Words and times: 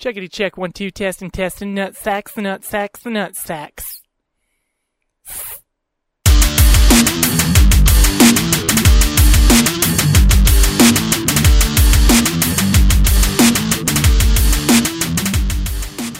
Checkity 0.00 0.30
check, 0.30 0.56
one, 0.56 0.70
two, 0.70 0.92
testing, 0.92 1.28
testing, 1.28 1.74
nut 1.74 1.96
sacks, 1.96 2.30
the 2.30 2.42
nut 2.42 2.62
sacks, 2.62 3.00
the 3.00 3.10
nut 3.10 3.34
sacks. 3.34 4.00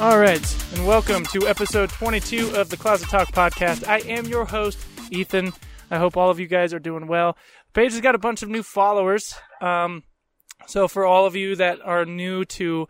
All 0.01 0.19
right, 0.19 0.75
and 0.75 0.85
welcome 0.85 1.25
to 1.27 1.47
episode 1.47 1.91
22 1.91 2.57
of 2.57 2.71
the 2.71 2.77
Closet 2.77 3.09
Talk 3.09 3.29
podcast. 3.29 3.87
I 3.87 3.99
am 3.99 4.27
your 4.27 4.45
host, 4.45 4.85
Ethan. 5.13 5.53
I 5.89 5.99
hope 5.99 6.17
all 6.17 6.31
of 6.31 6.41
you 6.41 6.49
guys 6.49 6.75
are 6.75 6.81
doing 6.81 7.07
well. 7.07 7.39
Page 7.75 7.93
has 7.93 8.01
got 8.01 8.17
a 8.17 8.19
bunch 8.19 8.43
of 8.43 8.49
new 8.49 8.65
followers. 8.65 9.37
Um, 9.61 10.03
so 10.67 10.89
for 10.89 11.07
all 11.07 11.27
of 11.27 11.37
you 11.37 11.55
that 11.55 11.81
are 11.85 12.05
new 12.05 12.45
to 12.45 12.89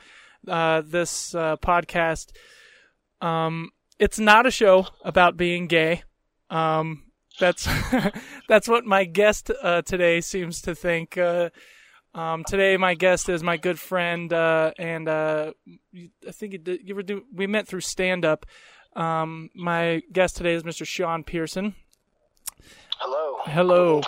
uh, 0.49 0.83
this 0.85 1.35
uh, 1.35 1.57
podcast, 1.57 2.33
um, 3.21 3.71
it's 3.99 4.19
not 4.19 4.47
a 4.47 4.51
show 4.51 4.87
about 5.05 5.37
being 5.37 5.67
gay. 5.67 6.03
Um, 6.51 7.05
that's 7.39 7.69
that's 8.49 8.69
what 8.69 8.85
my 8.85 9.05
guest 9.05 9.51
uh, 9.63 9.83
today 9.83 10.21
seems 10.21 10.61
to 10.63 10.75
think. 10.75 11.17
Uh, 11.17 11.51
um, 12.15 12.43
today, 12.45 12.77
my 12.77 12.95
guest 12.95 13.29
is 13.29 13.43
my 13.43 13.57
good 13.57 13.79
friend, 13.79 14.33
uh, 14.33 14.73
and 14.79 15.09
uh, 15.09 15.53
I 16.27 16.31
think 16.33 16.53
you, 16.53 16.59
did, 16.59 16.81
you 16.83 16.95
ever 16.95 17.03
do. 17.03 17.25
We 17.33 17.47
met 17.47 17.69
through 17.69 17.83
stand 17.83 18.25
up. 18.25 18.47
Um, 18.97 19.51
my 19.55 20.03
guest 20.13 20.37
today 20.37 20.55
is 20.55 20.63
Mr. 20.63 20.87
Sean 20.87 21.23
Pearson. 21.23 21.75
Hello. 22.99 23.37
Hello. 23.45 24.03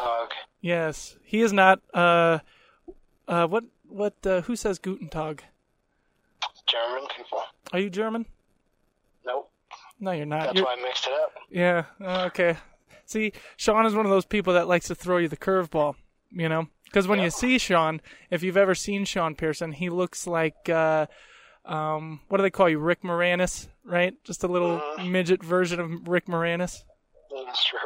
Yes, 0.60 1.16
he 1.22 1.40
is 1.40 1.52
not. 1.52 1.80
Uh, 1.94 2.38
uh, 3.28 3.46
what? 3.46 3.64
What? 3.88 4.14
Uh, 4.24 4.40
who 4.42 4.56
says 4.56 4.78
Guten 4.78 5.08
Tag? 5.08 5.44
German 6.70 7.06
people. 7.16 7.42
Are 7.72 7.78
you 7.78 7.90
German? 7.90 8.26
Nope. 9.26 9.50
No, 9.98 10.12
you're 10.12 10.26
not. 10.26 10.42
That's 10.44 10.54
You're- 10.56 10.64
why 10.66 10.76
I 10.78 10.82
mixed 10.82 11.06
it 11.06 11.12
up. 11.12 11.32
Yeah. 11.50 11.84
uh, 12.02 12.24
Okay. 12.26 12.56
See, 13.06 13.32
Sean 13.56 13.86
is 13.86 13.94
one 13.94 14.06
of 14.06 14.10
those 14.10 14.24
people 14.24 14.54
that 14.54 14.68
likes 14.68 14.86
to 14.86 14.94
throw 14.94 15.18
you 15.18 15.28
the 15.28 15.36
curveball. 15.36 15.94
You 16.32 16.48
know, 16.48 16.68
because 16.84 17.08
when 17.08 17.18
you 17.18 17.28
see 17.30 17.58
Sean, 17.58 18.00
if 18.30 18.44
you've 18.44 18.56
ever 18.56 18.74
seen 18.76 19.04
Sean 19.04 19.34
Pearson, 19.34 19.72
he 19.72 19.88
looks 19.90 20.28
like 20.28 20.68
uh, 20.68 21.06
um, 21.64 22.20
what 22.28 22.36
do 22.38 22.42
they 22.42 22.50
call 22.50 22.68
you, 22.68 22.78
Rick 22.78 23.02
Moranis, 23.02 23.66
right? 23.84 24.14
Just 24.22 24.44
a 24.44 24.48
little 24.48 24.78
Mhm. 24.78 25.10
midget 25.10 25.42
version 25.42 25.80
of 25.80 26.06
Rick 26.06 26.26
Moranis. 26.26 26.84
That's 27.46 27.64
true. 27.64 27.78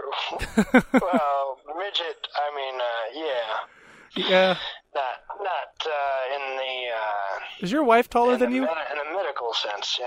well, 0.93 1.59
midget. 1.79 2.29
I 2.37 2.55
mean, 2.55 2.81
uh, 2.81 3.27
yeah. 3.27 4.29
Yeah. 4.29 4.57
Not 4.95 5.21
not 5.41 5.87
uh, 5.87 6.35
in 6.37 6.57
the 6.57 6.93
uh, 6.95 7.34
Is 7.65 7.73
your 7.73 7.83
wife 7.83 8.11
taller 8.11 8.35
in, 8.35 8.41
than 8.41 8.51
the 8.51 8.57
you? 8.57 8.63
in 8.65 8.69
a 8.69 9.17
medical 9.17 9.55
sense. 9.55 9.99
Yeah. 9.99 10.07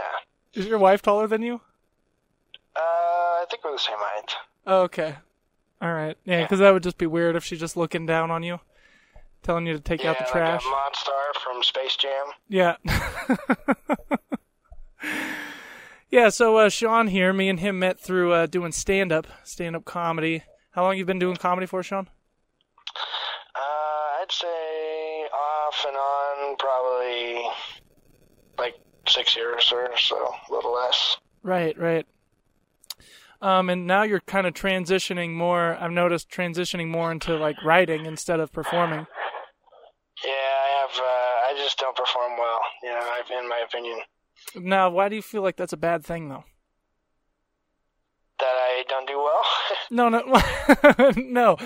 Is 0.53 0.67
your 0.67 0.77
wife 0.77 1.01
taller 1.01 1.25
than 1.25 1.41
you? 1.41 1.55
Uh, 2.75 2.79
I 2.79 3.45
think 3.49 3.63
we're 3.65 3.71
the 3.71 3.79
same 3.79 3.95
height. 3.97 4.35
Oh, 4.67 4.81
okay. 4.81 5.15
All 5.81 5.91
right. 5.91 6.15
Yeah, 6.23 6.43
because 6.43 6.59
that 6.59 6.71
would 6.71 6.83
just 6.83 6.99
be 6.99 7.07
weird 7.07 7.35
if 7.35 7.43
she's 7.43 7.59
just 7.59 7.75
looking 7.75 8.05
down 8.05 8.29
on 8.29 8.43
you, 8.43 8.59
telling 9.41 9.65
you 9.65 9.73
to 9.73 9.79
take 9.79 10.03
yeah, 10.03 10.11
out 10.11 10.19
the 10.19 10.25
like 10.25 10.33
trash. 10.33 10.63
a 10.63 10.69
Monster 10.69 11.11
from 11.43 11.63
Space 11.63 11.95
Jam. 11.95 12.27
Yeah. 12.47 12.75
yeah, 16.11 16.29
so 16.29 16.57
uh, 16.57 16.69
Sean 16.69 17.07
here, 17.07 17.33
me 17.33 17.49
and 17.49 17.59
him 17.59 17.79
met 17.79 17.99
through 17.99 18.33
uh, 18.33 18.45
doing 18.45 18.71
stand 18.71 19.11
up, 19.11 19.25
stand 19.43 19.75
up 19.75 19.83
comedy. 19.83 20.43
How 20.73 20.83
long 20.83 20.95
you 20.95 21.05
been 21.05 21.17
doing 21.17 21.37
comedy 21.37 21.65
for, 21.65 21.81
Sean? 21.81 22.07
Uh, 23.55 24.21
I'd 24.21 24.31
say 24.31 25.27
off 25.33 25.85
and 25.87 25.97
on 25.97 26.55
probably 26.57 27.26
like 28.57 28.75
six 29.07 29.35
years 29.35 29.71
or 29.73 29.89
so, 29.97 30.15
a 30.49 30.53
little 30.53 30.73
less. 30.73 31.17
Right, 31.43 31.77
right. 31.77 32.05
Um, 33.41 33.69
and 33.69 33.85
now 33.85 34.01
you're 34.03 34.19
kind 34.21 34.47
of 34.47 34.53
transitioning 34.53 35.33
more. 35.33 35.77
I've 35.79 35.91
noticed 35.91 36.29
transitioning 36.29 36.87
more 36.87 37.11
into 37.11 37.35
like 37.37 37.55
writing 37.63 38.05
instead 38.05 38.39
of 38.39 38.51
performing. 38.51 39.05
Yeah, 40.25 40.31
I 40.31 40.81
have. 40.81 40.99
Uh, 40.99 41.03
I 41.03 41.53
just 41.63 41.77
don't 41.77 41.95
perform 41.95 42.31
well. 42.39 42.59
You 42.81 42.89
know, 42.89 42.99
I've, 43.19 43.29
in 43.29 43.47
my 43.47 43.63
opinion, 43.67 43.99
Now, 44.55 44.89
why 44.89 45.07
do 45.09 45.15
you 45.15 45.21
feel 45.21 45.43
like 45.43 45.55
that's 45.55 45.73
a 45.73 45.77
bad 45.77 46.03
thing, 46.03 46.29
though? 46.29 46.43
that 48.39 48.45
I 48.45 48.83
don't 48.87 49.07
do 49.07 49.17
well. 49.17 49.43
No, 49.89 50.09
no, 50.09 50.21
no. 51.15 51.57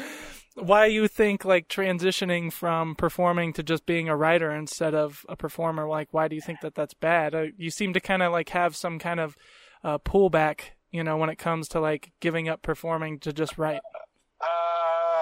Why 0.55 0.85
you 0.87 1.07
think 1.07 1.45
like 1.45 1.67
transitioning 1.69 2.51
from 2.51 2.95
performing 2.95 3.53
to 3.53 3.63
just 3.63 3.85
being 3.85 4.09
a 4.09 4.15
writer 4.17 4.51
instead 4.51 4.93
of 4.93 5.25
a 5.29 5.35
performer? 5.35 5.87
Like, 5.87 6.09
why 6.11 6.27
do 6.27 6.35
you 6.35 6.41
think 6.41 6.59
that 6.61 6.75
that's 6.75 6.93
bad? 6.93 7.33
Uh, 7.33 7.45
you 7.57 7.71
seem 7.71 7.93
to 7.93 8.01
kind 8.01 8.21
of 8.21 8.31
like 8.31 8.49
have 8.49 8.75
some 8.75 8.99
kind 8.99 9.19
of 9.19 9.37
uh, 9.83 9.97
pullback, 9.99 10.75
you 10.91 11.03
know, 11.03 11.15
when 11.15 11.29
it 11.29 11.37
comes 11.37 11.67
to 11.69 11.79
like 11.79 12.11
giving 12.19 12.49
up 12.49 12.61
performing 12.61 13.19
to 13.19 13.31
just 13.31 13.57
write. 13.57 13.79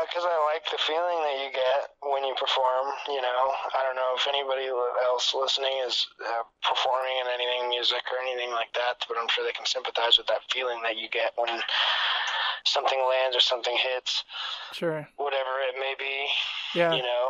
Because 0.10 0.26
Uh, 0.26 0.34
I 0.34 0.38
like 0.54 0.66
the 0.72 0.82
feeling 0.82 1.22
that 1.22 1.38
you 1.46 1.52
get 1.54 1.94
when 2.02 2.26
you 2.26 2.34
perform. 2.34 2.90
You 3.08 3.22
know, 3.22 3.54
I 3.78 3.84
don't 3.86 3.96
know 3.96 4.14
if 4.18 4.26
anybody 4.28 4.66
else 5.06 5.34
listening 5.38 5.78
is 5.86 6.08
uh, 6.26 6.44
performing 6.68 7.16
in 7.22 7.28
anything, 7.30 7.70
music 7.70 8.02
or 8.12 8.18
anything 8.18 8.50
like 8.52 8.74
that, 8.74 9.06
but 9.08 9.16
I'm 9.22 9.30
sure 9.30 9.46
they 9.46 9.54
can 9.54 9.68
sympathize 9.68 10.18
with 10.18 10.28
that 10.28 10.42
feeling 10.52 10.82
that 10.82 10.98
you 10.98 11.08
get 11.08 11.34
when 11.38 11.62
something 12.66 13.00
lands 13.10 13.36
or 13.36 13.40
something 13.40 13.76
hits, 13.78 14.24
Sure. 14.74 15.08
whatever 15.18 15.50
it 15.70 15.76
may 15.80 15.96
be. 15.98 16.28
Yeah. 16.80 16.96
You 16.96 17.02
know, 17.04 17.30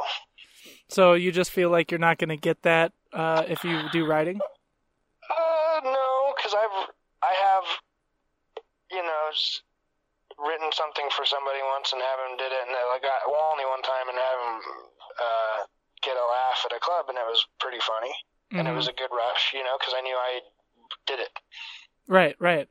So 0.90 1.14
you 1.14 1.32
just 1.32 1.52
feel 1.52 1.70
like 1.70 1.92
you're 1.92 2.00
not 2.00 2.18
going 2.18 2.30
to 2.30 2.38
get 2.38 2.62
that 2.64 2.92
uh, 3.14 3.44
if 3.48 3.64
you 3.64 3.90
do 3.92 4.06
writing. 4.06 4.40
uh, 5.30 5.82
no, 5.84 6.34
because 6.36 6.54
I've 6.54 6.90
I 7.22 7.34
have, 7.36 7.64
you 8.92 9.04
know, 9.04 9.30
written 10.40 10.72
something 10.72 11.06
for 11.12 11.26
somebody 11.26 11.60
once 11.76 11.92
and 11.94 12.02
have 12.02 12.20
him 12.30 12.38
did 12.38 12.52
it, 12.52 12.64
and 12.68 12.76
I 12.76 12.98
got 13.02 13.28
well 13.28 13.50
only 13.52 13.66
one 13.66 13.82
time 13.84 14.08
and 14.08 14.18
have 14.18 14.40
him 14.40 14.58
uh, 15.20 15.58
get 16.02 16.16
a 16.16 16.26
laugh 16.32 16.64
at 16.66 16.76
a 16.76 16.80
club, 16.80 17.06
and 17.10 17.18
it 17.18 17.28
was 17.28 17.46
pretty 17.60 17.80
funny, 17.84 18.14
and 18.52 18.68
it 18.68 18.72
Mhm. 18.72 18.76
was 18.78 18.88
a 18.88 18.94
good 18.94 19.12
rush, 19.12 19.54
you 19.54 19.64
know, 19.64 19.78
because 19.78 19.94
I 19.94 20.02
knew 20.02 20.16
I 20.16 20.42
did 21.06 21.20
it. 21.20 21.30
Right, 22.08 22.36
right. 22.40 22.68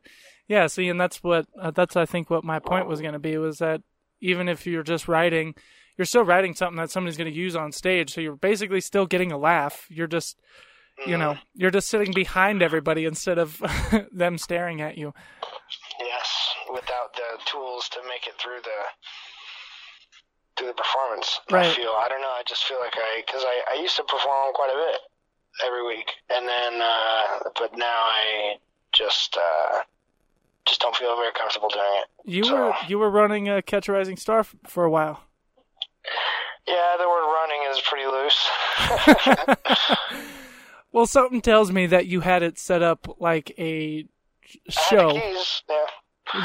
Yeah, 0.49 0.67
see, 0.67 0.89
and 0.89 0.99
that's 0.99 1.23
what 1.23 1.47
uh, 1.61 1.71
that's 1.71 1.95
I 1.95 2.07
think 2.07 2.31
what 2.31 2.43
my 2.43 2.59
point 2.59 2.87
was 2.87 3.01
going 3.03 3.13
to 3.13 3.19
be 3.19 3.37
was 3.37 3.59
that 3.59 3.83
even 4.21 4.49
if 4.49 4.67
you're 4.67 4.83
just 4.83 5.07
writing, 5.07 5.55
you're 5.97 6.07
still 6.07 6.25
writing 6.25 6.55
something 6.55 6.79
that 6.79 6.91
somebody's 6.91 7.19
going 7.19 7.31
to 7.31 7.39
use 7.39 7.55
on 7.55 7.71
stage, 7.71 8.15
so 8.15 8.23
you're 8.23 8.35
basically 8.35 8.81
still 8.81 9.05
getting 9.05 9.31
a 9.31 9.39
laugh. 9.39 9.87
You're 9.91 10.07
just, 10.07 10.41
you 11.07 11.19
know, 11.19 11.37
you're 11.55 11.71
just 11.71 11.89
sitting 11.89 12.15
behind 12.15 12.63
everybody 12.63 13.05
instead 13.05 13.39
of 13.39 13.63
them 14.13 14.39
staring 14.39 14.81
at 14.81 14.97
you. 14.97 15.13
Yes, 16.01 16.55
without 16.73 17.15
the 17.15 17.39
tools 17.45 17.89
to 17.91 18.01
make 18.09 18.27
it 18.27 18.35
through 18.41 18.61
the 18.65 18.81
through 20.57 20.69
the 20.69 20.75
performance. 20.75 21.41
Right. 21.51 21.67
I 21.67 21.75
feel 21.75 21.95
I 21.99 22.09
don't 22.09 22.23
know. 22.23 22.27
I 22.29 22.43
just 22.47 22.65
feel 22.65 22.81
like 22.81 22.95
I 22.97 23.23
because 23.27 23.45
I 23.45 23.77
I 23.77 23.81
used 23.81 23.97
to 23.97 24.05
perform 24.05 24.55
quite 24.55 24.71
a 24.71 24.79
bit 24.79 25.01
every 25.67 25.87
week, 25.87 26.11
and 26.31 26.49
then 26.49 26.81
uh, 26.81 27.51
but 27.59 27.77
now 27.77 27.85
I 27.87 28.57
just 28.93 29.37
uh, 29.37 29.81
just 30.69 30.81
don't 30.81 30.95
feel 30.95 31.17
very 31.17 31.33
comfortable 31.33 31.69
doing 31.71 31.85
it. 32.03 32.07
You 32.31 32.45
So- 32.45 32.55
were 32.57 32.75
you 32.87 32.99
were 32.99 33.11
running 33.11 33.49
a 33.49 33.63
Catch 33.63 33.89
a 33.89 33.93
Rising 33.93 34.17
Star 34.17 34.41
f- 34.41 34.55
for 34.67 34.85
a 34.85 34.91
while. 34.91 35.25
Yeah, 36.67 36.97
the 36.99 37.09
word 37.09 37.33
running 37.33 37.61
is 37.71 37.81
pretty 37.81 38.07
loose. 38.07 39.57
Well, 40.91 41.07
something 41.07 41.43
tells 41.43 41.71
me 41.71 41.87
that 41.87 42.07
you 42.07 42.21
had 42.21 42.43
it 42.43 42.59
set 42.59 42.83
up 42.83 43.21
like 43.21 43.53
a 43.59 44.05
sh- 44.41 44.57
I 44.69 44.73
had 44.73 44.89
show. 44.89 45.13
the 45.13 45.21
keys. 45.21 45.63
Yeah. 45.69 45.87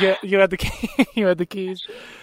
Yeah, 0.01 0.16
you 0.22 0.38
had 0.39 0.50
the 0.50 0.57
key, 0.57 0.89
you 1.16 1.25
had 1.28 1.38
the 1.38 1.45
keys. 1.45 1.81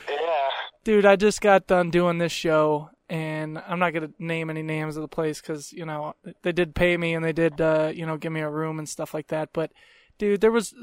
Yeah. 0.09 0.49
Dude, 0.85 1.07
I 1.07 1.17
just 1.17 1.41
got 1.41 1.67
done 1.67 1.91
doing 1.91 2.19
this 2.19 2.31
show, 2.31 2.91
and 3.09 3.59
I'm 3.67 3.79
not 3.79 3.95
gonna 3.95 4.11
name 4.19 4.51
any 4.51 4.63
names 4.63 4.97
of 4.97 5.03
the 5.03 5.09
place 5.09 5.41
because 5.41 5.73
you 5.73 5.85
know 5.87 6.15
they 6.43 6.53
did 6.53 6.75
pay 6.75 6.97
me 6.99 7.15
and 7.15 7.25
they 7.25 7.33
did 7.33 7.59
uh, 7.61 7.91
you 7.95 8.05
know 8.07 8.17
give 8.19 8.33
me 8.33 8.41
a 8.41 8.51
room 8.51 8.79
and 8.79 8.89
stuff 8.89 9.15
like 9.15 9.29
that. 9.29 9.51
But 9.55 9.73
dude, 10.19 10.41
there 10.43 10.53
was 10.53 10.75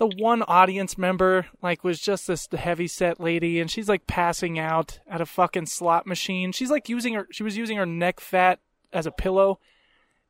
the 0.00 0.06
one 0.18 0.42
audience 0.48 0.96
member 0.98 1.46
like 1.62 1.84
was 1.84 2.00
just 2.00 2.26
this 2.26 2.48
heavy 2.52 2.88
set 2.88 3.20
lady, 3.20 3.60
and 3.60 3.70
she's 3.70 3.88
like 3.88 4.06
passing 4.08 4.58
out 4.58 4.98
at 5.06 5.20
a 5.20 5.26
fucking 5.26 5.66
slot 5.66 6.06
machine. 6.06 6.50
She's 6.52 6.70
like 6.70 6.88
using 6.88 7.14
her, 7.14 7.28
she 7.30 7.42
was 7.44 7.56
using 7.56 7.76
her 7.76 7.86
neck 7.86 8.18
fat 8.18 8.58
as 8.92 9.06
a 9.06 9.12
pillow, 9.12 9.60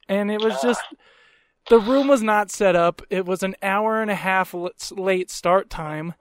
and 0.08 0.30
it 0.30 0.42
was 0.42 0.60
just. 0.60 0.82
The 1.68 1.78
room 1.78 2.08
was 2.08 2.22
not 2.22 2.50
set 2.50 2.74
up. 2.74 3.00
It 3.10 3.26
was 3.26 3.42
an 3.42 3.54
hour 3.62 4.00
and 4.02 4.10
a 4.10 4.14
half 4.14 4.54
late 4.90 5.30
start 5.30 5.70
time, 5.70 6.14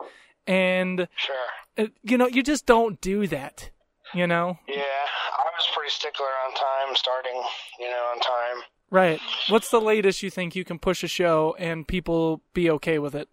and 0.45 1.07
Sure. 1.15 1.35
uh, 1.77 1.85
you 2.03 2.17
know, 2.17 2.27
you 2.27 2.43
just 2.43 2.65
don't 2.65 2.99
do 3.01 3.25
that. 3.27 3.71
You 4.13 4.27
know, 4.27 4.57
Yeah, 4.67 4.75
I 4.83 5.43
was 5.57 5.67
pretty 5.73 5.91
stickler 5.91 6.25
on 6.45 6.53
time, 6.55 6.95
starting, 6.95 7.41
you 7.79 7.87
know, 7.89 8.03
on 8.13 8.19
time. 8.19 8.63
right? 8.91 9.19
What's 9.49 9.69
the 9.71 9.79
latest 9.81 10.21
you 10.23 10.29
think 10.29 10.55
you 10.55 10.65
can 10.65 10.77
push 10.79 11.03
a 11.03 11.07
show 11.07 11.55
and 11.59 11.87
people 11.87 12.41
be 12.53 12.69
okay 12.71 12.99
with 12.99 13.15
it? 13.15 13.29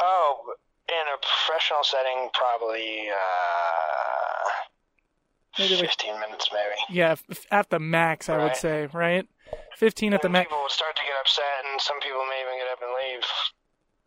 Oh, 0.00 0.54
in 0.88 0.94
a 1.12 1.18
professional 1.18 1.82
setting, 1.82 2.28
probably 2.34 3.08
uh, 3.10 4.50
Maybe 5.58 5.74
like- 5.76 5.86
15 5.90 6.20
minutes, 6.20 6.48
maybe. 6.52 6.74
Yeah, 6.98 7.12
f- 7.30 7.46
at 7.50 7.70
the 7.70 7.78
max, 7.78 8.28
I 8.28 8.38
would 8.42 8.56
say, 8.56 8.88
right? 8.92 9.26
15 9.76 10.12
at 10.12 10.22
the 10.22 10.28
max. 10.28 10.46
people 10.48 10.60
will 10.62 10.68
start 10.68 10.96
to 10.96 11.02
get 11.02 11.14
upset, 11.20 11.64
and 11.70 11.80
some 11.80 11.98
people 12.00 12.20
may 12.28 12.40
even 12.42 12.58
get 12.58 12.72
up 12.72 12.82
and 12.82 12.92
leave. 12.92 13.24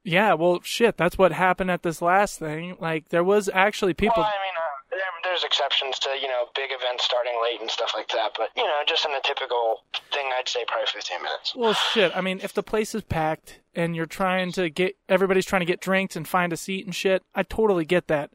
Yeah, 0.03 0.33
well, 0.33 0.59
shit, 0.63 0.95
that's 0.97 1.18
what 1.18 1.31
happened 1.33 1.69
at 1.71 1.83
this 1.83 2.01
last 2.01 2.39
thing. 2.39 2.77
Like, 2.80 3.09
there 3.09 3.24
was 3.24 3.50
actually 3.53 3.94
people. 3.94 4.15
Well, 4.24 4.25
I 4.27 4.42
mean, 4.45 4.53
there, 4.91 5.01
there's 5.24 5.44
exceptions 5.44 6.00
to 6.00 6.09
you 6.21 6.27
know 6.27 6.45
big 6.56 6.69
events 6.71 7.06
starting 7.06 7.33
late 7.44 7.62
and 7.62 7.69
stuff 7.69 7.91
like 7.95 8.09
that, 8.09 8.31
but 8.38 8.50
you 8.56 8.63
know, 8.63 8.81
just 8.88 9.06
in 9.06 9.12
the 9.12 9.21
typical 9.24 9.83
thing, 10.12 10.30
I'd 10.38 10.50
say 10.50 10.65
probably 10.68 10.88
15 10.91 11.21
minutes. 11.21 11.53
Well, 11.56 11.74
shit. 11.74 12.12
I 12.15 12.21
mean, 12.21 12.39
if 12.44 12.53
the 12.53 12.63
place 12.63 12.95
is 12.95 13.03
packed 13.03 13.59
and 13.75 13.95
you're 13.95 14.06
trying 14.06 14.51
to 14.53 14.69
get 14.69 14.97
everybody's 15.07 15.45
trying 15.45 15.62
to 15.62 15.65
get 15.65 15.81
drinks 15.81 16.15
and 16.15 16.27
find 16.27 16.53
a 16.53 16.57
seat 16.57 16.86
and 16.86 16.95
shit, 16.95 17.24
I 17.36 17.44
totally 17.44 17.86
get 17.86 18.07
that. 18.07 18.31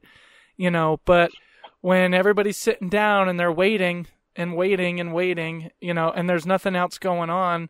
You 0.56 0.70
know, 0.70 1.00
but 1.04 1.32
when 1.80 2.14
everybody's 2.14 2.56
sitting 2.56 2.88
down 2.88 3.28
and 3.28 3.38
they're 3.38 3.52
waiting 3.52 4.06
and 4.36 4.56
waiting 4.56 5.00
and 5.00 5.12
waiting, 5.12 5.70
you 5.80 5.94
know, 5.94 6.10
and 6.10 6.28
there's 6.28 6.46
nothing 6.46 6.76
else 6.76 6.98
going 6.98 7.30
on, 7.30 7.68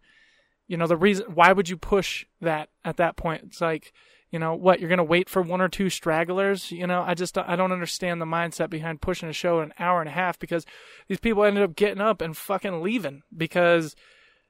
you 0.68 0.76
know, 0.76 0.86
the 0.86 0.96
reason 0.96 1.26
why 1.34 1.52
would 1.52 1.68
you 1.68 1.76
push 1.76 2.26
that 2.40 2.68
at 2.84 2.96
that 2.98 3.16
point? 3.16 3.42
It's 3.46 3.60
like, 3.60 3.92
you 4.34 4.40
know, 4.40 4.52
what 4.52 4.80
you're 4.80 4.90
gonna 4.90 5.04
wait 5.04 5.28
for 5.28 5.42
one 5.42 5.60
or 5.60 5.68
two 5.68 5.88
stragglers? 5.88 6.72
You 6.72 6.88
know, 6.88 7.02
I 7.02 7.14
just 7.14 7.38
I 7.38 7.54
don't 7.54 7.70
understand 7.70 8.20
the 8.20 8.26
mindset 8.26 8.68
behind 8.68 9.00
pushing 9.00 9.28
a 9.28 9.32
show 9.32 9.60
an 9.60 9.72
hour 9.78 10.00
and 10.00 10.08
a 10.08 10.12
half 10.12 10.40
because 10.40 10.66
these 11.06 11.20
people 11.20 11.44
ended 11.44 11.62
up 11.62 11.76
getting 11.76 12.00
up 12.00 12.20
and 12.20 12.36
fucking 12.36 12.82
leaving 12.82 13.22
because 13.36 13.94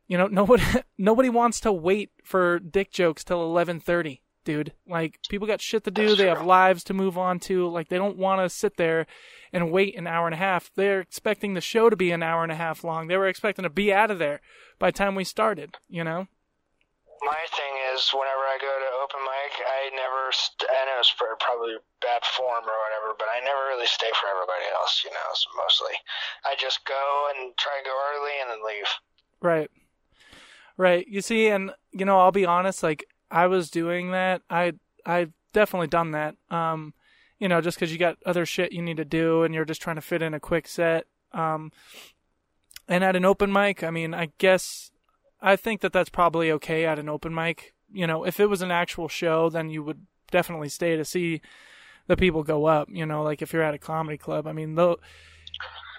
you 0.08 0.16
know, 0.16 0.26
nobody 0.32 0.64
nobody 0.96 1.28
wants 1.28 1.60
to 1.60 1.70
wait 1.70 2.12
for 2.24 2.60
dick 2.60 2.92
jokes 2.92 3.24
till 3.24 3.42
eleven 3.42 3.78
thirty, 3.78 4.22
dude. 4.46 4.72
Like 4.88 5.18
people 5.28 5.46
got 5.46 5.60
shit 5.60 5.84
to 5.84 5.90
do. 5.90 6.06
That's 6.06 6.18
They 6.18 6.28
have 6.28 6.46
lives 6.46 6.82
to 6.84 6.94
move 6.94 7.18
on 7.18 7.38
to. 7.40 7.68
Like 7.68 7.90
they 7.90 7.98
don't 7.98 8.16
want 8.16 8.40
to 8.40 8.48
sit 8.48 8.78
there 8.78 9.06
and 9.52 9.70
wait 9.70 9.98
an 9.98 10.06
hour 10.06 10.26
and 10.26 10.34
a 10.34 10.38
half. 10.38 10.70
They're 10.74 11.00
expecting 11.00 11.52
the 11.52 11.60
show 11.60 11.90
to 11.90 11.96
be 11.96 12.10
an 12.10 12.22
hour 12.22 12.42
and 12.42 12.50
a 12.50 12.56
half 12.56 12.84
long. 12.84 13.08
They 13.08 13.18
were 13.18 13.28
expecting 13.28 13.64
to 13.64 13.68
be 13.68 13.92
out 13.92 14.10
of 14.10 14.18
there 14.18 14.40
by 14.78 14.88
the 14.88 14.96
time 14.96 15.14
we 15.14 15.24
started. 15.24 15.74
You 15.90 16.04
know. 16.04 16.26
My 17.24 17.46
thing 17.48 17.74
is, 17.94 18.10
whenever 18.12 18.44
I 18.44 18.58
go 18.60 18.68
to 18.68 18.90
I 20.34 20.40
never, 20.40 20.40
st- 20.40 20.70
I 20.70 20.84
know 20.84 20.98
it's 20.98 21.14
probably 21.40 21.74
bad 22.00 22.24
form 22.24 22.64
or 22.64 22.78
whatever, 22.82 23.14
but 23.18 23.28
I 23.30 23.40
never 23.40 23.68
really 23.68 23.86
stay 23.86 24.10
for 24.20 24.28
everybody 24.28 24.64
else, 24.74 25.02
you 25.04 25.10
know, 25.10 25.30
so 25.34 25.48
mostly. 25.56 25.94
I 26.44 26.54
just 26.58 26.84
go 26.84 27.30
and 27.34 27.56
try 27.56 27.72
to 27.78 27.84
go 27.84 27.94
early 28.12 28.32
and 28.42 28.50
then 28.50 28.66
leave. 28.66 28.88
Right. 29.40 29.70
Right. 30.76 31.06
You 31.08 31.20
see, 31.20 31.48
and 31.48 31.70
you 31.92 32.04
know, 32.04 32.18
I'll 32.18 32.32
be 32.32 32.46
honest, 32.46 32.82
like 32.82 33.04
I 33.30 33.46
was 33.46 33.70
doing 33.70 34.10
that. 34.10 34.42
I 34.50 34.72
I've 35.06 35.32
definitely 35.52 35.86
done 35.86 36.10
that. 36.12 36.34
Um, 36.50 36.94
you 37.38 37.48
know, 37.48 37.60
just 37.60 37.76
because 37.76 37.92
you 37.92 37.98
got 37.98 38.18
other 38.26 38.46
shit 38.46 38.72
you 38.72 38.82
need 38.82 38.96
to 38.96 39.04
do 39.04 39.42
and 39.42 39.54
you're 39.54 39.64
just 39.64 39.82
trying 39.82 39.96
to 39.96 40.02
fit 40.02 40.22
in 40.22 40.34
a 40.34 40.40
quick 40.40 40.66
set. 40.66 41.06
Um, 41.32 41.72
and 42.88 43.04
at 43.04 43.16
an 43.16 43.24
open 43.24 43.52
mic, 43.52 43.82
I 43.82 43.90
mean, 43.90 44.14
I 44.14 44.30
guess 44.38 44.90
I 45.40 45.56
think 45.56 45.80
that 45.82 45.92
that's 45.92 46.10
probably 46.10 46.50
okay 46.52 46.86
at 46.86 46.98
an 46.98 47.08
open 47.08 47.34
mic. 47.34 47.74
You 47.92 48.06
know, 48.06 48.24
if 48.24 48.40
it 48.40 48.46
was 48.46 48.62
an 48.62 48.70
actual 48.70 49.08
show, 49.08 49.48
then 49.48 49.70
you 49.70 49.82
would 49.82 50.06
definitely 50.34 50.68
stay 50.68 50.96
to 50.96 51.04
see 51.04 51.40
the 52.08 52.16
people 52.16 52.42
go 52.42 52.66
up. 52.66 52.88
You 52.90 53.06
know, 53.06 53.22
like 53.22 53.40
if 53.40 53.52
you're 53.52 53.62
at 53.62 53.72
a 53.72 53.78
comedy 53.78 54.18
club, 54.18 54.46
I 54.46 54.52
mean, 54.52 54.74
though 54.74 54.98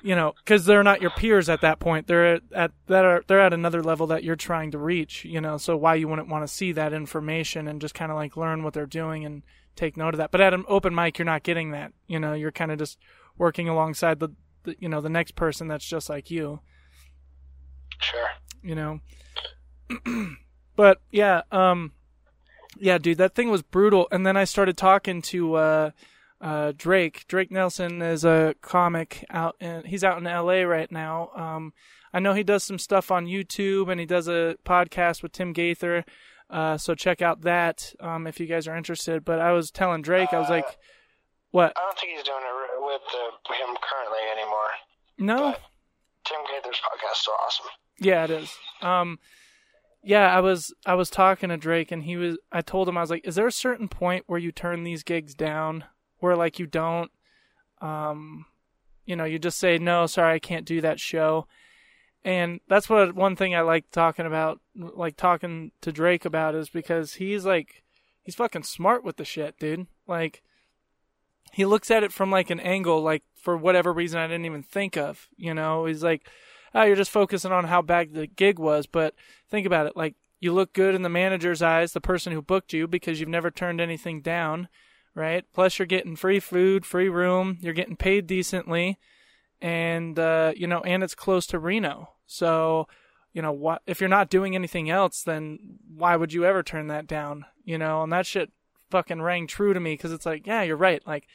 you 0.05 0.15
know, 0.15 0.33
because 0.37 0.65
they're 0.65 0.83
not 0.83 1.01
your 1.01 1.09
peers 1.09 1.49
at 1.49 1.61
that 1.61 1.79
point. 1.79 2.05
They're 2.05 2.39
at 2.53 2.71
that 2.85 3.05
are 3.05 3.23
they're 3.25 3.41
at 3.41 3.53
another 3.53 3.81
level 3.81 4.05
that 4.07 4.23
you're 4.23 4.35
trying 4.35 4.69
to 4.71 4.77
reach. 4.77 5.25
You 5.25 5.41
know, 5.41 5.57
so 5.57 5.75
why 5.75 5.95
you 5.95 6.07
wouldn't 6.07 6.27
want 6.27 6.45
to 6.45 6.53
see 6.53 6.71
that 6.73 6.93
information 6.93 7.67
and 7.67 7.81
just 7.81 7.95
kind 7.95 8.11
of 8.11 8.15
like 8.15 8.37
learn 8.37 8.61
what 8.61 8.75
they're 8.75 8.85
doing 8.85 9.25
and 9.25 9.41
take 9.75 9.97
note 9.97 10.13
of 10.13 10.19
that. 10.19 10.29
But 10.29 10.41
at 10.41 10.53
an 10.53 10.63
open 10.67 10.93
mic, 10.93 11.17
you're 11.17 11.25
not 11.25 11.41
getting 11.41 11.71
that. 11.71 11.91
You 12.07 12.19
know, 12.19 12.33
you're 12.33 12.51
kind 12.51 12.71
of 12.71 12.77
just 12.77 12.99
working 13.35 13.67
alongside 13.67 14.19
the, 14.19 14.29
the 14.63 14.75
you 14.77 14.89
know 14.89 15.01
the 15.01 15.09
next 15.09 15.35
person 15.35 15.67
that's 15.67 15.85
just 15.85 16.07
like 16.07 16.29
you. 16.29 16.59
Sure. 17.99 18.29
You 18.61 18.75
know, 18.75 18.99
but 20.75 21.01
yeah, 21.09 21.41
um, 21.51 21.93
yeah, 22.77 22.97
dude, 22.97 23.17
that 23.17 23.35
thing 23.35 23.49
was 23.49 23.61
brutal. 23.61 24.07
And 24.11 24.25
then 24.25 24.37
I 24.37 24.43
started 24.43 24.77
talking 24.77 25.21
to 25.23 25.55
uh, 25.55 25.91
uh, 26.41 26.73
Drake. 26.77 27.25
Drake 27.27 27.51
Nelson 27.51 28.01
is 28.01 28.23
a 28.25 28.55
comic 28.61 29.25
out 29.29 29.55
in 29.59 29.83
he's 29.85 30.03
out 30.03 30.17
in 30.17 30.23
LA 30.25 30.61
right 30.63 30.91
now. 30.91 31.29
Um, 31.35 31.73
I 32.13 32.19
know 32.19 32.33
he 32.33 32.43
does 32.43 32.63
some 32.63 32.79
stuff 32.79 33.11
on 33.11 33.25
YouTube 33.25 33.89
and 33.91 33.99
he 33.99 34.05
does 34.05 34.27
a 34.27 34.55
podcast 34.65 35.21
with 35.23 35.31
Tim 35.33 35.53
Gaither. 35.53 36.05
Uh, 36.49 36.77
so 36.77 36.93
check 36.95 37.21
out 37.21 37.41
that 37.41 37.93
um, 37.99 38.27
if 38.27 38.39
you 38.39 38.45
guys 38.45 38.67
are 38.67 38.77
interested. 38.77 39.25
But 39.25 39.39
I 39.39 39.51
was 39.51 39.71
telling 39.71 40.01
Drake, 40.01 40.31
I 40.33 40.39
was 40.39 40.49
Uh, 40.49 40.53
like, 40.53 40.77
"What? 41.51 41.73
I 41.75 41.81
don't 41.81 41.97
think 41.99 42.13
he's 42.13 42.23
doing 42.23 42.37
it 42.39 42.81
with 42.85 43.01
uh, 43.13 43.53
him 43.53 43.75
currently 43.81 44.19
anymore. 44.31 44.69
No, 45.17 45.55
Tim 46.25 46.37
Gaither's 46.51 46.79
podcast 46.81 47.21
is 47.21 47.29
awesome. 47.43 47.65
Yeah, 47.99 48.23
it 48.25 48.29
is. 48.31 48.55
Um, 48.81 49.19
yeah, 50.05 50.33
I 50.35 50.39
was 50.39 50.71
I 50.85 50.93
was 50.93 51.09
talking 51.09 51.49
to 51.49 51.57
Drake, 51.57 51.91
and 51.91 52.03
he 52.03 52.15
was. 52.15 52.37
I 52.51 52.61
told 52.61 52.87
him 52.87 52.97
I 52.97 53.01
was 53.01 53.09
like, 53.09 53.27
"Is 53.27 53.35
there 53.35 53.47
a 53.47 53.51
certain 53.51 53.87
point 53.87 54.25
where 54.27 54.39
you 54.39 54.51
turn 54.51 54.83
these 54.83 55.01
gigs 55.01 55.33
down, 55.33 55.83
where 56.19 56.35
like 56.35 56.59
you 56.59 56.67
don't, 56.67 57.11
um, 57.81 58.45
you 59.05 59.15
know, 59.15 59.25
you 59.25 59.39
just 59.39 59.57
say 59.57 59.79
no, 59.79 60.05
sorry, 60.05 60.35
I 60.35 60.39
can't 60.39 60.65
do 60.65 60.79
that 60.81 60.99
show." 60.99 61.47
And 62.23 62.59
that's 62.67 62.87
what 62.87 63.15
one 63.15 63.35
thing 63.35 63.55
I 63.55 63.61
like 63.61 63.89
talking 63.91 64.27
about, 64.27 64.61
like 64.75 65.17
talking 65.17 65.71
to 65.81 65.91
Drake 65.91 66.23
about, 66.23 66.53
is 66.53 66.69
because 66.69 67.15
he's 67.15 67.45
like, 67.45 67.83
he's 68.23 68.35
fucking 68.35 68.63
smart 68.63 69.03
with 69.03 69.17
the 69.17 69.25
shit, 69.25 69.57
dude. 69.59 69.87
Like, 70.07 70.43
he 71.51 71.65
looks 71.65 71.89
at 71.89 72.03
it 72.03 72.11
from 72.11 72.29
like 72.29 72.51
an 72.51 72.59
angle, 72.59 73.01
like 73.01 73.23
for 73.35 73.57
whatever 73.57 73.91
reason 73.91 74.19
I 74.19 74.27
didn't 74.27 74.45
even 74.45 74.63
think 74.63 74.97
of. 74.97 75.29
You 75.35 75.55
know, 75.55 75.85
he's 75.85 76.03
like, 76.03 76.29
oh, 76.75 76.83
you're 76.83 76.95
just 76.95 77.11
focusing 77.11 77.51
on 77.51 77.63
how 77.63 77.81
bad 77.81 78.13
the 78.13 78.27
gig 78.27 78.59
was. 78.59 78.85
But 78.85 79.15
think 79.49 79.65
about 79.65 79.87
it. 79.87 79.95
Like, 79.95 80.15
you 80.39 80.53
look 80.53 80.73
good 80.73 80.93
in 80.93 81.01
the 81.01 81.09
manager's 81.09 81.61
eyes, 81.61 81.93
the 81.93 82.01
person 82.01 82.33
who 82.33 82.41
booked 82.41 82.73
you, 82.73 82.87
because 82.87 83.19
you've 83.19 83.29
never 83.29 83.49
turned 83.49 83.79
anything 83.79 84.21
down, 84.21 84.67
right? 85.15 85.45
Plus, 85.53 85.79
you're 85.79 85.85
getting 85.85 86.15
free 86.15 86.39
food, 86.39 86.85
free 86.85 87.09
room, 87.09 87.57
you're 87.61 87.73
getting 87.73 87.95
paid 87.95 88.27
decently, 88.27 88.99
and, 89.61 90.19
uh, 90.19 90.51
you 90.55 90.67
know, 90.67 90.81
and 90.81 91.01
it's 91.01 91.15
close 91.15 91.47
to 91.47 91.57
Reno. 91.57 92.09
So, 92.27 92.87
you 93.33 93.41
know, 93.41 93.53
what 93.53 93.81
if 93.87 94.01
you're 94.01 94.09
not 94.09 94.29
doing 94.29 94.55
anything 94.55 94.89
else, 94.89 95.23
then 95.23 95.79
why 95.95 96.15
would 96.15 96.33
you 96.33 96.45
ever 96.45 96.61
turn 96.61 96.87
that 96.87 97.07
down? 97.07 97.45
You 97.63 97.77
know, 97.77 98.03
and 98.03 98.11
that 98.11 98.25
shit 98.25 98.51
fucking 98.91 99.21
rang 99.21 99.47
true 99.47 99.73
to 99.73 99.79
me 99.79 99.93
because 99.93 100.11
it's 100.11 100.25
like, 100.25 100.45
yeah, 100.45 100.61
you're 100.61 100.75
right. 100.75 101.01
Like, 101.07 101.27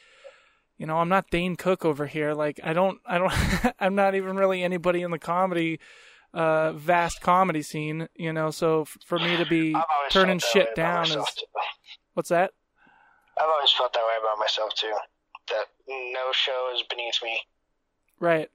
you 0.80 0.86
know, 0.86 0.96
I'm 0.96 1.10
not 1.10 1.28
Dane 1.30 1.56
Cook 1.56 1.84
over 1.84 2.06
here. 2.06 2.32
Like, 2.32 2.58
I 2.64 2.72
don't, 2.72 2.98
I 3.04 3.18
don't, 3.18 3.32
I'm 3.78 3.94
not 3.94 4.14
even 4.14 4.36
really 4.36 4.62
anybody 4.64 5.02
in 5.02 5.10
the 5.10 5.18
comedy, 5.18 5.78
uh, 6.32 6.72
vast 6.72 7.20
comedy 7.20 7.60
scene. 7.60 8.08
You 8.16 8.32
know, 8.32 8.50
so 8.50 8.82
f- 8.82 8.96
for 9.04 9.18
me 9.18 9.36
to 9.36 9.44
be 9.44 9.76
turning 10.10 10.38
felt 10.40 10.54
that 10.54 10.58
way 10.58 10.64
shit 10.66 10.74
down 10.74 11.04
is 11.04 11.16
what's 12.14 12.30
that? 12.30 12.52
I've 13.38 13.48
always 13.48 13.70
felt 13.72 13.92
that 13.92 14.00
way 14.00 14.16
about 14.24 14.38
myself 14.38 14.72
too. 14.74 14.94
That 15.48 15.66
no 15.86 16.32
show 16.32 16.72
is 16.74 16.82
beneath 16.88 17.20
me. 17.22 17.38
Right. 18.18 18.48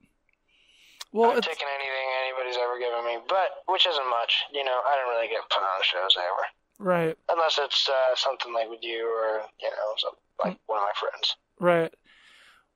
Well, 1.13 1.29
I've 1.31 1.37
it's, 1.37 1.47
taken 1.47 1.67
anything 1.77 2.07
anybody's 2.25 2.57
ever 2.57 2.79
given 2.79 3.05
me, 3.05 3.19
but 3.29 3.61
which 3.71 3.85
isn't 3.85 4.09
much. 4.09 4.43
You 4.51 4.63
know, 4.63 4.81
I 4.87 4.95
don't 4.97 5.13
really 5.15 5.27
get 5.29 5.47
put 5.49 5.61
on 5.61 5.79
shows 5.83 6.17
ever, 6.17 6.89
right, 6.89 7.17
unless 7.29 7.57
it's 7.61 7.87
uh, 7.87 8.15
something 8.15 8.51
like 8.53 8.69
with 8.69 8.81
you 8.83 9.05
or 9.07 9.41
you 9.61 9.69
know, 9.69 9.89
some, 9.97 10.11
Mm. 10.41 10.45
like 10.49 10.57
one 10.65 10.79
of 10.79 10.83
my 10.83 10.91
friends. 10.99 11.35
right. 11.61 11.93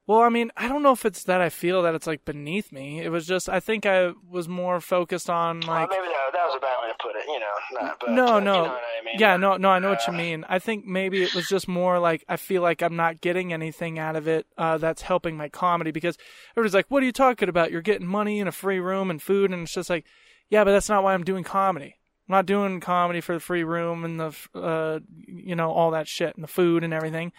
Well, 0.10 0.22
I 0.22 0.30
mean, 0.30 0.50
I 0.58 0.68
don't 0.68 0.82
know 0.82 0.92
if 0.92 1.06
it's 1.06 1.26
that 1.26 1.40
I 1.40 1.50
feel 1.50 1.84
that 1.84 1.94
it's 1.94 2.08
like 2.08 2.26
beneath 2.26 2.72
me. 2.72 3.00
It 3.00 3.10
was 3.10 3.28
just 3.28 3.48
I 3.48 3.60
think 3.60 3.86
I 3.86 4.14
was 4.28 4.50
more 4.50 4.82
focused 4.82 5.30
on 5.30 5.60
Well, 5.60 5.70
like 5.70 5.90
maybe 5.92 6.08
that, 6.08 6.34
that 6.34 6.46
was 6.48 6.56
a 6.56 6.60
bad 6.60 6.78
way 6.82 6.88
to 6.88 6.96
put 7.00 7.16
it. 7.16 7.26
You 7.28 7.40
know, 7.40 7.80
not, 7.80 8.00
but, 8.00 8.10
No, 8.10 8.26
uh, 8.38 8.40
no. 8.40 8.56
You 8.56 8.62
know 8.70 8.74
I 8.74 9.06
mean? 9.06 9.16
Yeah, 9.20 9.38
no, 9.38 9.58
no, 9.58 9.70
I 9.70 9.78
know 9.78 9.90
what 9.92 10.08
you 10.08 10.14
Uh, 10.14 10.18
mean. 10.18 10.46
I 10.50 10.58
think 10.58 10.84
maybe 10.84 11.22
it 11.22 11.36
was 11.36 11.48
just 11.48 11.68
more 11.68 12.00
like 12.00 12.26
I 12.28 12.38
feel 12.38 12.64
like 12.64 12.82
I'm 12.82 12.96
not 12.96 13.22
getting 13.22 13.54
anything 13.54 14.00
out 14.00 14.16
of 14.16 14.28
it 14.28 14.48
uh, 14.58 14.80
that's 14.80 15.04
helping 15.04 15.38
my 15.38 15.48
comedy 15.48 15.92
because 15.92 16.18
everybody's 16.58 16.74
like, 16.74 16.90
"What 16.90 17.04
are 17.04 17.06
you 17.06 17.12
talking 17.12 17.48
about? 17.48 17.72
You're 17.72 17.84
getting 17.84 18.08
money 18.08 18.40
and 18.40 18.50
a 18.50 18.52
free 18.52 18.80
room 18.80 19.12
and 19.12 19.22
food," 19.22 19.52
and 19.52 19.62
it's 19.62 19.76
just 19.76 19.92
like, 19.92 20.08
yeah, 20.50 20.64
but 20.64 20.72
that's 20.72 20.90
not 20.90 21.04
why 21.04 21.14
I'm 21.14 21.24
doing 21.24 21.44
comedy. 21.44 21.98
I'm 22.28 22.34
not 22.34 22.48
doing 22.48 22.80
comedy 22.80 23.22
for 23.22 23.34
the 23.36 23.40
free 23.40 23.64
room 23.64 24.04
and 24.04 24.20
the, 24.20 24.36
uh, 24.56 25.00
you 25.28 25.56
know, 25.56 25.70
all 25.70 25.92
that 25.92 26.08
shit 26.08 26.34
and 26.34 26.44
the 26.44 26.48
food 26.48 26.84
and 26.84 26.96
everything. 26.96 27.32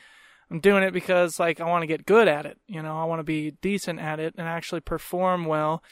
I'm 0.50 0.60
doing 0.60 0.82
it 0.82 0.92
because 0.92 1.38
like 1.38 1.60
I 1.60 1.64
want 1.64 1.82
to 1.82 1.86
get 1.86 2.06
good 2.06 2.26
at 2.28 2.44
it. 2.46 2.58
You 2.66 2.82
know, 2.82 2.98
I 2.98 3.04
want 3.04 3.20
to 3.20 3.24
be 3.24 3.52
decent 3.62 4.00
at 4.00 4.18
it 4.18 4.34
and 4.36 4.48
actually 4.48 4.80
perform 4.80 5.44
well 5.44 5.82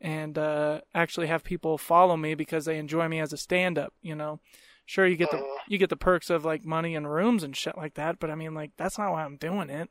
and 0.00 0.36
uh, 0.36 0.80
actually 0.94 1.26
have 1.28 1.44
people 1.44 1.78
follow 1.78 2.16
me 2.16 2.34
because 2.34 2.64
they 2.64 2.78
enjoy 2.78 3.08
me 3.08 3.20
as 3.20 3.32
a 3.32 3.36
stand-up. 3.36 3.92
You 4.02 4.14
know, 4.14 4.40
sure 4.86 5.06
you 5.06 5.16
get 5.16 5.30
the 5.30 5.36
Mhm. 5.38 5.56
you 5.68 5.78
get 5.78 5.90
the 5.90 5.96
perks 5.96 6.30
of 6.30 6.44
like 6.44 6.64
money 6.64 6.94
and 6.96 7.10
rooms 7.12 7.42
and 7.44 7.56
shit 7.56 7.76
like 7.76 7.94
that, 7.94 8.18
but 8.18 8.30
I 8.30 8.34
mean 8.34 8.54
like 8.54 8.72
that's 8.76 8.98
not 8.98 9.12
why 9.12 9.24
I'm 9.24 9.36
doing 9.36 9.70
it. 9.70 9.88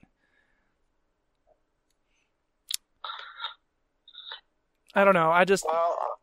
I 4.93 5.03
don't 5.03 5.13
know. 5.13 5.31
I 5.31 5.45
just 5.45 5.65
Well, 5.65 6.16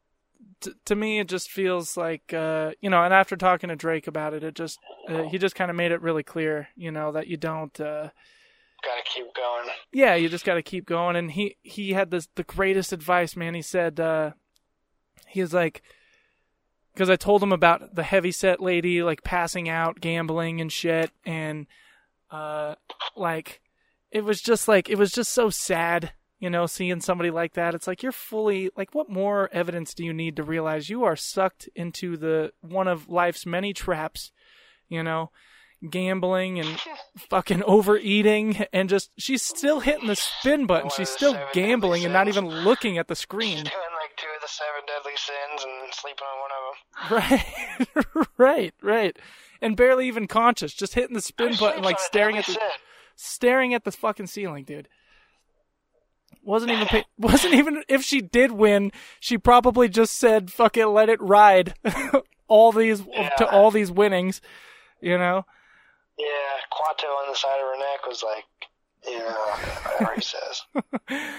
t- 0.65 0.73
to 0.85 0.95
me 0.95 1.19
it 1.19 1.29
just 1.29 1.51
feels 1.51 1.97
like 1.97 2.33
uh 2.35 2.73
you 2.81 2.91
know 2.91 3.03
and 3.03 3.15
after 3.15 3.37
talking 3.37 3.69
to 3.69 3.77
drake 3.77 4.07
about 4.07 4.35
it 4.35 4.43
it 4.43 4.55
just 4.55 4.79
uh, 5.09 5.23
he 5.25 5.39
just 5.39 5.55
kind 5.55 5.71
of 5.71 5.77
made 5.77 5.93
it 5.93 6.03
really 6.03 6.23
clear 6.23 6.69
you 6.77 6.91
know 6.91 7.13
that 7.13 7.27
you 7.27 7.37
don't 7.37 7.81
uh 7.81 8.09
gotta 8.85 9.03
keep 9.05 9.27
going. 9.35 9.69
yeah 9.93 10.15
you 10.15 10.29
just 10.29 10.45
got 10.45 10.55
to 10.55 10.63
keep 10.63 10.87
going. 10.87 11.17
And 11.17 11.31
he 11.33 11.57
he 11.63 11.93
had 11.93 12.11
this 12.11 12.29
the 12.35 12.43
greatest 12.43 12.93
advice 12.93 13.37
man. 13.37 13.55
He 13.55 13.63
said 13.63 13.99
uh 13.99 14.33
he 15.27 15.41
was 15.41 15.55
like 15.55 15.83
because 16.93 17.11
I 17.11 17.17
told 17.17 17.43
him 17.43 17.53
about 17.53 17.95
the 17.95 18.05
heavy 18.05 18.31
set 18.31 18.61
lady 18.61 19.03
like 19.03 19.25
passing 19.25 19.69
out, 19.69 20.01
gambling 20.01 20.61
and 20.61 20.73
shit, 20.73 21.11
and 21.27 21.67
uh, 22.31 22.77
like 23.17 23.61
it 24.13 24.25
was 24.25 24.41
just 24.41 24.69
like 24.69 24.89
it 24.89 24.97
was 24.97 25.11
just 25.11 25.33
so 25.33 25.51
sad, 25.51 26.13
you 26.39 26.51
know, 26.51 26.67
seeing 26.67 27.01
somebody 27.01 27.31
like 27.31 27.55
that. 27.55 27.75
It's 27.75 27.87
like 27.87 28.03
you're 28.03 28.13
fully 28.13 28.71
like, 28.77 28.95
what 28.95 29.09
more 29.09 29.49
evidence 29.53 29.95
do 29.95 30.05
you 30.05 30.13
need 30.13 30.37
to 30.37 30.43
realize 30.43 30.91
you 30.91 31.05
are 31.05 31.17
sucked 31.17 31.69
into 31.75 32.17
the 32.17 32.53
one 32.61 32.89
of 32.89 33.09
life's 33.09 33.47
many 33.47 33.73
traps, 33.73 34.33
you 34.89 35.03
know? 35.03 35.31
Gambling 35.91 36.59
and 36.61 36.81
fucking 37.29 37.63
overeating, 37.65 38.65
and 38.73 38.89
just 38.89 39.11
she's 39.19 39.43
still 39.43 39.81
hitting 39.81 40.07
the 40.07 40.17
spin 40.17 40.67
button. 40.67 40.89
She's 40.89 41.11
still 41.11 41.39
gambling 41.53 42.05
and 42.05 42.13
not 42.13 42.27
even 42.27 42.47
looking 42.47 42.97
at 42.97 43.09
the 43.09 43.15
screen. 43.15 43.59
She's 43.59 43.65
doing 43.65 43.95
like 44.01 44.17
two 44.17 44.27
of 44.35 44.41
the 44.41 44.49
seven 44.49 44.81
deadly 44.87 45.13
sins 45.17 45.63
and 45.63 45.93
sleeping 45.93 46.25
on 46.25 46.41
one 46.41 46.51
of 46.51 46.63
them. 46.65 47.95
Right, 48.09 48.27
right, 48.39 48.75
right. 48.83 49.19
And 49.61 49.77
barely 49.77 50.07
even 50.09 50.27
conscious, 50.27 50.73
just 50.73 50.95
hitting 50.95 51.15
the 51.15 51.21
spin 51.21 51.55
button, 51.57 51.83
like 51.83 51.99
staring 51.99 52.39
at 52.39 52.47
the 52.47 52.59
staring 53.17 53.75
at 53.75 53.85
the 53.85 53.93
fucking 53.93 54.29
ceiling, 54.29 54.65
dude. 54.65 54.89
Wasn't 56.45 56.71
even 56.71 56.87
pay- 56.87 57.05
wasn't 57.19 57.55
even 57.55 57.83
if 57.89 58.03
she 58.03 58.21
did 58.21 58.53
win, 58.53 58.93
she 59.21 59.39
probably 59.39 59.89
just 59.89 60.15
said 60.15 60.53
"fuck 60.53 60.77
it, 60.77 60.87
let 60.87 61.09
it 61.09 61.21
ride." 61.21 61.75
all 62.49 62.73
these 62.73 63.01
to 63.39 63.49
all 63.51 63.71
these 63.71 63.91
winnings, 63.91 64.41
you 65.01 65.17
know. 65.19 65.45
Yeah, 66.19 66.27
Kuato 66.73 67.09
on 67.09 67.29
the 67.29 67.35
side 67.35 67.59
of 67.59 67.67
her 67.67 67.79
neck 67.79 68.07
was 68.07 68.23
like, 68.23 68.45
know, 69.19 69.35
whatever 69.99 70.15
he 70.15 70.21
says. 70.21 70.63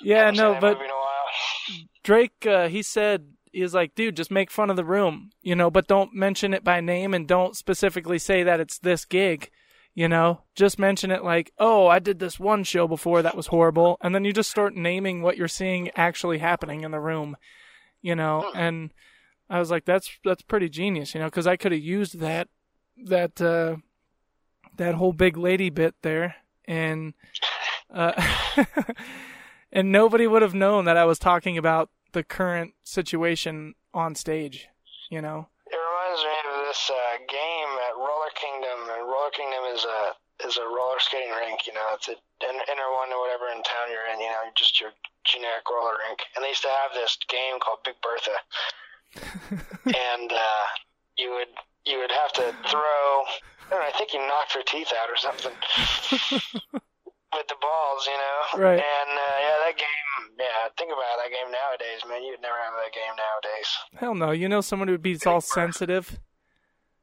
Yeah, 0.00 0.30
no, 0.30 0.56
but 0.60 0.74
movie 0.74 0.84
in 0.84 0.90
a 0.90 0.94
while. 0.94 1.88
Drake, 2.04 2.46
uh, 2.46 2.68
he 2.68 2.82
said 2.82 3.32
he 3.50 3.62
was 3.62 3.74
like, 3.74 3.96
dude, 3.96 4.16
just 4.16 4.30
make 4.30 4.50
fun 4.50 4.70
of 4.70 4.76
the 4.76 4.84
room, 4.84 5.30
you 5.42 5.56
know, 5.56 5.70
but 5.70 5.88
don't 5.88 6.14
mention 6.14 6.54
it 6.54 6.62
by 6.62 6.80
name 6.80 7.14
and 7.14 7.26
don't 7.26 7.56
specifically 7.56 8.18
say 8.18 8.44
that 8.44 8.60
it's 8.60 8.78
this 8.78 9.04
gig, 9.04 9.50
you 9.98 10.06
know. 10.06 10.42
Just 10.54 10.78
mention 10.78 11.10
it 11.10 11.24
like, 11.24 11.52
oh, 11.58 11.88
I 11.88 11.98
did 11.98 12.20
this 12.20 12.38
one 12.38 12.62
show 12.62 12.86
before 12.86 13.20
that 13.20 13.36
was 13.36 13.48
horrible, 13.48 13.96
and 14.00 14.14
then 14.14 14.24
you 14.24 14.32
just 14.32 14.48
start 14.48 14.76
naming 14.76 15.22
what 15.22 15.36
you're 15.36 15.48
seeing 15.48 15.90
actually 15.96 16.38
happening 16.38 16.82
in 16.82 16.92
the 16.92 17.00
room, 17.00 17.36
you 18.00 18.14
know. 18.14 18.48
And 18.54 18.92
I 19.50 19.58
was 19.58 19.72
like, 19.72 19.84
that's 19.84 20.08
that's 20.24 20.42
pretty 20.42 20.68
genius, 20.68 21.14
you 21.14 21.20
know, 21.20 21.26
because 21.26 21.48
I 21.48 21.56
could 21.56 21.72
have 21.72 21.80
used 21.80 22.20
that 22.20 22.46
that 23.06 23.40
uh, 23.40 23.78
that 24.76 24.94
whole 24.94 25.12
big 25.12 25.36
lady 25.36 25.68
bit 25.68 25.96
there, 26.02 26.36
and 26.64 27.14
uh, 27.92 28.12
and 29.72 29.90
nobody 29.90 30.28
would 30.28 30.42
have 30.42 30.54
known 30.54 30.84
that 30.84 30.96
I 30.96 31.06
was 31.06 31.18
talking 31.18 31.58
about 31.58 31.90
the 32.12 32.22
current 32.22 32.74
situation 32.84 33.74
on 33.92 34.14
stage, 34.14 34.68
you 35.10 35.20
know. 35.20 35.48
It 35.66 35.74
reminds 35.74 36.22
me 36.22 36.60
of 36.60 36.66
this 36.68 36.88
uh, 36.88 37.18
game 37.28 37.47
Kingdom. 39.30 39.64
Is 39.74 39.84
a 39.84 40.12
is 40.46 40.56
a 40.56 40.66
roller 40.66 41.00
skating 41.00 41.32
rink. 41.34 41.66
You 41.66 41.74
know, 41.74 41.86
it's 41.94 42.08
a, 42.08 42.14
an 42.14 42.58
inner 42.70 42.90
one 42.94 43.10
or 43.10 43.20
whatever 43.20 43.50
in 43.50 43.62
town 43.62 43.90
you're 43.90 44.06
in. 44.12 44.20
You 44.20 44.30
know, 44.30 44.46
just 44.54 44.80
your 44.80 44.90
generic 45.24 45.66
roller 45.66 45.98
rink. 46.08 46.22
And 46.36 46.44
they 46.44 46.54
used 46.54 46.62
to 46.62 46.72
have 46.72 46.94
this 46.94 47.18
game 47.28 47.58
called 47.60 47.82
Big 47.84 47.98
Bertha, 48.00 48.36
and 49.90 50.30
uh, 50.32 50.64
you 51.16 51.30
would 51.34 51.52
you 51.86 51.98
would 51.98 52.12
have 52.12 52.32
to 52.38 52.54
throw. 52.70 53.24
I, 53.68 53.76
don't 53.76 53.80
know, 53.80 53.86
I 53.86 53.92
think 53.98 54.14
you 54.14 54.20
knocked 54.24 54.54
her 54.54 54.64
teeth 54.64 54.92
out 54.96 55.12
or 55.12 55.18
something 55.20 55.52
with 56.72 57.48
the 57.52 57.58
balls. 57.60 58.02
You 58.08 58.16
know, 58.16 58.38
Right. 58.64 58.80
And 58.80 59.10
uh, 59.12 59.36
yeah, 59.44 59.56
that 59.66 59.74
game. 59.76 59.96
Yeah, 60.38 60.70
think 60.78 60.90
about 60.90 61.18
that 61.18 61.30
game 61.30 61.52
nowadays, 61.52 62.00
man. 62.08 62.22
You'd 62.22 62.40
never 62.40 62.56
have 62.56 62.74
that 62.78 62.92
game 62.94 63.14
nowadays. 63.18 63.68
Hell 63.96 64.14
no, 64.14 64.30
you 64.30 64.48
know 64.48 64.60
someone 64.60 64.88
who 64.88 64.94
would 64.94 65.02
be 65.02 65.18
all 65.26 65.40
sensitive. 65.40 66.18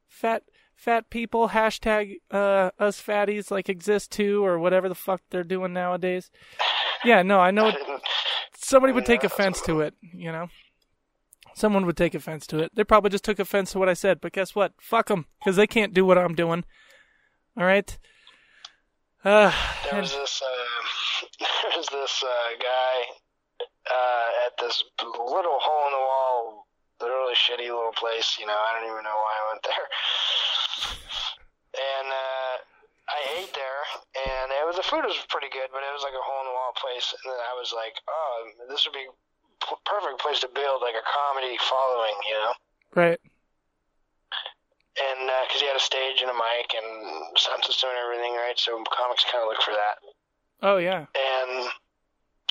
Fat 0.08 0.42
fat 0.76 1.08
people 1.10 1.48
hashtag 1.48 2.16
uh 2.30 2.70
us 2.78 3.00
fatties 3.02 3.50
like 3.50 3.68
exist 3.68 4.12
too 4.12 4.44
or 4.44 4.58
whatever 4.58 4.88
the 4.88 4.94
fuck 4.94 5.22
they're 5.30 5.42
doing 5.42 5.72
nowadays. 5.72 6.30
Yeah, 7.04 7.22
no, 7.22 7.40
I 7.40 7.50
know 7.50 7.72
somebody 8.56 8.92
would 8.92 9.06
take 9.06 9.24
offense 9.24 9.60
to 9.62 9.80
it, 9.80 9.94
you 10.14 10.30
know. 10.30 10.48
Someone 11.54 11.86
would 11.86 11.96
take 11.96 12.14
offense 12.14 12.46
to 12.48 12.58
it. 12.58 12.72
They 12.74 12.84
probably 12.84 13.08
just 13.10 13.24
took 13.24 13.38
offense 13.38 13.72
to 13.72 13.78
what 13.78 13.88
I 13.88 13.94
said, 13.94 14.20
but 14.20 14.32
guess 14.32 14.54
what? 14.54 14.72
Fuck 14.78 15.08
them, 15.08 15.24
because 15.40 15.56
they 15.56 15.66
can't 15.66 15.94
do 15.94 16.04
what 16.04 16.18
I'm 16.18 16.34
doing. 16.34 16.64
All 17.56 17.64
right. 17.64 17.96
Uh, 19.24 19.50
There 19.84 19.94
and- 19.94 20.02
was 20.02 20.12
this 20.12 20.42
uh, 20.42 20.84
there 21.40 21.78
was 21.78 21.88
this 21.88 22.22
uh, 22.22 22.50
guy 22.60 22.96
uh, 23.90 24.46
at 24.46 24.52
this 24.60 24.84
little 25.00 25.58
hole 25.58 25.86
in 25.86 25.92
the 25.92 25.98
wall, 25.98 26.66
literally 27.00 27.34
shitty 27.34 27.68
little 27.72 27.92
place. 27.96 28.36
You 28.38 28.46
know, 28.46 28.52
I 28.56 28.78
don't 28.78 28.90
even 28.90 29.02
know 29.04 29.16
why 29.16 29.34
I 29.40 29.52
went 29.52 29.62
there. 29.64 29.86
Uh, 33.26 33.42
ate 33.42 33.52
there, 33.54 33.82
and 34.14 34.46
it 34.54 34.64
was 34.66 34.78
the 34.78 34.86
food 34.86 35.02
was 35.02 35.18
pretty 35.28 35.50
good, 35.50 35.68
but 35.74 35.82
it 35.82 35.90
was 35.90 36.06
like 36.06 36.14
a 36.14 36.22
hole 36.22 36.46
in 36.46 36.48
the 36.48 36.54
wall 36.54 36.72
place. 36.78 37.10
And 37.10 37.26
then 37.34 37.40
I 37.42 37.54
was 37.58 37.74
like, 37.74 37.98
oh, 38.06 38.34
this 38.70 38.86
would 38.86 38.94
be 38.94 39.06
p- 39.60 39.82
perfect 39.84 40.22
place 40.22 40.38
to 40.46 40.50
build 40.54 40.82
like 40.82 40.94
a 40.94 41.04
comedy 41.04 41.58
following. 41.66 42.16
You 42.30 42.36
know. 42.38 42.52
right. 42.94 43.20
And 44.96 45.28
because 45.44 45.60
he 45.60 45.68
had 45.68 45.76
a 45.76 45.82
stage 45.82 46.22
and 46.24 46.32
a 46.32 46.38
mic 46.38 46.72
and 46.72 46.88
sound 47.36 47.60
system 47.66 47.92
and 47.92 48.00
everything, 48.00 48.32
right? 48.32 48.56
So 48.56 48.80
comics 48.88 49.28
kind 49.28 49.44
of 49.44 49.52
look 49.52 49.60
for 49.60 49.76
that. 49.76 50.00
Oh 50.62 50.78
yeah. 50.80 51.04
and 51.12 51.68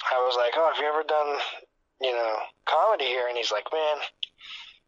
I 0.05 0.17
was 0.21 0.37
like, 0.37 0.53
"Oh, 0.55 0.69
have 0.69 0.77
you 0.77 0.85
ever 0.85 1.01
done, 1.01 1.39
you 2.01 2.13
know, 2.13 2.35
comedy 2.65 3.05
here?" 3.05 3.27
And 3.27 3.37
he's 3.37 3.51
like, 3.51 3.65
"Man, 3.73 3.97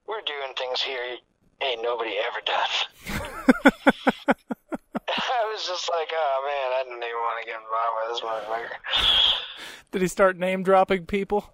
we're 0.06 0.22
doing 0.22 0.54
things 0.54 0.82
here 0.82 1.18
ain't 1.62 1.82
nobody 1.82 2.14
ever 2.22 2.42
done." 2.46 4.36
Was 5.58 5.66
just 5.66 5.90
like, 5.90 6.10
"Oh 6.14 6.38
man, 6.46 6.70
I 6.78 6.84
didn't 6.86 7.02
even 7.02 7.18
want 7.18 7.42
to 7.42 7.50
get 7.50 7.58
involved 7.58 7.96
with 7.98 8.08
this 8.14 8.22
motherfucker." 8.22 9.90
Did 9.92 10.02
he 10.04 10.08
start 10.08 10.38
name 10.38 10.62
dropping 10.62 11.08
people? 11.08 11.52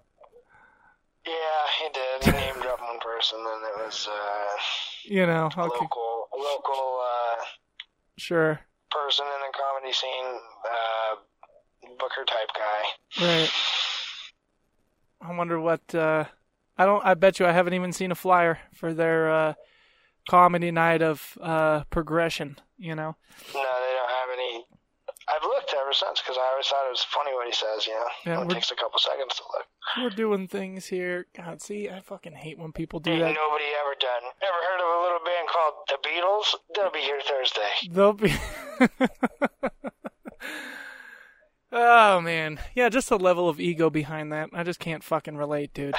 Yeah, 1.26 1.32
he 1.80 1.88
did. 1.88 2.20
He 2.28 2.30
name 2.36 2.60
dropped 2.60 2.82
one 2.82 3.00
person, 3.00 3.38
and 3.38 3.64
it 3.64 3.86
was 3.86 4.06
uh, 4.06 4.60
You 5.04 5.26
know. 5.26 5.48
a 5.56 5.60
Okay. 5.60 5.80
local, 5.80 6.28
a 6.34 6.36
local 6.36 7.00
uh, 7.00 7.44
Sure. 8.18 8.60
person 8.90 9.24
in 9.24 9.40
the 9.40 9.58
comedy 9.58 9.92
scene, 9.94 10.38
uh, 10.70 11.16
Booker 11.98 12.24
type 12.26 12.50
guy. 12.54 13.24
Right. 13.24 13.50
I 15.22 15.34
wonder 15.34 15.58
what 15.58 15.94
uh 15.94 16.24
I 16.76 16.84
don't 16.84 17.02
I 17.06 17.14
bet 17.14 17.38
you 17.40 17.46
I 17.46 17.52
haven't 17.52 17.72
even 17.72 17.92
seen 17.92 18.10
a 18.10 18.14
flyer 18.14 18.58
for 18.74 18.92
their 18.92 19.30
uh 19.32 19.54
comedy 20.28 20.70
night 20.70 21.02
of 21.02 21.36
uh 21.40 21.84
progression, 21.90 22.58
you 22.78 22.94
know. 22.94 23.16
No, 23.54 23.60
they 23.62 23.94
don't 23.94 24.10
have 24.10 24.30
any. 24.32 24.64
I've 25.26 25.42
looked 25.42 25.74
ever 25.80 25.92
since 25.94 26.20
because 26.20 26.36
I 26.38 26.50
always 26.52 26.66
thought 26.66 26.86
it 26.86 26.90
was 26.90 27.02
funny 27.08 27.32
what 27.32 27.46
he 27.46 27.52
says. 27.52 27.86
You 27.86 27.94
know, 27.94 28.06
Yeah, 28.26 28.42
it 28.44 28.50
takes 28.50 28.70
a 28.70 28.74
couple 28.76 28.98
seconds 28.98 29.34
to 29.36 29.42
look. 29.54 29.66
We're 29.98 30.10
doing 30.16 30.48
things 30.48 30.86
here. 30.86 31.26
God, 31.34 31.62
see, 31.62 31.88
I 31.88 32.00
fucking 32.00 32.34
hate 32.34 32.58
when 32.58 32.72
people 32.72 33.00
do 33.00 33.10
Ain't 33.10 33.20
that. 33.20 33.34
nobody 33.34 33.64
ever 33.80 33.94
done. 33.98 34.22
Ever 34.42 34.60
heard 34.68 34.80
of 34.80 34.88
a 34.98 35.02
little 35.02 35.24
band 35.24 35.48
called 35.48 35.74
the 35.88 35.98
Beatles? 36.06 36.54
They'll 36.74 36.90
be 36.92 36.98
here 37.00 37.20
Thursday. 37.26 37.72
They'll 37.90 38.12
be 38.12 38.34
Oh 41.72 42.20
man. 42.20 42.60
Yeah, 42.74 42.88
just 42.88 43.08
the 43.08 43.18
level 43.18 43.48
of 43.48 43.58
ego 43.60 43.90
behind 43.90 44.32
that. 44.32 44.50
I 44.52 44.62
just 44.62 44.78
can't 44.78 45.02
fucking 45.02 45.36
relate, 45.36 45.74
dude. 45.74 45.94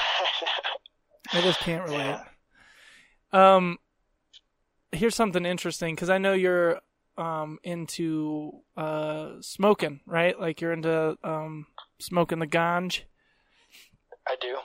I 1.34 1.42
just 1.42 1.60
can't 1.60 1.84
relate. 1.90 2.18
Um, 3.34 3.78
here's 4.96 5.16
something 5.16 5.46
interesting 5.46 5.96
because 5.96 6.10
I 6.10 6.18
know 6.18 6.34
you're 6.34 6.80
um 7.18 7.60
into 7.64 8.62
uh 8.76 9.34
smoking, 9.42 10.02
right? 10.06 10.40
Like 10.40 10.62
you're 10.62 10.74
into 10.74 11.18
um 11.24 11.68
smoking 12.00 12.40
the 12.40 12.48
ganj. 12.48 13.02
I 14.28 14.36
do. 14.42 14.58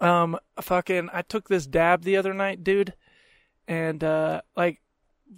Um, 0.00 0.38
fucking, 0.60 1.08
I 1.12 1.22
took 1.22 1.48
this 1.48 1.66
dab 1.66 2.02
the 2.02 2.16
other 2.16 2.34
night, 2.34 2.62
dude, 2.62 2.94
and 3.66 4.02
uh, 4.02 4.42
like, 4.56 4.80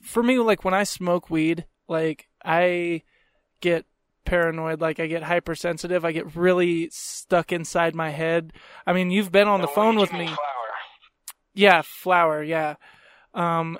for 0.02 0.23
me, 0.23 0.38
like 0.38 0.64
when 0.64 0.75
I 0.75 0.85
smoke 0.85 1.30
weed, 1.30 1.66
like 1.88 2.28
I 2.44 3.02
get 3.61 3.87
paranoid, 4.25 4.80
like 4.80 5.00
I 5.00 5.06
get 5.06 5.23
hypersensitive, 5.23 6.04
I 6.04 6.12
get 6.12 6.37
really 6.37 6.88
stuck 6.90 7.52
inside 7.52 7.94
my 7.94 8.11
head. 8.11 8.52
I 8.87 8.92
mean, 8.92 9.11
you've 9.11 9.32
been 9.32 9.49
on 9.49 9.61
the 9.61 9.68
phone 9.68 9.97
with 9.97 10.12
me. 10.12 10.26
Flower. 10.26 10.37
Yeah, 11.54 11.82
flower. 11.85 12.42
Yeah. 12.42 12.76
Um, 13.35 13.78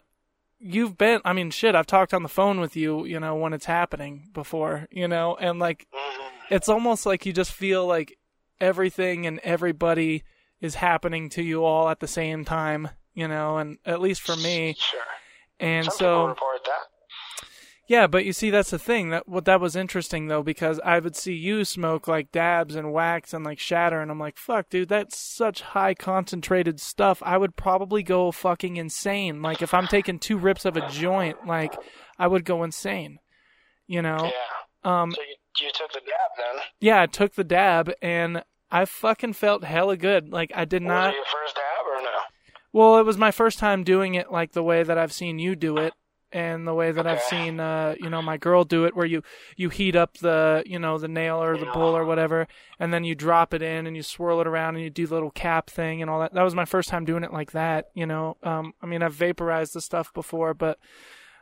you've 0.61 0.97
been. 0.99 1.21
I 1.25 1.33
mean, 1.33 1.50
shit. 1.50 1.75
I've 1.75 1.87
talked 1.87 2.14
on 2.14 2.23
the 2.23 2.29
phone 2.29 2.61
with 2.61 2.76
you. 2.76 3.05
You 3.05 3.19
know, 3.19 3.35
when 3.35 3.52
it's 3.52 3.67
happening 3.67 4.29
before. 4.33 4.87
You 4.90 5.09
know, 5.09 5.37
and 5.37 5.59
like, 5.59 5.87
Mhm. 5.93 6.31
it's 6.50 6.69
almost 6.69 7.07
like 7.07 7.26
you 7.26 7.33
just 7.33 7.52
feel 7.52 7.87
like 7.87 8.19
everything 8.61 9.26
and 9.26 9.38
everybody 9.40 10.23
is 10.61 10.75
happening 10.76 11.31
to 11.31 11.43
you 11.43 11.64
all 11.64 11.88
at 11.88 12.00
the 12.00 12.07
same 12.07 12.45
time. 12.45 12.90
You 13.14 13.26
know, 13.26 13.59
and 13.59 13.79
at 13.85 14.00
least 14.00 14.21
for 14.21 14.37
me. 14.37 14.76
Sure. 14.79 15.00
And 15.59 15.87
Some 15.87 15.93
so. 15.97 16.35
Yeah, 17.90 18.06
but 18.06 18.25
you 18.25 18.32
see, 18.32 18.50
that's 18.50 18.70
the 18.70 18.78
thing. 18.78 19.11
That 19.11 19.26
what 19.28 19.47
that 19.47 19.61
was 19.61 19.75
interesting 19.75 20.28
though, 20.28 20.44
because 20.44 20.78
I 20.85 21.00
would 21.00 21.16
see 21.16 21.35
you 21.35 21.64
smoke 21.64 22.06
like 22.06 22.30
dabs 22.30 22.76
and 22.76 22.92
wax 22.92 23.35
and 23.35 23.44
like 23.44 23.59
shatter, 23.59 24.00
and 24.00 24.12
I'm 24.12 24.18
like, 24.20 24.37
fuck, 24.37 24.70
dude, 24.70 24.88
that's 24.90 25.18
such 25.18 25.62
high 25.62 25.94
concentrated 25.94 26.78
stuff. 26.80 27.20
I 27.26 27.37
would 27.37 27.56
probably 27.56 28.04
go 28.04 28.30
fucking 28.30 28.76
insane. 28.76 29.42
Like 29.42 29.61
if 29.61 29.75
I'm 29.75 29.88
taking 29.88 30.20
two 30.20 30.38
rips 30.38 30.64
of 30.64 30.76
a 30.76 30.88
joint, 30.88 31.44
like 31.49 31.76
I 32.16 32.28
would 32.28 32.44
go 32.44 32.62
insane. 32.62 33.18
You 33.88 34.02
know? 34.02 34.30
Yeah. 34.85 35.00
Um, 35.02 35.11
So 35.11 35.23
you, 35.23 35.66
you 35.66 35.73
took 35.75 35.90
the 35.90 35.99
dab 35.99 36.30
then? 36.38 36.62
yeah, 36.78 37.02
I 37.02 37.06
took 37.06 37.35
the 37.35 37.42
dab 37.42 37.90
and 38.00 38.44
I 38.70 38.85
fucking 38.85 39.32
felt 39.32 39.64
hella 39.64 39.97
good. 39.97 40.28
Like 40.30 40.52
I 40.54 40.64
did 40.64 40.85
Was 40.85 40.88
not. 40.90 41.11
it 41.11 41.16
your 41.16 41.25
first 41.25 41.56
dab 41.56 41.87
or 41.88 42.02
no? 42.02 42.09
Well, 42.73 42.99
it 42.99 43.04
was 43.04 43.18
my 43.18 43.32
first 43.32 43.59
time 43.59 43.82
doing 43.82 44.14
it 44.14 44.30
like 44.30 44.52
the 44.52 44.62
way 44.62 44.85
that 44.85 44.97
I've 44.97 45.12
seen 45.12 45.40
you 45.40 45.56
do 45.56 45.76
it 45.76 45.92
and 46.33 46.67
the 46.67 46.75
way 46.75 46.93
that 46.93 47.07
I've 47.07 47.23
seen 47.23 47.59
uh 47.61 47.95
you 47.99 48.09
know 48.09 48.23
my 48.23 48.37
girl 48.37 48.65
do 48.65 48.85
it 48.85 48.95
where 48.95 49.07
you 49.07 49.23
you 49.57 49.69
heat 49.69 49.97
up 49.97 50.19
the 50.19 50.63
you 50.67 50.79
know 50.79 50.97
the 50.99 51.09
nail 51.09 51.43
or 51.43 51.57
the 51.57 51.67
bull 51.67 51.97
or 51.97 52.05
whatever 52.05 52.47
and 52.79 52.93
then 52.95 53.03
you 53.05 53.15
drop 53.15 53.53
it 53.53 53.63
in 53.63 53.87
and 53.87 53.97
you 53.97 54.03
swirl 54.03 54.41
it 54.41 54.47
around 54.47 54.77
and 54.77 54.85
you 54.85 54.91
do 54.91 55.07
the 55.07 55.15
little 55.15 55.31
cap 55.33 55.69
thing 55.69 56.01
and 56.01 56.11
all 56.11 56.21
that. 56.21 56.33
That 56.35 56.43
was 56.43 56.55
my 56.55 56.65
first 56.65 56.89
time 56.89 57.05
doing 57.05 57.25
it 57.25 57.33
like 57.33 57.51
that, 57.53 57.91
you 57.95 58.07
know. 58.07 58.37
Um 58.43 58.75
I 58.83 58.87
mean, 58.87 59.03
I've 59.03 59.15
vaporized 59.15 59.75
the 59.75 59.81
stuff 59.81 60.13
before, 60.15 60.55
but 60.55 60.79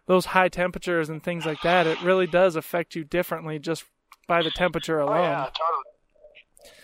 those 0.06 0.26
high 0.26 0.48
temperatures 0.48 1.10
and 1.10 1.22
things 1.22 1.44
like 1.44 1.60
that, 1.62 1.86
it 1.86 2.00
really 2.02 2.26
does 2.26 2.56
affect 2.56 2.94
you 2.94 3.04
differently 3.04 3.58
just 3.58 3.84
by 4.26 4.42
the 4.42 4.50
temperature 4.50 5.00
Oh 5.00 5.06
alone. 5.06 5.22
yeah, 5.22 5.44
totally. 5.44 5.84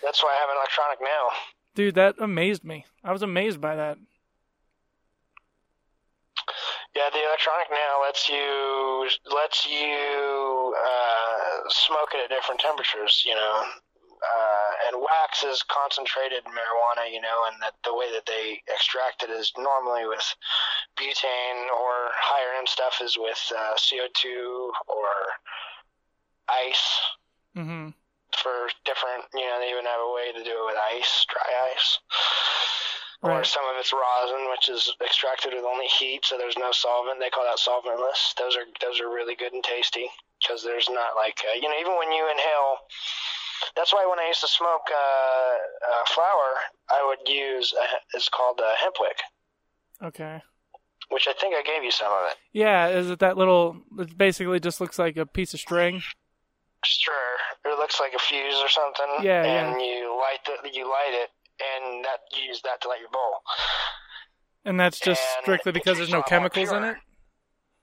That's 0.03 0.21
why 0.23 0.29
I 0.29 0.39
have 0.39 0.49
an 0.49 0.57
electronic 0.57 1.01
nail. 1.01 1.29
Dude, 1.73 1.95
that 1.95 2.15
amazed 2.19 2.63
me. 2.63 2.85
I 3.03 3.11
was 3.11 3.21
amazed 3.23 3.59
by 3.59 3.75
that. 3.75 3.97
Yeah, 6.95 7.09
the 7.11 7.27
electronic 7.27 7.69
nail 7.69 7.99
lets 8.01 8.29
you 8.29 9.09
lets 9.27 9.67
you 9.67 10.73
uh, 10.79 11.67
smoke 11.67 12.15
it 12.15 12.23
at 12.23 12.29
different 12.29 12.61
temperatures. 12.61 13.21
You 13.27 13.35
know, 13.35 13.63
uh, 14.23 14.71
and 14.87 15.01
wax 15.03 15.43
is 15.43 15.61
concentrated 15.67 16.45
marijuana. 16.45 17.11
You 17.11 17.19
know, 17.19 17.51
and 17.51 17.61
that 17.61 17.73
the 17.83 17.93
way 17.93 18.11
that 18.13 18.25
they 18.25 18.61
extract 18.73 19.23
it 19.23 19.29
is 19.29 19.51
normally 19.57 20.07
with 20.07 20.23
butane 20.95 21.67
or 21.67 22.15
higher 22.15 22.57
end 22.57 22.69
stuff 22.69 23.01
is 23.03 23.17
with 23.19 23.43
uh, 23.51 23.75
CO2 23.75 24.71
or 24.87 25.11
ice 26.47 27.01
Mhm. 27.57 27.93
for 28.37 28.69
different. 28.85 29.25
You 29.33 29.41
know, 29.47 29.59
they 29.59 29.71
even 29.71 29.85
have 29.85 29.99
a 29.99 30.11
way 30.15 30.31
to 30.31 30.43
do 30.43 30.63
it 30.63 30.65
with 30.65 30.77
ice, 30.95 31.25
dry 31.27 31.71
ice. 31.75 31.99
Or 33.31 33.43
some 33.43 33.63
of 33.65 33.75
it's 33.79 33.91
rosin, 33.93 34.47
which 34.51 34.69
is 34.69 34.93
extracted 35.03 35.53
with 35.53 35.63
only 35.65 35.87
heat, 35.87 36.25
so 36.25 36.37
there's 36.37 36.57
no 36.57 36.71
solvent. 36.71 37.19
They 37.19 37.29
call 37.29 37.43
that 37.45 37.57
solventless. 37.57 38.35
Those 38.37 38.55
are 38.55 38.65
those 38.81 38.99
are 39.01 39.09
really 39.09 39.35
good 39.35 39.53
and 39.53 39.63
tasty 39.63 40.07
because 40.41 40.63
there's 40.63 40.89
not 40.89 41.15
like 41.15 41.41
uh, 41.43 41.55
you 41.55 41.67
know 41.67 41.75
even 41.79 41.97
when 41.97 42.11
you 42.11 42.23
inhale. 42.29 42.77
That's 43.75 43.93
why 43.93 44.05
when 44.05 44.19
I 44.19 44.27
used 44.27 44.41
to 44.41 44.47
smoke 44.47 44.87
uh, 44.91 44.93
uh, 44.93 46.05
flower, 46.13 46.49
I 46.89 47.03
would 47.07 47.27
use 47.27 47.73
a, 47.73 47.85
it's 48.17 48.29
called 48.29 48.59
a 48.59 48.75
hemp 48.77 48.95
wick, 48.99 49.17
Okay. 50.03 50.41
which 51.09 51.27
I 51.27 51.33
think 51.39 51.55
I 51.55 51.63
gave 51.63 51.83
you 51.83 51.91
some 51.91 52.11
of 52.11 52.31
it. 52.31 52.37
Yeah, 52.53 52.89
is 52.89 53.09
it 53.09 53.19
that 53.19 53.37
little? 53.37 53.77
It 53.97 54.17
basically 54.17 54.59
just 54.59 54.79
looks 54.81 54.99
like 54.99 55.17
a 55.17 55.25
piece 55.25 55.53
of 55.53 55.59
string. 55.59 56.01
Sure, 56.83 57.35
it 57.65 57.79
looks 57.79 57.99
like 57.99 58.13
a 58.13 58.19
fuse 58.19 58.61
or 58.61 58.69
something. 58.69 59.23
Yeah, 59.25 59.43
and 59.43 59.81
you 59.81 60.15
light 60.19 60.45
the 60.45 60.69
you 60.71 60.85
light 60.85 61.13
it, 61.13 61.29
and 61.59 62.03
that 62.05 62.19
you 62.35 62.43
use 62.47 62.61
that 62.63 62.81
to 62.81 62.87
light 62.87 62.99
your 62.99 63.09
bowl. 63.09 63.41
And 64.65 64.79
that's 64.79 64.99
just 64.99 65.21
And 65.37 65.43
strictly 65.43 65.71
because 65.71 65.97
there's 65.97 66.09
no 66.09 66.17
a 66.17 66.25
lot 66.25 66.31
more 66.31 66.49
chemicals 66.49 66.71
in 66.71 66.83
it. 66.83 66.97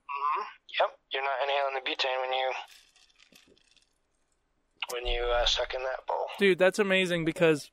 hmm 0.09 0.43
Yep, 0.79 0.89
you're 1.13 1.23
not 1.23 1.31
inhaling 1.43 1.75
the 1.75 1.89
butane 1.89 2.21
when 2.21 2.33
you 2.33 2.51
when 4.91 5.07
you 5.07 5.23
uh, 5.23 5.45
suck 5.45 5.73
in 5.73 5.81
that 5.81 6.05
bowl. 6.07 6.27
Dude, 6.39 6.57
that's 6.59 6.79
amazing 6.79 7.25
because 7.25 7.71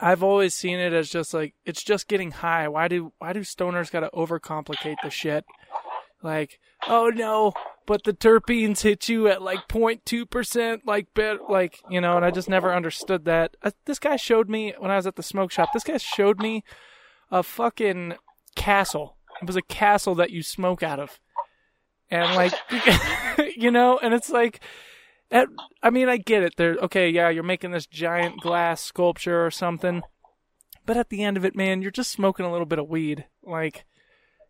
I've 0.00 0.22
always 0.22 0.54
seen 0.54 0.78
it 0.78 0.92
as 0.92 1.08
just 1.08 1.32
like 1.32 1.54
it's 1.64 1.82
just 1.82 2.08
getting 2.08 2.32
high. 2.32 2.68
Why 2.68 2.88
do 2.88 3.12
why 3.18 3.32
do 3.32 3.40
stoners 3.40 3.90
got 3.90 4.00
to 4.00 4.10
overcomplicate 4.10 4.96
the 5.02 5.10
shit? 5.10 5.44
Like, 6.22 6.58
oh 6.88 7.08
no, 7.08 7.52
but 7.86 8.04
the 8.04 8.12
terpenes 8.12 8.82
hit 8.82 9.08
you 9.08 9.28
at 9.28 9.42
like 9.42 9.68
0.2% 9.68 10.80
like 10.84 11.08
like, 11.48 11.80
you 11.88 12.00
know, 12.00 12.16
and 12.16 12.24
I 12.24 12.30
just 12.30 12.48
never 12.48 12.74
understood 12.74 13.24
that. 13.24 13.56
Uh, 13.62 13.70
this 13.84 13.98
guy 13.98 14.16
showed 14.16 14.48
me 14.48 14.74
when 14.78 14.90
I 14.90 14.96
was 14.96 15.06
at 15.06 15.16
the 15.16 15.22
smoke 15.22 15.52
shop. 15.52 15.70
This 15.72 15.84
guy 15.84 15.96
showed 15.96 16.38
me 16.38 16.64
a 17.30 17.42
fucking 17.42 18.14
castle. 18.54 19.16
It 19.40 19.46
was 19.46 19.56
a 19.56 19.62
castle 19.62 20.14
that 20.16 20.30
you 20.30 20.42
smoke 20.42 20.82
out 20.82 20.98
of. 20.98 21.20
And 22.10 22.34
like 22.34 22.52
you 23.56 23.70
know, 23.70 23.98
and 23.98 24.14
it's 24.14 24.30
like 24.30 24.60
at, 25.30 25.48
I 25.82 25.90
mean, 25.90 26.08
I 26.08 26.18
get 26.18 26.42
it. 26.42 26.54
There, 26.56 26.76
okay, 26.82 27.10
yeah, 27.10 27.28
you're 27.28 27.42
making 27.42 27.72
this 27.72 27.86
giant 27.86 28.40
glass 28.40 28.80
sculpture 28.80 29.44
or 29.44 29.50
something, 29.50 30.02
but 30.84 30.96
at 30.96 31.10
the 31.10 31.24
end 31.24 31.36
of 31.36 31.44
it, 31.44 31.56
man, 31.56 31.82
you're 31.82 31.90
just 31.90 32.12
smoking 32.12 32.46
a 32.46 32.52
little 32.52 32.66
bit 32.66 32.78
of 32.78 32.88
weed. 32.88 33.26
Like, 33.42 33.84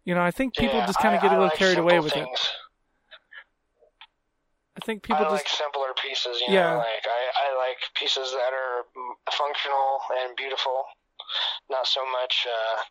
you 0.05 0.15
know, 0.15 0.23
I 0.23 0.31
think 0.31 0.55
people 0.55 0.79
Yeah, 0.79 0.87
just 0.87 0.99
kind 0.99 1.15
of 1.15 1.23
get 1.23 1.31
a 1.31 1.35
little 1.35 1.47
like 1.47 1.59
carried 1.59 1.79
away 1.79 2.01
simple 2.01 2.05
with 2.05 2.17
it. 2.17 2.29
I 4.77 4.81
think 4.85 5.03
people 5.03 5.25
I 5.25 5.25
just, 5.25 5.33
like 5.33 5.49
simpler 5.49 5.95
pieces. 6.03 6.41
You 6.41 6.53
Yeah. 6.53 6.73
know, 6.73 6.79
like 6.79 7.07
I, 7.07 7.23
I 7.51 7.57
like 7.57 7.79
pieces 7.95 8.31
that 8.33 8.53
are 8.53 8.85
functional 9.33 10.01
and 10.23 10.37
beautiful, 10.37 10.85
not 11.71 11.87
so 11.87 12.01
much. 12.11 12.47
Uh, 12.47 12.83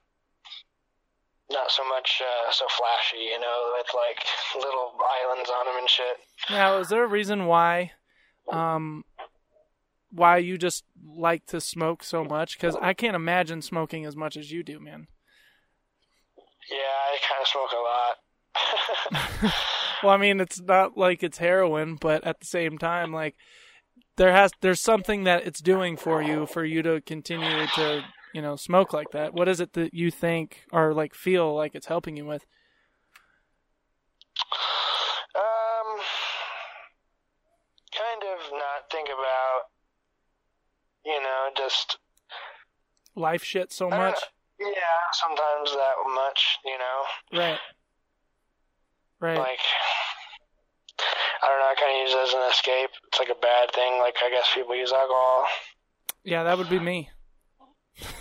not 1.52 1.70
so 1.70 1.88
much 1.88 2.24
uh, 2.26 2.52
so 2.52 2.66
flashy, 2.70 3.24
you 3.24 3.40
know, 3.40 3.74
with 3.78 3.88
like 3.94 4.18
little 4.56 4.94
islands 5.24 5.48
on 5.50 5.66
them 5.68 5.76
and 5.78 5.88
shit. 5.88 6.18
now, 6.50 6.80
is 6.80 6.90
there 6.90 7.04
a 7.04 7.08
reason 7.08 7.46
why, 7.46 7.92
um, 8.52 9.06
why 10.12 10.38
you 10.38 10.58
just 10.58 10.84
like 11.08 11.46
to 11.46 11.62
smoke 11.62 12.04
so 12.04 12.24
much? 12.24 12.58
Because 12.58 12.76
I 12.82 12.96
can't 12.96 13.16
imagine 13.16 13.62
smoking 13.62 14.06
as 14.06 14.16
much 14.16 14.36
as 14.36 14.52
you 14.52 14.64
do, 14.64 14.80
man. 14.80 15.06
Yeah, 16.72 16.78
I 16.80 17.18
kind 17.30 17.42
of 17.42 17.48
smoke 17.48 17.70
a 17.72 19.44
lot. 19.44 19.54
Well, 20.06 20.14
I 20.14 20.18
mean, 20.18 20.40
it's 20.40 20.62
not 20.62 20.96
like 20.96 21.24
it's 21.24 21.40
heroin, 21.40 21.96
but 21.96 22.24
at 22.26 22.40
the 22.40 22.46
same 22.46 22.78
time, 22.78 23.12
like 23.12 23.34
there 24.18 24.32
has 24.32 24.52
there's 24.62 24.80
something 24.80 25.24
that 25.24 25.48
it's 25.48 25.60
doing 25.60 25.98
for 25.98 26.22
you 26.22 26.46
for 26.46 26.64
you 26.64 26.84
to 26.84 27.02
continue 27.02 27.66
to 27.76 28.04
you 28.32 28.40
know 28.40 28.56
smoke 28.56 28.94
like 28.94 29.10
that. 29.14 29.34
What 29.34 29.48
is 29.48 29.60
it 29.60 29.74
that 29.74 29.96
you 29.96 30.12
think 30.12 30.66
or 30.72 30.94
like 30.94 31.16
feel 31.16 31.56
like 31.56 31.74
it's 31.74 31.88
helping 31.88 32.16
you 32.18 32.26
with? 32.28 32.46
Um, 35.36 36.00
kind 37.98 38.22
of 38.32 38.52
not 38.52 38.92
think 38.92 39.08
about, 39.08 39.62
you 41.04 41.20
know, 41.20 41.50
just 41.58 41.98
Life 43.16 43.44
shit 43.44 43.72
so 43.72 43.90
much, 43.90 44.22
know. 44.60 44.68
yeah, 44.68 45.00
sometimes 45.14 45.72
that 45.72 45.96
much, 46.14 46.60
you 46.64 46.78
know, 46.78 47.40
right? 47.40 47.60
Right. 49.20 49.38
like 49.40 49.60
I 51.86 51.90
don't 51.90 52.02
know. 52.02 52.02
I 52.02 52.02
kind 52.02 52.02
of 52.02 52.08
use 52.08 52.16
it 52.16 52.28
as 52.28 52.34
an 52.34 52.52
escape. 52.52 52.90
It's 53.08 53.20
like 53.20 53.30
a 53.30 53.40
bad 53.42 53.72
thing. 53.74 54.00
Like 54.00 54.16
I 54.26 54.30
guess 54.30 54.48
people 54.54 54.76
use 54.76 54.92
alcohol. 54.92 55.46
yeah, 56.24 56.44
that 56.44 56.58
would 56.58 56.70
be 56.70 56.80
me. 56.80 57.10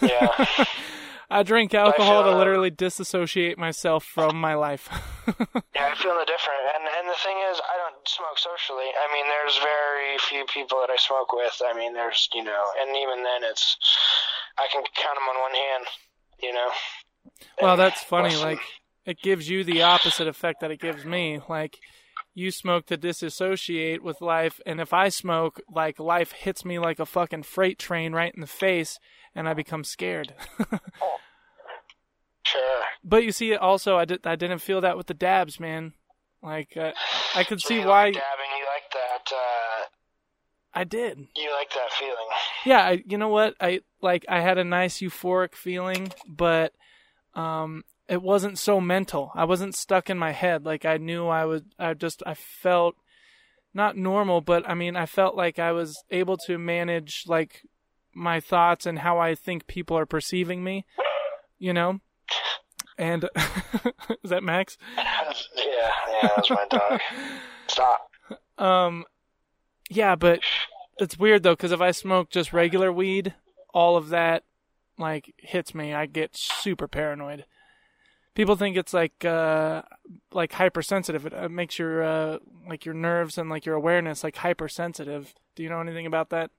Yeah, 0.00 0.46
I 1.30 1.42
drink 1.42 1.74
alcohol 1.74 2.22
to 2.22 2.30
feel- 2.30 2.38
literally 2.38 2.70
disassociate 2.70 3.58
myself 3.58 4.04
from 4.04 4.40
my 4.40 4.54
life. 4.54 4.88
yeah, 5.74 5.90
I 5.90 5.94
feel 5.96 6.14
no 6.14 6.24
different. 6.24 6.62
And 6.76 6.84
and 6.98 7.08
the 7.08 7.18
thing 7.24 7.36
is, 7.50 7.58
I 7.60 7.76
don't 7.78 8.06
smoke 8.08 8.38
socially. 8.38 8.86
I 8.94 9.12
mean, 9.12 9.24
there's 9.26 9.58
very 9.58 10.18
few 10.18 10.44
people 10.52 10.78
that 10.80 10.90
I 10.92 10.96
smoke 10.96 11.32
with. 11.32 11.60
I 11.66 11.72
mean, 11.76 11.92
there's 11.94 12.28
you 12.34 12.44
know, 12.44 12.64
and 12.80 12.96
even 12.96 13.24
then, 13.24 13.42
it's 13.50 13.76
I 14.58 14.66
can 14.72 14.82
count 14.94 15.16
them 15.16 15.28
on 15.34 15.40
one 15.42 15.54
hand. 15.54 15.86
You 16.42 16.52
know. 16.52 16.70
Well, 17.60 17.72
And 17.72 17.80
that's 17.80 18.02
funny. 18.04 18.28
listen, 18.30 18.44
Like, 18.50 18.60
it 19.06 19.18
gives 19.22 19.48
you 19.48 19.64
the 19.64 19.82
opposite 19.82 20.28
effect 20.28 20.60
that 20.60 20.70
it 20.70 20.78
gives 20.80 21.04
me. 21.04 21.40
Like, 21.48 21.78
you 22.34 22.50
smoke 22.50 22.86
to 22.86 22.96
disassociate 22.96 24.02
with 24.02 24.20
life, 24.20 24.60
and 24.66 24.80
if 24.80 24.92
I 24.92 25.08
smoke, 25.08 25.60
like, 25.70 25.98
life 26.00 26.32
hits 26.32 26.64
me 26.64 26.78
like 26.78 26.98
a 26.98 27.06
fucking 27.06 27.44
freight 27.44 27.78
train 27.78 28.12
right 28.12 28.34
in 28.34 28.40
the 28.40 28.46
face, 28.46 28.98
and 29.34 29.48
I 29.48 29.54
become 29.54 29.84
scared. 29.84 30.34
Sure. 32.46 32.80
but 33.02 33.24
you 33.24 33.32
see, 33.32 33.54
also, 33.56 33.96
I, 33.96 34.04
did, 34.04 34.26
I 34.26 34.36
didn't 34.36 34.58
feel 34.58 34.82
that 34.82 34.98
with 34.98 35.06
the 35.06 35.14
dabs, 35.14 35.58
man. 35.58 35.94
Like, 36.42 36.76
uh, 36.76 36.92
I 37.34 37.42
could 37.42 37.60
So 37.62 37.68
see 37.68 37.80
you 37.80 37.86
why 37.86 38.04
like 38.06 38.14
dabbing. 38.14 38.50
You 38.58 38.66
like 38.66 38.92
that. 38.92 39.32
Uh, 39.34 39.84
I 40.74 40.84
did. 40.84 41.18
you 41.36 41.50
like 41.58 41.70
that 41.70 41.90
feeling. 41.98 42.16
yeah 42.66 42.80
I, 42.80 43.02
you 43.06 43.16
know 43.16 43.28
what 43.28 43.54
i 43.60 43.80
like 44.02 44.24
i 44.28 44.40
had 44.40 44.58
a 44.58 44.64
nice 44.64 44.98
euphoric 44.98 45.54
feeling 45.54 46.12
but 46.28 46.72
um 47.34 47.84
it 48.08 48.22
wasn't 48.22 48.58
so 48.58 48.80
mental 48.80 49.30
i 49.34 49.44
wasn't 49.44 49.74
stuck 49.74 50.10
in 50.10 50.18
my 50.18 50.32
head 50.32 50.64
like 50.64 50.84
i 50.84 50.96
knew 50.96 51.26
i 51.26 51.44
was. 51.44 51.62
i 51.78 51.94
just 51.94 52.22
i 52.26 52.34
felt 52.34 52.96
not 53.72 53.96
normal 53.96 54.40
but 54.40 54.68
i 54.68 54.74
mean 54.74 54.96
i 54.96 55.06
felt 55.06 55.36
like 55.36 55.58
i 55.58 55.72
was 55.72 56.02
able 56.10 56.36
to 56.36 56.58
manage 56.58 57.24
like 57.26 57.62
my 58.14 58.40
thoughts 58.40 58.86
and 58.86 59.00
how 59.00 59.18
i 59.18 59.34
think 59.34 59.66
people 59.66 59.96
are 59.96 60.06
perceiving 60.06 60.62
me 60.62 60.84
you 61.58 61.72
know 61.72 62.00
and 62.96 63.28
is 64.22 64.30
that 64.30 64.42
max 64.42 64.76
yeah, 65.56 65.90
yeah, 66.22 66.28
that's 66.36 66.50
my 66.50 66.66
dog. 66.68 67.00
stop. 67.66 68.10
Um, 68.58 69.04
yeah, 69.90 70.14
but 70.14 70.40
it's 70.98 71.18
weird 71.18 71.42
though 71.42 71.52
because 71.52 71.72
if 71.72 71.80
I 71.80 71.90
smoke 71.90 72.30
just 72.30 72.52
regular 72.52 72.92
weed, 72.92 73.34
all 73.72 73.96
of 73.96 74.08
that 74.10 74.44
like 74.98 75.34
hits 75.38 75.74
me. 75.74 75.92
I 75.92 76.06
get 76.06 76.36
super 76.36 76.88
paranoid. 76.88 77.44
People 78.34 78.56
think 78.56 78.76
it's 78.76 78.92
like 78.92 79.24
uh, 79.24 79.82
like 80.32 80.52
hypersensitive. 80.52 81.26
It 81.26 81.50
makes 81.50 81.78
your 81.78 82.02
uh, 82.02 82.38
like 82.68 82.84
your 82.84 82.94
nerves 82.94 83.38
and 83.38 83.48
like 83.48 83.64
your 83.64 83.76
awareness 83.76 84.24
like 84.24 84.36
hypersensitive. 84.36 85.34
Do 85.54 85.62
you 85.62 85.68
know 85.68 85.80
anything 85.80 86.06
about 86.06 86.30
that? 86.30 86.50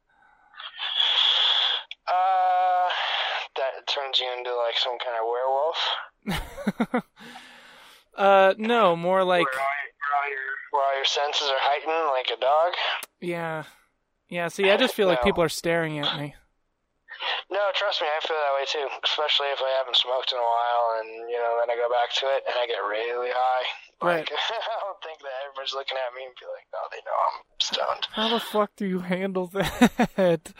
Uh, 2.07 2.87
that 3.57 3.87
turns 3.87 4.19
you 4.19 4.27
into 4.37 4.51
like 4.55 4.77
some 4.77 4.97
kind 5.03 5.17
of 5.19 5.25
werewolf. 6.87 7.03
uh, 8.17 8.53
no, 8.57 8.95
more 8.95 9.23
like 9.23 9.45
where 9.45 9.61
all, 9.61 9.67
your, 9.83 9.91
where, 9.99 10.15
all 10.15 10.29
your, 10.29 10.39
where 10.71 10.83
all 10.83 10.95
your 10.95 11.05
senses 11.05 11.47
are 11.49 11.59
heightened, 11.59 12.09
like 12.11 12.37
a 12.37 12.39
dog. 12.39 12.73
yeah, 13.19 13.63
yeah. 14.29 14.47
See, 14.47 14.69
I 14.69 14.77
just 14.77 14.93
feel 14.93 15.07
like 15.07 15.23
people 15.23 15.43
are 15.43 15.49
staring 15.49 15.99
at 15.99 16.17
me. 16.17 16.35
No, 17.49 17.61
trust 17.73 18.01
me, 18.01 18.07
I 18.07 18.19
feel 18.25 18.37
that 18.37 18.55
way 18.57 18.65
too. 18.67 18.87
Especially 19.03 19.47
if 19.53 19.59
I 19.61 19.71
haven't 19.77 19.95
smoked 19.97 20.31
in 20.31 20.37
a 20.37 20.41
while, 20.41 20.99
and 21.01 21.09
you 21.29 21.37
know, 21.37 21.57
then 21.61 21.69
I 21.69 21.75
go 21.75 21.89
back 21.89 22.11
to 22.21 22.25
it 22.35 22.43
and 22.47 22.55
I 22.57 22.65
get 22.67 22.81
really 22.85 23.29
high. 23.33 23.65
Right. 24.01 24.25
Like, 24.25 24.31
I 24.33 24.77
don't 24.83 25.01
think 25.03 25.19
that 25.21 25.35
everybody's 25.45 25.73
looking 25.73 25.97
at 25.97 26.13
me 26.13 26.25
and 26.25 26.35
be 26.35 26.45
like, 26.49 26.67
"Oh, 26.75 26.87
they 26.91 27.01
know 27.05 27.17
I'm 27.17 27.37
stoned." 27.59 28.05
How 28.11 28.29
the 28.29 28.39
fuck 28.39 28.75
do 28.75 28.85
you 28.85 28.99
handle 28.99 29.47
that? 29.53 30.53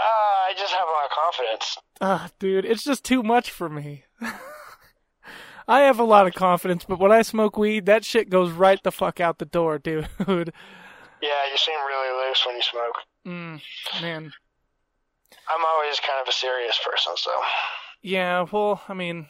I 0.00 0.52
just 0.56 0.72
have 0.74 0.88
a 0.88 0.92
lot 0.92 1.04
of 1.04 1.10
confidence. 1.12 1.78
Ah, 2.00 2.28
dude, 2.38 2.64
it's 2.64 2.84
just 2.84 3.04
too 3.04 3.22
much 3.22 3.50
for 3.50 3.68
me. 3.68 4.04
I 5.68 5.80
have 5.80 6.00
a 6.00 6.04
lot 6.04 6.26
of 6.26 6.34
confidence, 6.34 6.84
but 6.88 6.98
when 6.98 7.12
I 7.12 7.22
smoke 7.22 7.56
weed, 7.56 7.86
that 7.86 8.04
shit 8.04 8.28
goes 8.30 8.50
right 8.50 8.82
the 8.82 8.90
fuck 8.90 9.20
out 9.20 9.38
the 9.38 9.44
door, 9.44 9.78
dude. 9.78 10.08
Yeah, 10.18 11.42
you 11.52 11.56
seem 11.56 11.78
really 11.86 12.26
loose 12.28 12.44
when 12.46 12.56
you 12.56 12.62
smoke. 12.62 12.96
Mm, 13.26 13.60
man. 14.00 14.32
I'm 15.54 15.64
always 15.64 15.98
kind 16.00 16.20
of 16.22 16.28
a 16.28 16.32
serious 16.32 16.78
person, 16.84 17.12
so 17.16 17.30
Yeah, 18.02 18.46
well, 18.50 18.82
I 18.88 18.94
mean, 18.94 19.26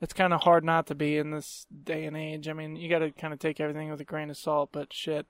it's 0.00 0.12
kind 0.12 0.32
of 0.32 0.42
hard 0.42 0.64
not 0.64 0.86
to 0.88 0.94
be 0.94 1.16
in 1.16 1.30
this 1.30 1.66
day 1.84 2.04
and 2.04 2.16
age. 2.16 2.48
I 2.48 2.52
mean, 2.52 2.76
you 2.76 2.88
got 2.88 2.98
to 3.00 3.10
kind 3.10 3.32
of 3.32 3.38
take 3.38 3.60
everything 3.60 3.90
with 3.90 4.00
a 4.00 4.04
grain 4.04 4.30
of 4.30 4.36
salt, 4.36 4.70
but 4.72 4.92
shit. 4.92 5.26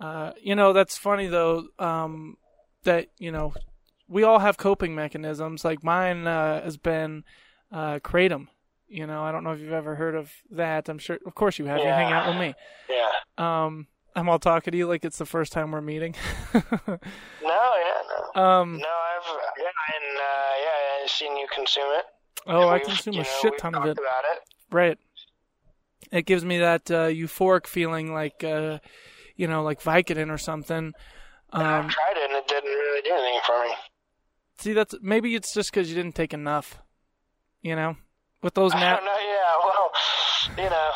Uh, 0.00 0.32
you 0.42 0.54
know, 0.54 0.72
that's 0.72 0.98
funny 0.98 1.26
though, 1.26 1.68
um, 1.78 2.36
that, 2.84 3.06
you 3.18 3.32
know, 3.32 3.54
we 4.08 4.22
all 4.22 4.38
have 4.40 4.56
coping 4.56 4.94
mechanisms. 4.94 5.64
Like 5.64 5.82
mine, 5.82 6.26
uh, 6.26 6.62
has 6.62 6.76
been, 6.76 7.24
uh, 7.72 7.98
Kratom. 8.00 8.48
You 8.88 9.06
know, 9.06 9.22
I 9.22 9.32
don't 9.32 9.42
know 9.42 9.50
if 9.50 9.58
you've 9.60 9.72
ever 9.72 9.96
heard 9.96 10.14
of 10.14 10.30
that. 10.52 10.88
I'm 10.88 10.98
sure, 10.98 11.18
of 11.26 11.34
course 11.34 11.58
you 11.58 11.64
have. 11.64 11.78
You 11.78 11.86
hang 11.86 12.12
out 12.12 12.28
with 12.28 12.38
me. 12.38 12.54
yeah. 12.88 13.64
Um, 13.64 13.88
I'm 14.16 14.28
all 14.30 14.38
talking 14.38 14.72
to 14.72 14.78
you 14.78 14.86
like 14.88 15.04
it's 15.04 15.18
the 15.18 15.26
first 15.26 15.52
time 15.52 15.70
we're 15.72 15.80
meeting. 15.80 16.14
No, 16.54 17.72
yeah, 17.76 18.02
no. 18.34 18.42
um, 18.42 18.72
No, 18.78 18.84
I've 18.88 19.38
yeah, 19.58 19.64
and 19.94 20.18
uh, 20.18 20.52
yeah, 20.64 21.02
I've 21.04 21.10
seen 21.10 21.36
you 21.36 21.46
consume 21.54 21.84
it. 21.90 22.04
oh, 22.48 22.68
I 22.68 22.78
consume 22.80 23.14
a 23.14 23.18
know, 23.18 23.22
shit 23.40 23.52
ton 23.58 23.74
of 23.74 23.84
it. 23.84 23.92
About 23.98 24.24
it. 24.32 24.40
Right. 24.72 24.98
It 26.10 26.26
gives 26.26 26.44
me 26.44 26.58
that 26.58 26.90
uh, 26.90 27.06
euphoric 27.08 27.66
feeling, 27.66 28.12
like 28.12 28.42
uh, 28.42 28.78
you 29.36 29.46
know, 29.46 29.62
like 29.62 29.80
Vicodin 29.82 30.30
or 30.32 30.38
something. 30.38 30.92
I've 31.52 31.84
Um, 31.84 31.88
tried 31.90 32.16
it 32.16 32.30
and 32.30 32.38
it 32.38 32.48
didn't 32.48 32.70
really 32.70 33.02
do 33.02 33.12
anything 33.12 33.40
for 33.46 33.62
me. 33.64 33.74
see, 34.58 34.72
that's 34.72 34.94
maybe 35.02 35.34
it's 35.36 35.54
just 35.54 35.70
because 35.70 35.88
you 35.88 35.94
didn't 35.94 36.14
take 36.16 36.34
enough. 36.34 36.78
You 37.62 37.76
know, 37.76 37.96
with 38.42 38.54
those 38.54 38.72
I 38.74 38.80
nap. 38.80 38.96
don't 38.98 39.06
know. 39.06 39.18
Yeah, 39.18 39.56
well, 39.64 39.90
you 40.64 40.70
know, 40.70 40.90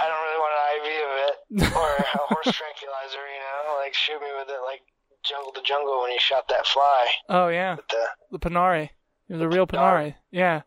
I 0.00 0.08
don't 0.08 0.22
really 0.22 0.38
want 0.38 0.54
an 0.58 0.76
IV 0.76 1.04
of 1.04 1.28
it 1.28 1.34
or 1.62 1.88
a 1.96 2.18
horse 2.28 2.54
tranquilizer. 2.56 3.24
You 3.24 3.40
know, 3.40 3.76
like 3.80 3.94
shoot 3.94 4.20
me 4.20 4.28
with 4.38 4.48
it 4.48 4.60
like 4.64 4.82
Jungle 5.22 5.52
to 5.52 5.62
Jungle 5.62 6.02
when 6.02 6.10
he 6.12 6.18
shot 6.18 6.48
that 6.48 6.66
fly. 6.66 7.06
Oh 7.28 7.48
yeah, 7.48 7.76
the 7.90 8.06
the 8.32 8.38
Panari. 8.38 8.90
Was 9.28 9.40
a 9.40 9.48
real. 9.48 9.66
Panari. 9.66 10.14
Yeah. 10.30 10.62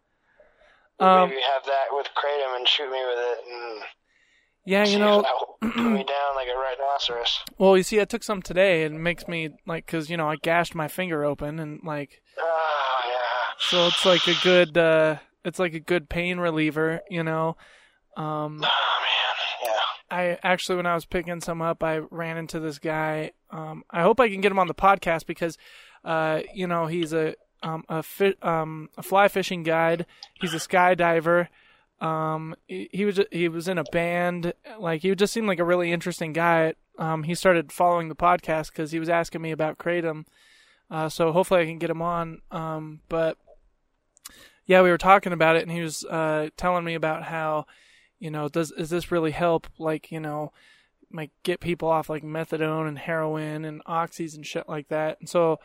Um, 0.99 1.29
maybe 1.29 1.41
have 1.41 1.63
that 1.65 1.85
with 1.91 2.07
kratom 2.17 2.57
and 2.57 2.67
shoot 2.67 2.89
me 2.89 2.99
with 3.05 3.19
it 3.19 3.37
and 3.47 3.83
yeah, 4.65 4.83
you 4.83 4.97
know, 4.99 5.19
if 5.19 5.25
that 5.25 5.33
will 5.33 5.57
put 5.71 5.91
me 5.91 6.03
down 6.07 6.35
like 6.35 6.47
a 6.49 6.57
rhinoceros. 6.57 7.39
well, 7.57 7.77
you 7.77 7.83
see, 7.83 8.01
I 8.01 8.05
took 8.05 8.21
some 8.21 8.41
today, 8.41 8.83
and 8.83 8.95
it 8.95 8.99
makes 8.99 9.25
me 9.25 9.51
like, 9.65 9.87
cause 9.87 10.09
you 10.09 10.17
know, 10.17 10.27
I 10.27 10.35
gashed 10.35 10.75
my 10.75 10.89
finger 10.89 11.23
open, 11.23 11.59
and 11.59 11.79
like, 11.85 12.21
Oh 12.37 12.97
yeah. 13.07 13.53
so 13.59 13.87
it's 13.87 14.05
like 14.05 14.27
a 14.27 14.33
good, 14.43 14.77
uh, 14.77 15.17
it's 15.45 15.57
like 15.59 15.73
a 15.73 15.79
good 15.79 16.09
pain 16.09 16.37
reliever, 16.39 16.99
you 17.09 17.23
know. 17.23 17.55
Um, 18.17 18.61
Oh. 18.65 18.93
I 20.09 20.37
actually, 20.43 20.77
when 20.77 20.85
I 20.85 20.95
was 20.95 21.05
picking 21.05 21.41
some 21.41 21.61
up, 21.61 21.83
I 21.83 21.97
ran 21.97 22.37
into 22.37 22.59
this 22.59 22.79
guy. 22.79 23.31
Um, 23.51 23.83
I 23.89 24.01
hope 24.01 24.19
I 24.19 24.29
can 24.29 24.41
get 24.41 24.51
him 24.51 24.59
on 24.59 24.67
the 24.67 24.73
podcast 24.73 25.25
because, 25.25 25.57
uh, 26.03 26.41
you 26.53 26.67
know, 26.67 26.87
he's 26.87 27.13
a 27.13 27.35
um, 27.63 27.83
a 27.89 28.03
fi- 28.03 28.35
um, 28.41 28.89
a 28.97 29.03
fly 29.03 29.27
fishing 29.27 29.63
guide. 29.63 30.05
He's 30.39 30.53
a 30.53 30.57
skydiver. 30.57 31.47
Um, 31.99 32.55
he, 32.67 32.89
he 32.91 33.05
was 33.05 33.19
he 33.31 33.47
was 33.47 33.67
in 33.67 33.77
a 33.77 33.83
band. 33.91 34.53
Like 34.79 35.01
he 35.01 35.13
just 35.15 35.33
seemed 35.33 35.47
like 35.47 35.59
a 35.59 35.65
really 35.65 35.91
interesting 35.91 36.33
guy. 36.33 36.73
Um, 36.97 37.23
he 37.23 37.35
started 37.35 37.71
following 37.71 38.09
the 38.09 38.15
podcast 38.15 38.67
because 38.67 38.91
he 38.91 38.99
was 38.99 39.09
asking 39.09 39.41
me 39.41 39.51
about 39.51 39.77
kratom. 39.77 40.25
Uh, 40.89 41.09
so 41.09 41.31
hopefully 41.31 41.61
I 41.61 41.65
can 41.65 41.79
get 41.79 41.89
him 41.89 42.01
on. 42.01 42.41
Um, 42.49 43.01
but 43.09 43.37
yeah, 44.65 44.81
we 44.81 44.89
were 44.89 44.97
talking 44.97 45.33
about 45.33 45.55
it, 45.55 45.63
and 45.63 45.71
he 45.71 45.81
was 45.81 46.03
uh, 46.05 46.49
telling 46.57 46.83
me 46.83 46.95
about 46.95 47.23
how 47.23 47.65
you 48.19 48.31
know, 48.31 48.49
does 48.49 48.71
is 48.71 48.89
this 48.89 49.11
really 49.11 49.31
help? 49.31 49.67
Like, 49.77 50.11
you 50.11 50.19
know, 50.19 50.51
like 51.11 51.31
get 51.43 51.59
people 51.59 51.87
off 51.87 52.09
like 52.09 52.23
methadone 52.23 52.87
and 52.87 52.99
heroin 52.99 53.65
and 53.65 53.83
oxys 53.85 54.35
and 54.35 54.45
shit 54.45 54.67
like 54.67 54.89
that. 54.89 55.19
And 55.19 55.29
so 55.29 55.59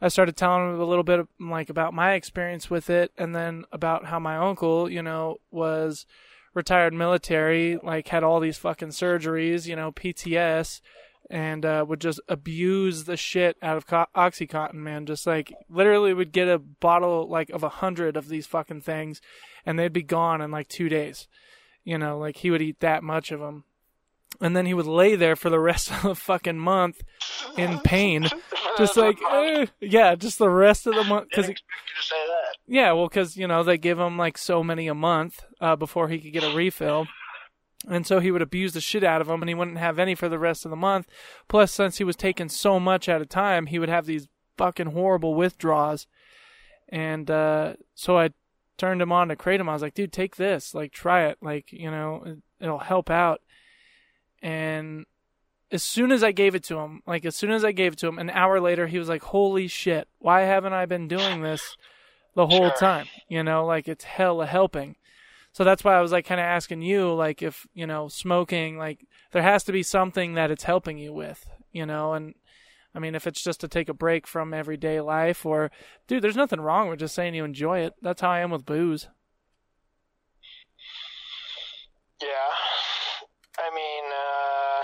I 0.00 0.08
started 0.08 0.36
telling 0.36 0.74
him 0.74 0.80
a 0.80 0.84
little 0.84 1.04
bit 1.04 1.20
of, 1.20 1.28
like 1.38 1.70
about 1.70 1.94
my 1.94 2.14
experience 2.14 2.68
with 2.68 2.90
it, 2.90 3.12
and 3.16 3.34
then 3.34 3.64
about 3.70 4.06
how 4.06 4.18
my 4.18 4.36
uncle, 4.36 4.90
you 4.90 5.02
know, 5.02 5.38
was 5.52 6.06
retired 6.54 6.92
military, 6.92 7.78
like 7.82 8.08
had 8.08 8.24
all 8.24 8.40
these 8.40 8.58
fucking 8.58 8.88
surgeries, 8.88 9.66
you 9.66 9.76
know, 9.76 9.92
PTS, 9.92 10.80
and 11.30 11.64
uh, 11.64 11.84
would 11.88 12.00
just 12.00 12.20
abuse 12.28 13.04
the 13.04 13.16
shit 13.16 13.56
out 13.62 13.76
of 13.76 13.86
co- 13.86 14.06
OxyContin, 14.16 14.74
man. 14.74 15.06
Just 15.06 15.24
like 15.24 15.52
literally 15.70 16.12
would 16.12 16.32
get 16.32 16.48
a 16.48 16.58
bottle 16.58 17.28
like 17.28 17.50
of 17.50 17.62
a 17.62 17.68
hundred 17.68 18.16
of 18.16 18.28
these 18.28 18.46
fucking 18.46 18.80
things, 18.80 19.20
and 19.64 19.78
they'd 19.78 19.92
be 19.92 20.02
gone 20.02 20.40
in 20.40 20.50
like 20.50 20.66
two 20.66 20.88
days. 20.88 21.28
You 21.84 21.98
know, 21.98 22.18
like 22.18 22.38
he 22.38 22.50
would 22.50 22.62
eat 22.62 22.80
that 22.80 23.02
much 23.02 23.32
of 23.32 23.40
them. 23.40 23.64
And 24.40 24.56
then 24.56 24.66
he 24.66 24.74
would 24.74 24.86
lay 24.86 25.14
there 25.14 25.36
for 25.36 25.50
the 25.50 25.60
rest 25.60 25.92
of 25.92 26.02
the 26.02 26.14
fucking 26.14 26.58
month 26.58 27.02
in 27.56 27.80
pain. 27.80 28.28
Just 28.78 28.96
like, 28.96 29.18
eh, 29.30 29.66
yeah, 29.80 30.14
just 30.14 30.38
the 30.38 30.50
rest 30.50 30.86
of 30.86 30.94
the 30.94 31.04
month. 31.04 31.28
Cause 31.32 31.46
he, 31.46 31.52
you 31.52 32.02
say 32.02 32.16
that. 32.26 32.56
yeah, 32.66 32.92
well, 32.92 33.08
because, 33.08 33.36
you 33.36 33.46
know, 33.46 33.62
they 33.62 33.78
give 33.78 33.98
him 33.98 34.16
like 34.16 34.38
so 34.38 34.62
many 34.62 34.88
a 34.88 34.94
month 34.94 35.44
uh, 35.60 35.76
before 35.76 36.08
he 36.08 36.18
could 36.18 36.32
get 36.32 36.44
a 36.44 36.54
refill. 36.54 37.06
And 37.88 38.06
so 38.06 38.20
he 38.20 38.30
would 38.30 38.42
abuse 38.42 38.74
the 38.74 38.80
shit 38.80 39.02
out 39.02 39.20
of 39.20 39.26
them 39.26 39.42
and 39.42 39.48
he 39.48 39.54
wouldn't 39.54 39.78
have 39.78 39.98
any 39.98 40.14
for 40.14 40.28
the 40.28 40.38
rest 40.38 40.64
of 40.64 40.70
the 40.70 40.76
month. 40.76 41.08
Plus, 41.48 41.72
since 41.72 41.98
he 41.98 42.04
was 42.04 42.16
taking 42.16 42.48
so 42.48 42.78
much 42.78 43.08
at 43.08 43.20
a 43.20 43.26
time, 43.26 43.66
he 43.66 43.78
would 43.78 43.88
have 43.88 44.06
these 44.06 44.28
fucking 44.56 44.92
horrible 44.92 45.34
withdrawals. 45.34 46.06
And 46.88 47.30
uh, 47.30 47.74
so 47.94 48.18
I 48.18 48.30
turned 48.78 49.02
him 49.02 49.12
on 49.12 49.28
to 49.28 49.36
Kratom. 49.36 49.68
I 49.68 49.72
was 49.72 49.82
like, 49.82 49.94
dude, 49.94 50.12
take 50.12 50.36
this. 50.36 50.74
Like, 50.74 50.92
try 50.92 51.26
it. 51.26 51.38
Like, 51.40 51.72
you 51.72 51.90
know, 51.90 52.22
it, 52.24 52.38
it'll 52.60 52.78
help 52.78 53.10
out. 53.10 53.40
And 54.42 55.06
as 55.70 55.82
soon 55.82 56.12
as 56.12 56.22
I 56.22 56.32
gave 56.32 56.54
it 56.54 56.64
to 56.64 56.78
him, 56.78 57.02
like, 57.06 57.24
as 57.24 57.36
soon 57.36 57.50
as 57.50 57.64
I 57.64 57.72
gave 57.72 57.94
it 57.94 57.98
to 58.00 58.08
him, 58.08 58.18
an 58.18 58.30
hour 58.30 58.60
later, 58.60 58.86
he 58.86 58.98
was 58.98 59.08
like, 59.08 59.22
holy 59.22 59.68
shit, 59.68 60.08
why 60.18 60.42
haven't 60.42 60.72
I 60.72 60.86
been 60.86 61.08
doing 61.08 61.42
this 61.42 61.76
the 62.34 62.46
whole 62.46 62.68
Sure. 62.70 62.76
time? 62.78 63.06
You 63.28 63.42
know, 63.42 63.64
like, 63.64 63.88
it's 63.88 64.04
hella 64.04 64.46
helping. 64.46 64.96
So 65.52 65.64
that's 65.64 65.84
why 65.84 65.94
I 65.94 66.00
was 66.00 66.12
like 66.12 66.26
kind 66.26 66.40
of 66.40 66.44
asking 66.44 66.82
you, 66.82 67.12
like, 67.12 67.42
if, 67.42 67.66
you 67.74 67.86
know, 67.86 68.08
smoking, 68.08 68.78
like, 68.78 69.06
there 69.32 69.42
has 69.42 69.64
to 69.64 69.72
be 69.72 69.82
something 69.82 70.34
that 70.34 70.50
it's 70.50 70.64
helping 70.64 70.98
you 70.98 71.12
with, 71.12 71.46
you 71.72 71.86
know, 71.86 72.14
and 72.14 72.34
I 72.94 72.98
mean, 72.98 73.14
if 73.14 73.26
it's 73.26 73.42
just 73.42 73.60
to 73.60 73.68
take 73.68 73.88
a 73.88 73.94
break 73.94 74.26
from 74.26 74.52
everyday 74.52 75.00
life 75.00 75.46
or, 75.46 75.70
dude, 76.06 76.22
there's 76.22 76.36
nothing 76.36 76.60
wrong 76.60 76.88
with 76.88 76.98
just 76.98 77.14
saying 77.14 77.34
you 77.34 77.44
enjoy 77.44 77.80
it. 77.80 77.94
That's 78.02 78.20
how 78.20 78.30
I 78.30 78.40
am 78.40 78.50
with 78.50 78.66
booze. 78.66 79.08
Yeah. 82.20 82.28
I 83.58 83.74
mean, 83.74 84.04
uh, 84.04 84.82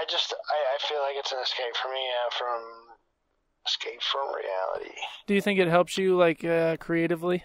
I 0.00 0.04
just 0.08 0.32
I, 0.32 0.74
I 0.74 0.88
feel 0.88 1.00
like 1.00 1.14
it's 1.16 1.32
an 1.32 1.38
escape 1.42 1.74
for 1.82 1.88
me 1.88 2.00
uh, 2.00 2.30
from 2.36 2.60
escape 3.66 4.02
from 4.02 4.28
reality. 4.28 4.94
Do 5.26 5.34
you 5.34 5.40
think 5.40 5.58
it 5.58 5.68
helps 5.68 5.96
you, 5.96 6.16
like, 6.16 6.44
uh, 6.44 6.76
creatively? 6.78 7.44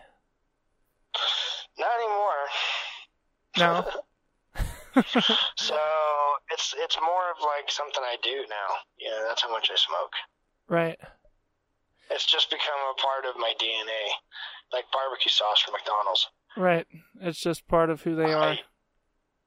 Not 1.77 1.89
anymore. 1.99 2.47
No. 3.57 3.91
So 5.57 5.75
it's 6.51 6.73
it's 6.77 6.97
more 7.01 7.31
of 7.31 7.37
like 7.41 7.69
something 7.69 8.01
I 8.03 8.15
do 8.23 8.45
now. 8.49 8.69
You 8.99 9.09
know, 9.09 9.25
that's 9.27 9.41
how 9.43 9.51
much 9.51 9.69
I 9.71 9.75
smoke. 9.75 10.13
right. 10.67 10.97
It's 12.09 12.25
just 12.25 12.49
become 12.49 12.79
a 12.89 13.01
part 13.01 13.25
of 13.25 13.37
my 13.37 13.51
DNA, 13.59 14.03
like 14.71 14.85
barbecue 14.93 15.29
sauce 15.29 15.61
from 15.61 15.73
McDonald's. 15.73 16.27
Right. 16.55 16.87
It's 17.19 17.39
just 17.39 17.67
part 17.67 17.89
of 17.89 18.01
who 18.01 18.15
they 18.15 18.31
are. 18.31 18.53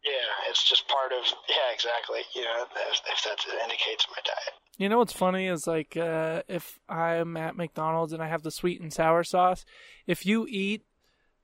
Yeah, 0.04 0.48
it's 0.48 0.68
just 0.68 0.86
part 0.88 1.12
of 1.12 1.24
yeah, 1.48 1.72
exactly. 1.72 2.20
You 2.34 2.42
know, 2.42 2.66
if, 2.90 3.00
if 3.06 3.24
that 3.24 3.38
indicates 3.62 4.06
my 4.10 4.20
diet. 4.24 4.54
You 4.78 4.88
know 4.88 4.98
what's 4.98 5.12
funny 5.12 5.46
is 5.46 5.66
like 5.66 5.96
uh, 5.96 6.42
if 6.48 6.78
I'm 6.88 7.36
at 7.36 7.56
McDonald's 7.56 8.12
and 8.12 8.22
I 8.22 8.28
have 8.28 8.42
the 8.42 8.50
sweet 8.50 8.80
and 8.80 8.92
sour 8.92 9.24
sauce, 9.24 9.64
if 10.06 10.24
you 10.24 10.46
eat 10.48 10.84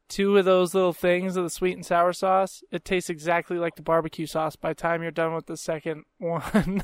two 0.09 0.37
of 0.37 0.45
those 0.45 0.75
little 0.75 0.93
things 0.93 1.37
of 1.37 1.45
the 1.45 1.51
sweet 1.51 1.75
and 1.77 1.85
sour 1.85 2.13
sauce, 2.13 2.63
it 2.71 2.85
tastes 2.85 3.11
exactly 3.11 3.59
like 3.59 3.77
the 3.77 3.83
barbecue 3.83 4.27
sauce 4.27 4.57
by 4.57 4.71
the 4.71 4.75
time 4.75 5.03
you're 5.03 5.11
done 5.11 5.35
with 5.35 5.47
the 5.47 5.57
second 5.57 6.05
one. 6.19 6.83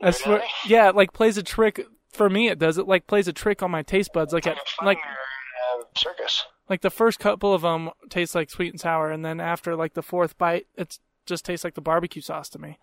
I 0.00 0.10
swear, 0.12 0.42
yeah, 0.66 0.88
it 0.88 0.96
like 0.96 1.12
plays 1.12 1.36
a 1.36 1.42
trick 1.42 1.84
for 2.10 2.30
me. 2.30 2.48
It 2.48 2.58
does. 2.58 2.78
It 2.78 2.88
like 2.88 3.06
plays 3.06 3.28
a 3.28 3.32
trick 3.32 3.62
on 3.62 3.70
my 3.70 3.82
taste 3.82 4.12
buds. 4.12 4.32
Like 4.32 4.46
at, 4.46 4.56
Like 4.82 4.98
uh, 4.98 5.82
circus. 5.96 6.44
like 6.68 6.80
the 6.80 6.90
first 6.90 7.18
couple 7.18 7.52
of 7.52 7.62
them 7.62 7.90
taste 8.08 8.34
like 8.34 8.50
sweet 8.50 8.72
and 8.72 8.80
sour, 8.80 9.10
and 9.10 9.24
then 9.24 9.40
after 9.40 9.76
like 9.76 9.92
the 9.94 10.02
fourth 10.02 10.38
bite, 10.38 10.66
it 10.76 10.98
just 11.26 11.44
tastes 11.44 11.64
like 11.64 11.74
the 11.74 11.80
barbecue 11.82 12.22
sauce 12.22 12.48
to 12.50 12.58
me. 12.58 12.78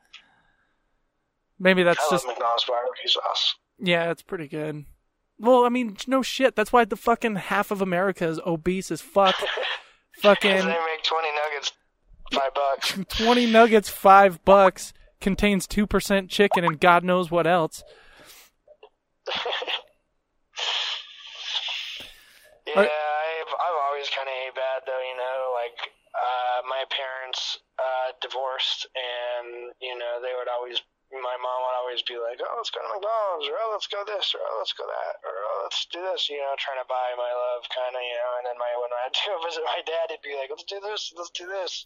Maybe 1.59 1.81
that's 1.81 1.99
I 1.99 2.11
just 2.11 2.27
McDonald's 2.27 2.65
barbecue 2.65 3.07
sauce. 3.09 3.55
yeah, 3.79 4.11
it's 4.11 4.21
pretty 4.21 4.47
good. 4.47 4.85
Well, 5.39 5.65
I 5.65 5.69
mean, 5.69 5.97
no 6.07 6.21
shit. 6.21 6.55
That's 6.55 6.73
why 6.73 6.85
the 6.85 6.95
fucking 6.95 7.35
half 7.35 7.71
of 7.71 7.81
America 7.81 8.27
is 8.27 8.39
obese 8.45 8.91
as 8.91 9.01
fuck. 9.01 9.35
Fucking 10.21 10.49
they 10.49 10.65
make 10.65 11.03
twenty 11.03 11.27
nuggets, 11.31 11.73
five 12.33 12.53
bucks. 12.55 12.97
twenty 13.23 13.45
nuggets, 13.45 13.87
five 13.87 14.43
bucks, 14.43 14.91
contains 15.21 15.67
two 15.67 15.85
percent 15.85 16.31
chicken 16.31 16.63
and 16.63 16.79
God 16.79 17.03
knows 17.03 17.29
what 17.29 17.45
else. 17.45 17.83
Yeah, 22.67 22.83
I've 22.83 23.47
I've 23.47 23.79
always 23.87 24.09
kind 24.11 24.27
of 24.27 24.35
ate 24.43 24.55
bad 24.55 24.83
though. 24.85 24.99
You 24.99 25.15
know, 25.15 25.55
like 25.55 25.79
uh, 26.11 26.59
my 26.67 26.83
parents 26.91 27.59
uh, 27.79 28.11
divorced, 28.19 28.87
and 28.91 29.71
you 29.81 29.97
know 29.97 30.19
they 30.21 30.35
would 30.37 30.51
always. 30.51 30.81
My 31.21 31.37
mom 31.41 31.59
would 31.65 31.77
always 31.81 32.01
be 32.03 32.17
like, 32.17 32.39
"Oh, 32.41 32.53
let's 32.57 32.69
go 32.71 32.81
to 32.81 32.89
McDonald's," 32.89 33.47
or 33.49 33.55
"Oh, 33.57 33.69
let's 33.73 33.87
go 33.87 34.03
this," 34.05 34.33
or 34.35 34.41
"Oh, 34.41 34.57
let's 34.59 34.73
go 34.73 34.85
that," 34.85 35.13
or 35.25 35.33
"Oh, 35.33 35.59
let's 35.63 35.85
do 35.91 36.01
this." 36.01 36.29
You 36.29 36.37
know, 36.37 36.53
trying 36.57 36.79
to 36.81 36.87
buy 36.87 37.13
my 37.17 37.31
love, 37.31 37.63
kind 37.73 37.93
of, 37.95 38.01
you 38.01 38.17
know. 38.17 38.31
And 38.37 38.45
then 38.47 38.57
my 38.57 38.71
when 38.77 38.91
I'd 39.05 39.15
go 39.25 39.37
visit 39.43 39.63
my 39.65 39.81
dad, 39.85 40.13
he'd 40.13 40.23
be 40.23 40.35
like, 40.37 40.49
"Let's 40.49 40.63
do 40.63 40.79
this, 40.79 41.13
let's 41.17 41.31
do 41.31 41.47
this." 41.47 41.85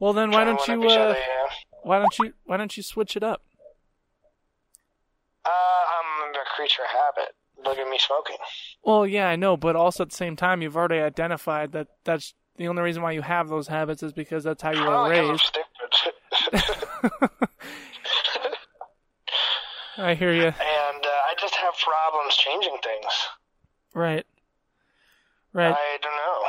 Well, 0.00 0.12
then 0.12 0.30
why 0.30 0.44
don't 0.44 0.62
you 0.68 0.82
uh, 0.82 0.92
other, 0.92 1.18
you 1.18 1.30
know? 1.32 1.48
why 1.82 1.98
don't 1.98 2.18
you 2.18 2.32
why 2.44 2.56
don't 2.56 2.76
you 2.76 2.82
switch 2.82 3.16
it 3.16 3.22
up? 3.22 3.42
Uh, 5.44 5.50
I'm 5.50 6.34
a 6.34 6.44
creature 6.54 6.82
of 6.82 6.90
habit. 6.90 7.34
Look 7.64 7.78
at 7.78 7.88
me 7.88 7.98
smoking. 7.98 8.36
Well, 8.84 9.06
yeah, 9.06 9.28
I 9.28 9.36
know, 9.36 9.56
but 9.56 9.74
also 9.76 10.04
at 10.04 10.10
the 10.10 10.16
same 10.16 10.36
time, 10.36 10.62
you've 10.62 10.76
already 10.76 11.00
identified 11.00 11.72
that 11.72 11.88
that's 12.04 12.34
the 12.56 12.68
only 12.68 12.82
reason 12.82 13.02
why 13.02 13.12
you 13.12 13.22
have 13.22 13.48
those 13.48 13.68
habits 13.68 14.02
is 14.02 14.12
because 14.12 14.44
that's 14.44 14.62
how 14.62 14.70
you 14.70 14.82
Oh, 14.82 14.88
were 14.88 14.96
I'm 14.96 15.10
raised. 15.10 15.58
I 19.98 20.14
hear 20.14 20.32
you. 20.32 20.44
and 20.44 20.54
uh, 20.54 21.08
I 21.28 21.34
just 21.40 21.54
have 21.56 21.74
problems 21.74 22.36
changing 22.36 22.76
things. 22.82 23.12
Right. 23.94 24.24
Right. 25.52 25.74
I 25.76 25.98
don't 26.00 26.12
know. 26.16 26.46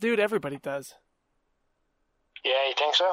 Dude, 0.00 0.18
everybody 0.20 0.56
does. 0.58 0.94
Yeah, 2.44 2.52
you 2.68 2.74
think 2.76 2.94
so? 2.94 3.10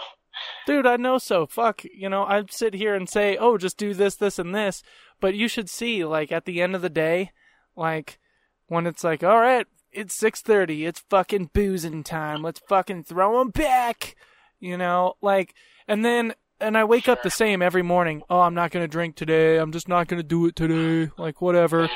Dude, 0.65 0.87
I 0.87 0.95
know 0.95 1.17
so. 1.17 1.45
Fuck, 1.45 1.83
you 1.83 2.07
know, 2.09 2.23
I'd 2.23 2.51
sit 2.53 2.73
here 2.73 2.95
and 2.95 3.09
say, 3.09 3.35
"Oh, 3.37 3.57
just 3.57 3.77
do 3.77 3.93
this, 3.93 4.15
this, 4.15 4.39
and 4.39 4.55
this," 4.55 4.81
but 5.19 5.35
you 5.35 5.47
should 5.47 5.69
see, 5.69 6.05
like, 6.05 6.31
at 6.31 6.45
the 6.45 6.61
end 6.61 6.75
of 6.75 6.81
the 6.81 6.89
day, 6.89 7.31
like, 7.75 8.19
when 8.67 8.87
it's 8.87 9.03
like, 9.03 9.23
"All 9.23 9.39
right, 9.39 9.67
it's 9.91 10.15
six 10.15 10.41
thirty, 10.41 10.85
it's 10.85 11.03
fucking 11.09 11.49
boozing 11.53 12.03
time. 12.03 12.41
Let's 12.41 12.61
fucking 12.69 13.03
throw 13.03 13.41
'em 13.41 13.49
back," 13.49 14.15
you 14.59 14.77
know, 14.77 15.15
like, 15.21 15.53
and 15.87 16.05
then, 16.05 16.33
and 16.59 16.77
I 16.77 16.83
wake 16.83 17.07
up 17.07 17.23
the 17.23 17.29
same 17.29 17.61
every 17.61 17.81
morning. 17.83 18.23
Oh, 18.29 18.41
I'm 18.41 18.53
not 18.53 18.71
gonna 18.71 18.87
drink 18.87 19.15
today. 19.15 19.57
I'm 19.57 19.71
just 19.71 19.87
not 19.87 20.07
gonna 20.07 20.23
do 20.23 20.45
it 20.45 20.55
today. 20.55 21.11
Like, 21.17 21.41
whatever. 21.41 21.83
Yeah. 21.83 21.89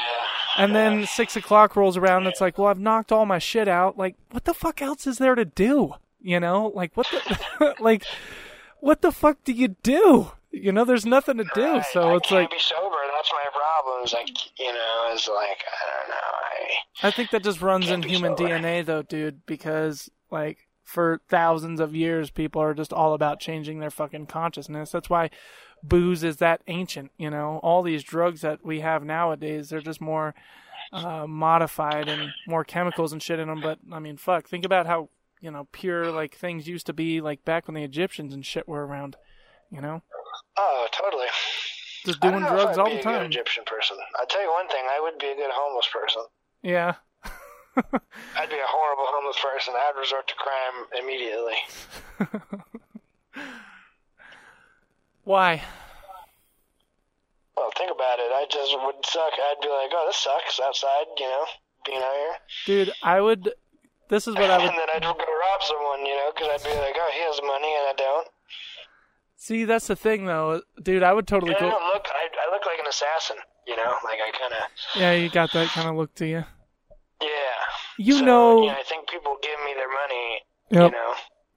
And 0.55 0.75
then 0.75 1.05
six 1.07 1.35
o'clock 1.35 1.75
rolls 1.75 1.97
around. 1.97 2.23
And 2.23 2.27
it's 2.31 2.41
like, 2.41 2.57
well, 2.57 2.67
I've 2.67 2.79
knocked 2.79 3.11
all 3.11 3.25
my 3.25 3.39
shit 3.39 3.67
out. 3.67 3.97
Like, 3.97 4.15
what 4.31 4.45
the 4.45 4.53
fuck 4.53 4.81
else 4.81 5.07
is 5.07 5.17
there 5.17 5.35
to 5.35 5.45
do? 5.45 5.93
You 6.21 6.39
know, 6.39 6.71
like 6.73 6.95
what 6.95 7.07
the, 7.11 7.75
like, 7.79 8.05
what 8.79 9.01
the 9.01 9.11
fuck 9.11 9.43
do 9.43 9.51
you 9.51 9.69
do? 9.69 10.31
You 10.51 10.71
know, 10.71 10.85
there's 10.85 11.05
nothing 11.05 11.37
to 11.37 11.45
do. 11.55 11.63
Right, 11.63 11.85
So 11.91 12.11
I 12.11 12.15
it's 12.17 12.29
like, 12.29 12.51
be 12.51 12.59
sober. 12.59 12.95
That's 13.15 13.31
my 13.31 13.45
problem. 13.51 14.03
Is 14.05 14.13
like, 14.13 14.59
you 14.59 14.71
know, 14.71 15.11
is 15.13 15.27
like, 15.27 15.63
I 15.67 15.99
don't 15.99 16.09
know. 16.09 16.15
I 17.01 17.07
I 17.07 17.11
think 17.11 17.31
that 17.31 17.43
just 17.43 17.59
runs 17.61 17.89
in 17.89 18.03
human 18.03 18.37
sober. 18.37 18.49
DNA, 18.59 18.85
though, 18.85 19.01
dude. 19.01 19.45
Because 19.47 20.11
like 20.29 20.67
for 20.83 21.21
thousands 21.29 21.79
of 21.79 21.95
years, 21.95 22.29
people 22.29 22.61
are 22.61 22.73
just 22.73 22.93
all 22.93 23.13
about 23.13 23.39
changing 23.39 23.79
their 23.79 23.89
fucking 23.89 24.27
consciousness. 24.27 24.91
That's 24.91 25.09
why 25.09 25.29
booze 25.81 26.23
is 26.23 26.37
that 26.37 26.61
ancient. 26.67 27.11
You 27.17 27.29
know, 27.29 27.59
all 27.63 27.81
these 27.81 28.03
drugs 28.03 28.41
that 28.41 28.65
we 28.65 28.81
have 28.81 29.03
nowadays, 29.03 29.69
they're 29.69 29.81
just 29.81 30.01
more 30.01 30.35
uh, 30.91 31.25
modified 31.27 32.07
and 32.07 32.31
more 32.47 32.63
chemicals 32.63 33.13
and 33.13 33.21
shit 33.21 33.39
in 33.39 33.47
them. 33.47 33.61
But 33.61 33.79
I 33.91 33.99
mean, 33.99 34.17
fuck, 34.17 34.47
think 34.47 34.65
about 34.65 34.85
how 34.85 35.09
you 35.41 35.51
know 35.51 35.67
pure 35.71 36.11
like 36.11 36.35
things 36.35 36.67
used 36.67 36.85
to 36.87 36.93
be 36.93 37.21
like 37.21 37.45
back 37.45 37.67
when 37.67 37.75
the 37.75 37.83
Egyptians 37.83 38.33
and 38.33 38.45
shit 38.45 38.67
were 38.67 38.85
around. 38.85 39.15
You 39.71 39.81
know, 39.81 40.03
oh, 40.57 40.87
totally. 40.91 41.27
just 42.05 42.19
I 42.21 42.29
doing 42.29 42.43
don't 42.43 42.53
know 42.53 42.57
if 42.57 42.63
drugs 42.63 42.77
all 42.77 42.85
the 42.85 42.91
a 42.91 42.95
good 42.97 43.03
time. 43.03 43.25
Egyptian 43.25 43.63
person. 43.65 43.97
I'll 44.19 44.27
tell 44.27 44.43
you 44.43 44.51
one 44.51 44.67
thing. 44.67 44.83
I 44.85 44.99
would 45.01 45.17
be 45.17 45.27
a 45.27 45.35
good 45.35 45.51
homeless 45.51 45.87
person. 45.91 46.23
Yeah. 46.61 46.95
I'd 47.75 48.49
be 48.49 48.55
a 48.57 48.67
horrible 48.67 49.05
homeless 49.07 49.37
person. 49.41 49.73
I'd 49.75 49.97
resort 49.99 50.27
to 50.27 50.35
crime 50.35 50.85
immediately. 51.03 51.55
Why? 55.23 55.61
Well, 57.55 57.71
think 57.77 57.91
about 57.91 58.19
it. 58.19 58.31
I 58.33 58.45
just 58.49 58.75
would 58.83 59.05
suck. 59.05 59.31
I'd 59.33 59.61
be 59.61 59.69
like, 59.69 59.91
oh, 59.93 60.05
this 60.07 60.17
sucks 60.17 60.59
outside, 60.59 61.05
you 61.17 61.25
know, 61.27 61.45
being 61.85 61.99
out 62.01 62.13
here. 62.13 62.35
Dude, 62.85 62.93
I 63.03 63.21
would. 63.21 63.53
This 64.09 64.27
is 64.27 64.35
what 64.35 64.49
I 64.49 64.57
would. 64.61 64.67
and 64.69 64.77
then 64.77 64.87
I'd 64.93 65.01
go 65.01 65.09
rob 65.17 65.61
someone, 65.61 66.05
you 66.05 66.15
know, 66.15 66.31
because 66.33 66.49
I'd 66.51 66.63
be 66.63 66.75
like, 66.77 66.95
oh, 66.97 67.11
he 67.13 67.19
has 67.21 67.39
money 67.41 67.73
and 67.73 67.87
I 67.87 67.93
don't. 67.97 68.27
See, 69.37 69.65
that's 69.65 69.87
the 69.87 69.95
thing, 69.95 70.25
though, 70.25 70.61
dude. 70.81 71.03
I 71.03 71.13
would 71.13 71.27
totally 71.27 71.53
I 71.55 71.59
go. 71.59 71.69
don't 71.69 71.85
look. 71.93 72.07
I, 72.09 72.27
I 72.47 72.51
look 72.53 72.65
like 72.65 72.79
an 72.79 72.87
assassin, 72.87 73.37
you 73.67 73.75
know, 73.75 73.95
like 74.03 74.19
I 74.19 74.31
kind 74.37 74.53
of. 74.53 74.69
Yeah, 74.99 75.11
you 75.13 75.29
got 75.29 75.51
that 75.53 75.67
kind 75.69 75.87
of 75.89 75.95
look 75.95 76.13
to 76.15 76.25
you. 76.27 76.45
Yeah. 77.23 78.05
You 78.05 78.13
So, 78.19 78.25
know- 78.25 78.63
Yeah, 78.65 78.75
I 78.79 78.83
think 78.83 79.09
people 79.09 79.35
give 79.41 79.59
me 79.65 79.73
their 79.75 79.89
money. 79.89 80.41
Yep. 80.71 80.91
You 80.91 80.97
know. 80.97 81.13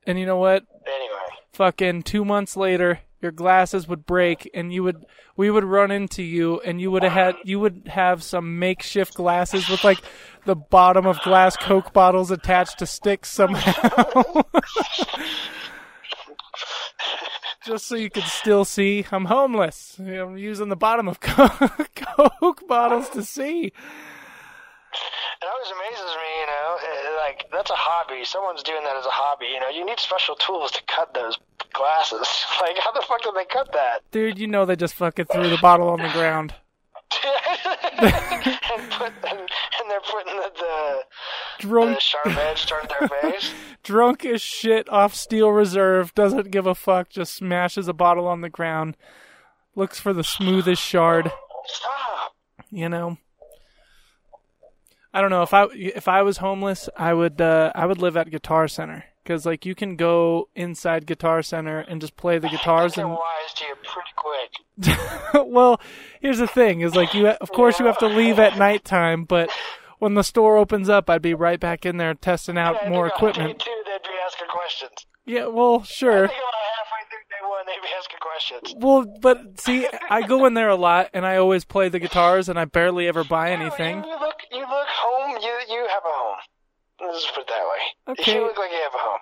And 0.07 0.19
you 0.21 0.27
know 0.27 0.37
what? 0.39 0.63
Anyway. 0.87 1.37
Fucking 1.55 2.03
two 2.03 2.25
months 2.25 2.57
later, 2.57 3.01
your 3.21 3.33
glasses 3.33 3.89
would 3.89 4.07
break, 4.07 4.49
and 4.55 4.73
you 4.73 4.83
would, 4.85 5.05
we 5.37 5.51
would 5.51 5.65
run 5.65 5.91
into 5.91 6.23
you, 6.23 6.61
and 6.61 6.81
you 6.81 6.91
would 6.91 7.03
have 7.03 7.13
had, 7.13 7.35
you 7.45 7.59
would 7.59 7.89
have 7.89 8.23
some 8.23 8.59
makeshift 8.59 9.15
glasses 9.15 9.69
with 9.69 9.83
like 9.83 9.99
the 10.45 10.55
bottom 10.55 11.07
of 11.07 11.21
glass 11.23 11.57
Coke 11.57 11.93
bottles 11.93 12.31
attached 12.31 12.79
to 12.81 12.87
sticks 12.87 13.31
somehow. 13.31 14.43
Just 17.65 17.87
so 17.89 17.97
you 17.97 18.11
could 18.11 18.23
still 18.25 18.65
see, 18.65 19.05
I'm 19.11 19.25
homeless. 19.25 19.99
I'm 19.99 20.37
using 20.39 20.69
the 20.69 20.77
bottom 20.77 21.09
of 21.09 21.19
Coke, 21.19 21.91
Coke 21.97 22.63
bottles 22.69 23.09
to 23.11 23.25
see. 23.25 23.73
It 25.43 25.47
always 25.47 25.71
amazes 25.71 26.13
me, 26.17 26.31
you 26.41 26.47
know, 26.47 26.69
eh, 26.81 27.17
like 27.19 27.45
that's 27.53 27.71
a 27.71 27.77
hobby. 27.77 28.25
Someone's 28.25 28.63
doing 28.63 28.83
that 28.85 28.97
as 28.97 29.07
a 29.07 29.11
hobby. 29.13 29.47
You 29.53 29.61
know, 29.61 29.69
you 29.69 29.85
need 29.85 30.01
special 30.01 30.35
tools 30.37 30.71
to 30.73 30.83
cut 30.87 31.15
those 31.15 31.39
glasses. 31.73 32.27
Like, 32.61 32.79
how 32.79 32.91
the 32.91 33.05
fuck 33.07 33.23
did 33.23 33.35
they 33.35 33.45
cut 33.45 33.71
that? 33.73 34.01
Dude, 34.11 34.39
you 34.39 34.47
know 34.47 34.65
they 34.65 34.77
just 34.77 34.95
fucking 34.95 35.27
threw 35.27 35.51
the 35.51 35.59
bottle 35.59 35.91
on 35.91 36.01
the 36.01 36.09
ground. 36.09 36.55
and 37.99 38.91
put 38.91 39.13
and, 39.29 39.39
and 39.39 39.91
they're 39.91 40.01
putting 40.01 40.37
the, 40.37 40.51
the, 40.57 41.03
the 41.61 41.69
Drunk, 41.69 42.01
sharp 42.01 42.27
edge 42.37 42.67
toward 42.67 42.89
their 42.89 43.09
face. 43.09 43.53
drunk 43.83 44.25
as 44.25 44.43
shit 44.43 44.89
off 44.89 45.15
Steel 45.15 45.51
Reserve, 45.51 46.15
doesn't 46.15 46.51
give 46.51 46.67
a 46.67 46.75
fuck, 46.75 47.09
just 47.09 47.35
smashes 47.35 47.89
a 47.89 47.93
bottle 47.93 48.27
on 48.27 48.41
the 48.41 48.51
ground, 48.51 48.97
looks 49.75 50.01
for 50.01 50.13
the 50.13 50.25
smoothest 50.25 50.83
shard, 50.83 51.31
Stop. 51.67 52.35
you 52.71 52.89
know. 52.89 53.19
I 55.17 55.23
don't 55.23 55.31
know 55.31 55.43
if 55.43 55.55
I 55.55 55.67
if 55.73 56.09
I 56.09 56.21
was 56.21 56.37
homeless, 56.37 56.91
I 56.95 57.15
would 57.15 57.41
uh, 57.41 57.73
I 57.75 57.87
would 57.87 57.97
live 57.97 58.19
at 58.19 58.31
Guitar 58.31 58.69
Center 58.69 59.07
because 59.25 59.47
like 59.47 59.65
you 59.65 59.75
can 59.75 59.97
go 59.97 60.51
inside 60.55 61.07
Guitar 61.07 61.43
Center 61.43 61.79
and 61.79 62.03
just 62.03 62.19
play 62.19 62.37
the 62.37 62.51
guitars 62.51 62.99
and 62.99 63.09
wise 63.09 63.55
to 63.55 63.65
you 63.65 63.75
pretty 63.83 64.91
quick. 65.33 65.47
well, 65.47 65.81
here's 66.21 66.37
the 66.37 66.47
thing: 66.47 66.83
is 66.83 66.95
like 66.95 67.15
you, 67.15 67.29
of 67.29 67.51
course, 67.51 67.81
you 67.81 67.87
have 67.87 67.97
to 68.01 68.07
leave 68.07 68.39
at 68.39 68.59
nighttime, 68.59 69.25
but 69.25 69.49
when 70.01 70.13
the 70.13 70.23
store 70.23 70.59
opens 70.59 70.91
up, 70.91 71.09
I'd 71.09 71.23
be 71.23 71.33
right 71.33 71.59
back 71.59 71.87
in 71.87 71.97
there 71.97 72.13
testing 72.13 72.59
out 72.59 72.77
Yeah, 72.83 72.91
more 72.91 73.07
equipment. 73.07 73.59
Two, 73.61 73.71
they'd 73.87 74.03
be 74.03 74.11
asking 74.23 74.49
questions. 74.49 75.07
Yeah, 75.25 75.47
well, 75.47 75.83
sure. 75.83 76.29
Think 77.67 77.79
about 77.79 77.83
halfway 77.83 77.83
through 77.83 77.83
day 77.83 77.83
one, 77.83 77.83
they'd 77.83 77.83
be 77.83 77.95
asking 77.99 78.19
questions. 78.21 78.75
Well, 78.79 79.19
but 79.21 79.61
see, 79.61 79.87
I 80.11 80.27
go 80.27 80.47
in 80.47 80.55
there 80.55 80.69
a 80.71 80.77
lot, 80.77 81.11
and 81.13 81.27
I 81.27 81.37
always 81.37 81.65
play 81.65 81.89
the 81.89 81.99
guitars, 81.99 82.49
and 82.49 82.59
I 82.59 82.65
barely 82.65 83.09
ever 83.09 83.25
buy 83.25 83.49
No, 83.55 83.61
anything. 83.63 84.05
You, 84.05 84.11
you 84.11 84.21
look, 84.21 84.37
you 84.53 84.61
look 84.61 84.89
home. 84.89 85.37
You 85.43 85.53
you 85.75 85.81
have 85.89 86.03
a 86.05 86.15
home. 86.15 86.39
Let's 87.01 87.23
just 87.25 87.35
put 87.35 87.43
it 87.43 87.49
that 87.49 87.65
way. 87.67 88.13
Okay. 88.19 88.35
You 88.37 88.43
look 88.47 88.57
like 88.57 88.71
you 88.71 88.81
have 88.83 88.95
a 88.95 88.99
home. 88.99 89.21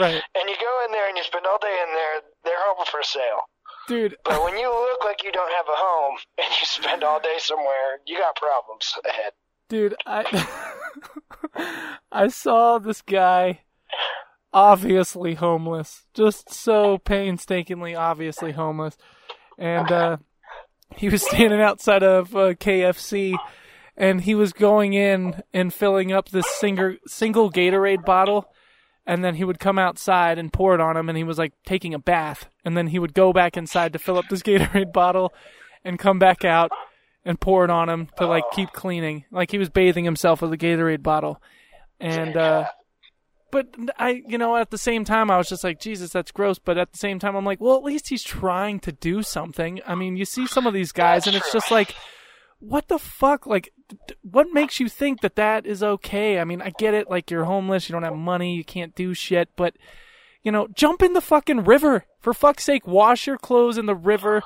Right. 0.00 0.22
And 0.34 0.48
you 0.48 0.56
go 0.60 0.84
in 0.84 0.92
there 0.92 1.08
and 1.08 1.16
you 1.16 1.24
spend 1.24 1.44
all 1.46 1.58
day 1.58 1.76
in 1.86 1.92
there. 1.94 2.20
They're 2.44 2.54
hoping 2.58 2.86
for 2.90 3.00
a 3.00 3.04
sale. 3.04 3.40
Dude, 3.88 4.16
But 4.24 4.42
when 4.42 4.58
you 4.58 4.68
look 4.68 5.04
like 5.04 5.22
you 5.22 5.30
don't 5.30 5.52
have 5.54 5.66
a 5.68 5.76
home 5.76 6.16
and 6.38 6.48
you 6.48 6.66
spend 6.66 7.04
all 7.04 7.20
day 7.20 7.36
somewhere, 7.38 8.00
you 8.06 8.18
got 8.18 8.34
problems 8.36 8.94
ahead. 9.08 9.32
dude, 9.68 9.94
I 10.04 10.46
I 12.12 12.28
saw 12.28 12.78
this 12.78 13.00
guy 13.02 13.60
obviously 14.52 15.34
homeless, 15.34 16.06
just 16.14 16.52
so 16.52 16.98
painstakingly 16.98 17.94
obviously 17.94 18.52
homeless. 18.52 18.96
And 19.58 19.90
uh 19.90 20.16
he 20.96 21.08
was 21.08 21.22
standing 21.26 21.60
outside 21.60 22.02
of 22.02 22.34
uh, 22.36 22.54
KFC 22.54 23.36
and 23.96 24.20
he 24.20 24.34
was 24.34 24.52
going 24.52 24.92
in 24.92 25.42
and 25.52 25.72
filling 25.74 26.12
up 26.12 26.28
this 26.28 26.46
single 26.58 26.96
single 27.06 27.50
Gatorade 27.50 28.04
bottle 28.04 28.46
and 29.06 29.24
then 29.24 29.36
he 29.36 29.44
would 29.44 29.60
come 29.60 29.78
outside 29.78 30.38
and 30.38 30.52
pour 30.52 30.74
it 30.74 30.80
on 30.80 30.96
him 30.96 31.08
and 31.08 31.16
he 31.16 31.24
was 31.24 31.38
like 31.38 31.52
taking 31.64 31.94
a 31.94 31.98
bath. 31.98 32.48
And 32.64 32.76
then 32.76 32.88
he 32.88 32.98
would 32.98 33.14
go 33.14 33.32
back 33.32 33.56
inside 33.56 33.92
to 33.92 33.98
fill 33.98 34.18
up 34.18 34.28
this 34.28 34.42
Gatorade 34.44 34.92
bottle 34.92 35.32
and 35.84 35.98
come 35.98 36.18
back 36.18 36.44
out 36.44 36.70
and 37.24 37.40
pour 37.40 37.64
it 37.64 37.70
on 37.70 37.88
him 37.88 38.08
to 38.18 38.26
like 38.26 38.44
keep 38.52 38.72
cleaning. 38.72 39.24
Like 39.30 39.50
he 39.50 39.58
was 39.58 39.70
bathing 39.70 40.04
himself 40.04 40.42
with 40.42 40.52
a 40.52 40.58
Gatorade 40.58 41.02
bottle. 41.02 41.40
And 42.00 42.36
uh 42.36 42.66
but 43.50 43.68
I 43.98 44.22
you 44.26 44.38
know 44.38 44.56
at 44.56 44.70
the 44.70 44.78
same 44.78 45.04
time 45.04 45.30
I 45.30 45.38
was 45.38 45.48
just 45.48 45.64
like 45.64 45.80
Jesus 45.80 46.10
that's 46.10 46.32
gross. 46.32 46.58
But 46.58 46.78
at 46.78 46.92
the 46.92 46.98
same 46.98 47.18
time 47.18 47.36
I'm 47.36 47.44
like 47.44 47.60
well 47.60 47.76
at 47.76 47.84
least 47.84 48.08
he's 48.08 48.22
trying 48.22 48.80
to 48.80 48.92
do 48.92 49.22
something. 49.22 49.80
I 49.86 49.94
mean 49.94 50.16
you 50.16 50.24
see 50.24 50.46
some 50.46 50.66
of 50.66 50.74
these 50.74 50.92
guys 50.92 51.26
and 51.26 51.36
it's 51.36 51.52
just 51.52 51.70
like 51.70 51.94
what 52.58 52.88
the 52.88 52.98
fuck? 52.98 53.46
Like 53.46 53.72
what 54.22 54.52
makes 54.52 54.80
you 54.80 54.88
think 54.88 55.20
that 55.20 55.36
that 55.36 55.66
is 55.66 55.82
okay? 55.82 56.38
I 56.38 56.44
mean 56.44 56.60
i 56.62 56.70
get 56.70 56.94
it. 56.94 57.10
Like 57.10 57.30
you're 57.30 57.44
homeless. 57.44 57.88
You 57.88 57.92
don't 57.92 58.02
have 58.02 58.16
money. 58.16 58.54
You 58.54 58.64
can't 58.64 58.94
do 58.94 59.14
shit. 59.14 59.48
But 59.56 59.76
you 60.42 60.52
know 60.52 60.68
jump 60.74 61.02
in 61.02 61.12
the 61.12 61.20
fucking 61.20 61.64
river. 61.64 62.06
For 62.20 62.34
fuck's 62.34 62.64
sake 62.64 62.86
wash 62.86 63.26
your 63.26 63.38
clothes 63.38 63.78
in 63.78 63.86
the 63.86 63.94
river. 63.94 64.42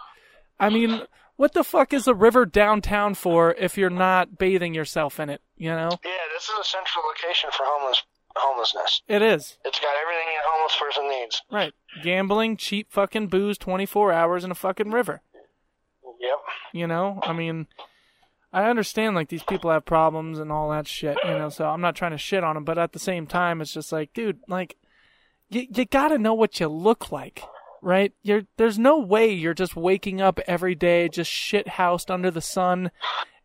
I 0.59 0.69
mean 0.69 1.03
what 1.37 1.55
the 1.55 1.65
fuck 1.65 1.95
is 1.95 2.05
the 2.05 2.15
river 2.15 2.45
downtown 2.45 3.15
for 3.15 3.55
if 3.55 3.79
you're 3.79 3.89
not 3.89 4.37
bathing 4.37 4.75
yourself 4.75 5.19
in 5.19 5.31
it 5.31 5.41
you 5.57 5.69
know? 5.69 5.91
Yeah, 6.03 6.11
this 6.35 6.45
is 6.45 6.59
a 6.59 6.65
central 6.65 7.05
location 7.07 7.51
for 7.53 7.65
homeless 7.67 8.03
homelessness. 8.37 9.03
it 9.09 9.23
is 9.23 9.59
It's 9.65 9.81
got 9.81 9.91
everything 10.03 10.27
a 10.29 10.51
homeless 10.51 10.77
person 10.81 11.09
needs. 11.09 11.43
right 11.51 11.73
gambling 12.03 12.57
cheap 12.57 12.89
fucking 12.91 13.29
booze 13.29 13.59
24 13.59 14.13
hours 14.13 14.45
in 14.45 14.51
a 14.51 14.55
fucking 14.55 14.91
river 14.91 15.23
Yep. 16.21 16.39
you 16.73 16.87
know 16.87 17.19
i 17.23 17.33
mean 17.33 17.67
i 18.53 18.65
understand 18.69 19.15
like 19.15 19.29
these 19.29 19.43
people 19.43 19.71
have 19.71 19.85
problems 19.85 20.39
and 20.39 20.53
all 20.53 20.71
that 20.71 20.87
shit 20.87 21.17
you 21.25 21.31
know 21.31 21.49
so 21.49 21.67
i'm 21.67 21.81
not 21.81 21.97
trying 21.97 22.11
to 22.13 22.19
shit 22.19 22.45
on 22.45 22.55
them 22.55 22.65
but 22.65 22.79
at 22.79 22.93
the 22.93 22.99
same 22.99 23.27
time 23.27 23.61
it's 23.61 23.73
just 23.73 23.91
like 23.93 24.13
dude 24.13 24.39
like 24.49 24.77
you, 25.49 25.67
you 25.75 25.85
gotta 25.87 26.19
know 26.19 26.35
what 26.35 26.61
you 26.61 26.69
look 26.69 27.11
like 27.11 27.43
right 27.83 28.13
you're 28.23 28.43
there's 28.59 28.79
no 28.79 28.99
way 28.99 29.33
you're 29.33 29.55
just 29.55 29.75
waking 29.75 30.21
up 30.21 30.39
every 30.47 30.75
day 30.75 31.09
just 31.09 31.31
shit 31.31 31.67
housed 31.67 32.11
under 32.11 32.31
the 32.31 32.43
sun 32.43 32.91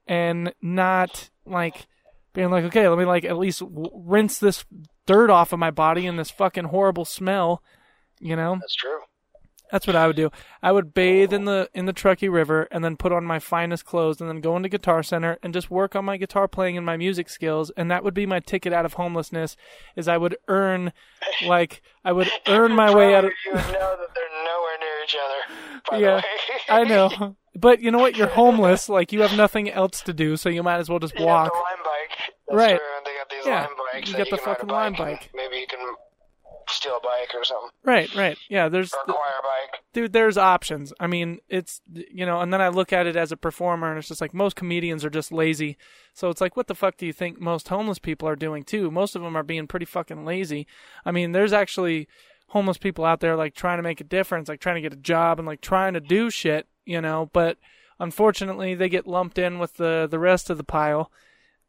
and 0.05 0.53
not 0.61 1.29
like 1.45 1.87
being 2.35 2.51
like 2.51 2.63
okay 2.65 2.87
let 2.87 2.97
me 2.99 3.05
like 3.05 3.25
at 3.25 3.37
least 3.37 3.61
w- 3.61 3.89
rinse 3.95 4.37
this 4.37 4.65
dirt 5.07 5.29
off 5.31 5.51
of 5.53 5.59
my 5.59 5.71
body 5.71 6.05
and 6.05 6.19
this 6.19 6.29
fucking 6.29 6.65
horrible 6.65 7.05
smell 7.05 7.63
you 8.19 8.35
know 8.35 8.57
That's 8.61 8.75
true. 8.75 8.99
that's 9.71 9.87
what 9.87 9.95
I 9.95 10.07
would 10.07 10.15
do. 10.15 10.29
I 10.63 10.71
would 10.71 10.93
bathe 10.93 11.33
in 11.33 11.45
the 11.45 11.69
in 11.73 11.85
the 11.85 11.91
Truckee 11.93 12.29
River 12.29 12.67
and 12.71 12.83
then 12.83 12.95
put 12.97 13.11
on 13.11 13.25
my 13.25 13.39
finest 13.39 13.83
clothes 13.85 14.21
and 14.21 14.29
then 14.29 14.39
go 14.39 14.55
into 14.55 14.69
Guitar 14.69 15.03
Center 15.03 15.37
and 15.43 15.53
just 15.53 15.69
work 15.71 15.95
on 15.95 16.05
my 16.05 16.17
guitar 16.17 16.47
playing 16.47 16.77
and 16.77 16.85
my 16.85 16.97
music 16.97 17.29
skills 17.29 17.71
and 17.75 17.89
that 17.91 18.03
would 18.03 18.13
be 18.13 18.25
my 18.25 18.39
ticket 18.39 18.71
out 18.73 18.85
of 18.85 18.93
homelessness 18.93 19.57
is 19.95 20.07
I 20.07 20.17
would 20.17 20.37
earn 20.47 20.93
like 21.45 21.81
I 22.05 22.11
would 22.13 22.29
earn 22.47 22.73
my 22.73 22.93
way 22.93 23.15
out 23.15 23.25
of 23.25 23.31
You 23.45 23.53
know 23.53 23.61
that 23.61 24.09
they're 24.15 24.43
nowhere 24.45 24.77
near 24.79 25.03
each 25.03 25.17
other. 25.25 25.99
Yeah. 26.01 26.21
I 26.69 26.83
know. 26.83 27.35
But 27.57 27.79
you 27.81 27.89
know 27.89 27.99
what? 27.99 28.17
You're 28.17 28.27
homeless. 28.27 28.89
Like 28.89 29.13
you 29.13 29.21
have 29.21 29.37
nothing 29.37 29.69
else 29.71 30.01
to 30.01 30.11
do, 30.13 30.35
so 30.35 30.49
you 30.49 30.61
might 30.61 30.75
as 30.75 30.89
well 30.89 30.99
just 30.99 31.17
walk. 31.17 31.53
got 31.53 31.53
the 31.53 31.59
lime 31.59 31.84
bike. 32.09 32.33
That's 32.47 32.57
Right. 32.57 32.77
True. 32.77 32.87
They 33.05 33.11
got 33.17 33.29
these 33.29 33.45
Yeah, 33.45 33.61
lime 33.61 33.69
bikes. 33.93 34.09
you 34.09 34.17
got 34.17 34.29
the 34.29 34.35
a 34.35 34.37
fucking 34.37 34.69
lime 34.69 34.93
bike. 34.93 35.19
bike. 35.21 35.29
Maybe 35.33 35.57
you 35.57 35.67
can 35.67 35.79
steal 36.67 36.97
a 36.97 36.99
bike 36.99 37.29
or 37.35 37.43
something, 37.43 37.69
Right, 37.83 38.13
right. 38.15 38.37
Yeah, 38.49 38.69
there's 38.69 38.91
or 38.91 39.01
acquire 39.01 39.33
a 39.39 39.43
bike. 39.43 39.81
dude, 39.93 40.13
there's 40.13 40.35
options. 40.37 40.91
I 40.99 41.05
mean, 41.05 41.39
it's 41.47 41.79
you 41.93 42.25
know, 42.25 42.41
and 42.41 42.51
then 42.51 42.59
I 42.61 42.69
look 42.69 42.91
at 42.91 43.05
it 43.05 43.15
as 43.15 43.31
a 43.31 43.37
performer, 43.37 43.89
and 43.89 43.99
it's 43.99 44.07
just 44.07 44.19
like 44.21 44.33
most 44.33 44.55
comedians 44.55 45.05
are 45.05 45.11
just 45.11 45.31
lazy. 45.31 45.77
So 46.13 46.29
it's 46.29 46.41
like, 46.41 46.57
what 46.57 46.65
the 46.65 46.73
fuck 46.73 46.97
do 46.97 47.05
you 47.05 47.13
think 47.13 47.39
most 47.39 47.67
homeless 47.67 47.99
people 47.99 48.27
are 48.27 48.35
doing 48.35 48.63
too? 48.63 48.89
Most 48.89 49.15
of 49.15 49.21
them 49.21 49.35
are 49.37 49.43
being 49.43 49.67
pretty 49.67 49.85
fucking 49.85 50.25
lazy. 50.25 50.65
I 51.05 51.11
mean, 51.11 51.33
there's 51.33 51.53
actually 51.53 52.07
homeless 52.47 52.77
people 52.79 53.05
out 53.05 53.19
there 53.19 53.35
like 53.35 53.53
trying 53.53 53.77
to 53.77 53.83
make 53.83 54.01
a 54.01 54.05
difference, 54.05 54.49
like 54.49 54.59
trying 54.59 54.75
to 54.75 54.81
get 54.81 54.93
a 54.93 54.97
job 54.97 55.37
and 55.39 55.47
like 55.47 55.61
trying 55.61 55.93
to 55.93 55.99
do 55.99 56.31
shit, 56.31 56.65
you 56.83 56.99
know. 56.99 57.29
But 57.31 57.57
unfortunately, 57.99 58.73
they 58.75 58.89
get 58.89 59.05
lumped 59.07 59.37
in 59.37 59.59
with 59.59 59.75
the 59.75 60.07
the 60.09 60.19
rest 60.19 60.49
of 60.49 60.57
the 60.57 60.63
pile 60.63 61.11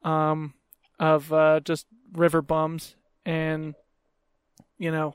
um, 0.07 0.55
of 0.99 1.33
uh, 1.33 1.61
just 1.61 1.87
river 2.13 2.41
bums, 2.41 2.95
and 3.27 3.75
you 4.79 4.91
know, 4.91 5.15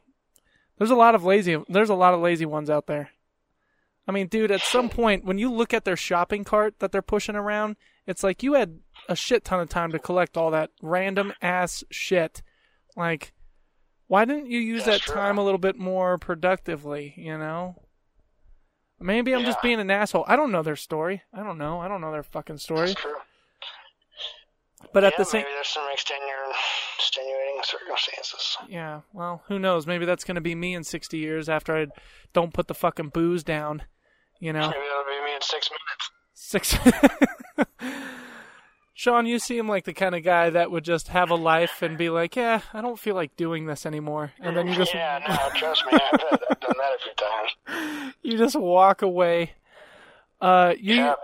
there's 0.77 0.91
a 0.91 0.95
lot 0.95 1.15
of 1.15 1.23
lazy. 1.23 1.58
There's 1.69 1.89
a 1.89 1.95
lot 1.95 2.13
of 2.13 2.19
lazy 2.19 2.45
ones 2.45 2.69
out 2.69 2.86
there. 2.88 3.10
I 4.08 4.12
mean, 4.12 4.27
dude, 4.27 4.51
at 4.51 4.62
some 4.62 4.89
point 4.89 5.23
when 5.23 5.38
you 5.38 5.51
look 5.51 5.73
at 5.73 5.86
their 5.86 5.95
shopping 5.95 6.43
cart 6.43 6.80
that 6.80 6.91
they're 6.91 7.01
pushing 7.01 7.36
around, 7.36 7.77
it's 8.06 8.23
like 8.23 8.43
you 8.43 8.54
had 8.54 8.80
a 9.08 9.15
shit 9.15 9.45
ton 9.45 9.60
of 9.62 9.69
time 9.69 9.91
to 9.91 9.99
collect 9.99 10.36
all 10.36 10.51
that 10.51 10.71
random 10.82 11.34
ass 11.41 11.84
shit. 11.91 12.41
Like, 12.97 13.34
why 14.08 14.25
didn't 14.25 14.47
you 14.47 14.60
use 14.60 14.84
That's 14.84 15.06
that 15.06 15.13
true. 15.13 15.21
time 15.21 15.38
a 15.38 15.43
little 15.43 15.60
bit 15.60 15.77
more 15.77 16.17
productively, 16.17 17.13
you 17.15 17.38
know? 17.38 17.75
Maybe 18.99 19.34
I'm 19.34 19.45
just 19.45 19.62
being 19.62 19.80
an 19.80 19.89
asshole. 19.89 20.25
I 20.27 20.36
don't 20.36 20.51
know 20.51 20.62
their 20.62 20.75
story. 20.75 21.23
I 21.34 21.41
don't 21.43 21.58
know. 21.58 21.80
I 21.80 21.88
don't 21.88 22.01
know 22.01 22.12
their 22.12 22.21
fucking 22.21 22.58
story. 22.58 22.88
That's 22.88 23.01
true. 23.01 23.15
But 24.93 25.04
at 25.04 25.15
the 25.17 25.23
same 25.23 25.41
maybe 25.43 25.54
there's 25.54 25.67
some 25.67 25.88
extenuating, 25.91 26.54
extenuating 26.97 27.60
circumstances. 27.63 28.58
Yeah, 28.67 29.01
well, 29.13 29.43
who 29.47 29.58
knows? 29.58 29.88
Maybe 29.88 30.06
that's 30.06 30.23
going 30.23 30.36
to 30.36 30.41
be 30.41 30.56
me 30.56 30.73
in 30.73 30.84
60 30.84 31.17
years 31.17 31.47
after 31.47 31.75
I 31.75 31.88
don't 32.34 32.54
put 32.54 32.67
the 32.67 32.73
fucking 32.73 33.10
booze 33.10 33.43
down, 33.43 33.84
you 34.39 34.51
know? 34.51 34.67
Maybe 34.67 34.73
that'll 34.73 35.06
be 35.06 35.25
me 35.25 35.36
in 35.36 35.41
six 35.41 35.69
minutes. 35.71 36.12
Six. 36.34 36.77
Sean, 38.93 39.25
you 39.25 39.39
seem 39.39 39.67
like 39.67 39.86
the 39.86 39.93
kind 39.93 40.13
of 40.13 40.23
guy 40.23 40.49
that 40.51 40.69
would 40.69 40.84
just 40.84 41.08
have 41.08 41.32
a 41.32 41.36
life 41.36 41.82
and 41.82 41.97
be 41.97 42.10
like, 42.10 42.36
"Yeah, 42.36 42.62
I 42.71 42.82
don't 42.82 42.99
feel 42.99 43.15
like 43.15 43.36
doing 43.36 43.65
this 43.65 43.86
anymore," 43.86 44.32
and 44.39 44.56
then 44.56 44.67
you 44.67 44.75
just 44.75 44.93
Yeah, 44.93 45.19
no, 45.27 45.60
trust 45.60 45.84
me, 45.91 45.93
I've, 45.93 46.19
I've 46.51 46.60
done 46.60 46.75
that 46.77 46.93
a 46.93 46.99
few 47.01 47.13
times. 47.15 48.15
you 48.21 48.38
just 48.38 48.56
walk 48.56 49.01
away. 49.01 49.54
Uh, 50.39 50.73
you 50.80 50.95
Yeah, 50.95 51.15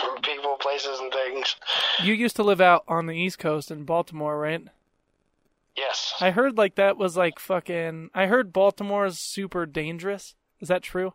from 0.00 0.20
people, 0.22 0.56
places, 0.60 0.98
and 0.98 1.12
things. 1.42 1.56
you 2.02 2.14
used 2.14 2.36
to 2.36 2.42
live 2.42 2.60
out 2.60 2.84
on 2.88 3.06
the 3.06 3.14
East 3.16 3.38
Coast 3.38 3.70
in 3.70 3.84
Baltimore, 3.84 4.38
right? 4.38 4.62
Yes. 5.76 6.14
I 6.20 6.30
heard 6.30 6.56
like 6.56 6.76
that 6.76 6.96
was 6.96 7.16
like 7.16 7.38
fucking. 7.38 8.10
I 8.14 8.26
heard 8.26 8.52
Baltimore 8.52 9.04
is 9.06 9.18
super 9.18 9.66
dangerous. 9.66 10.34
Is 10.60 10.68
that 10.68 10.82
true? 10.82 11.12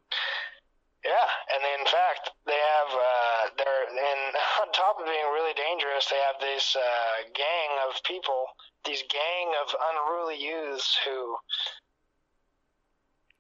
Yeah, 1.03 1.27
and 1.49 1.81
in 1.81 1.85
fact, 1.87 2.29
they 2.45 2.53
have 2.53 2.91
uh, 2.93 3.49
they're 3.57 3.89
and 3.89 4.35
on 4.61 4.71
top 4.71 4.99
of 4.99 5.05
being 5.05 5.29
really 5.33 5.53
dangerous, 5.55 6.05
they 6.09 6.21
have 6.29 6.39
this 6.39 6.75
uh, 6.77 7.25
gang 7.33 7.71
of 7.89 7.97
people, 8.03 8.45
these 8.85 9.01
gang 9.09 9.49
of 9.65 9.73
unruly 9.93 10.37
youths 10.37 10.95
who 11.05 11.35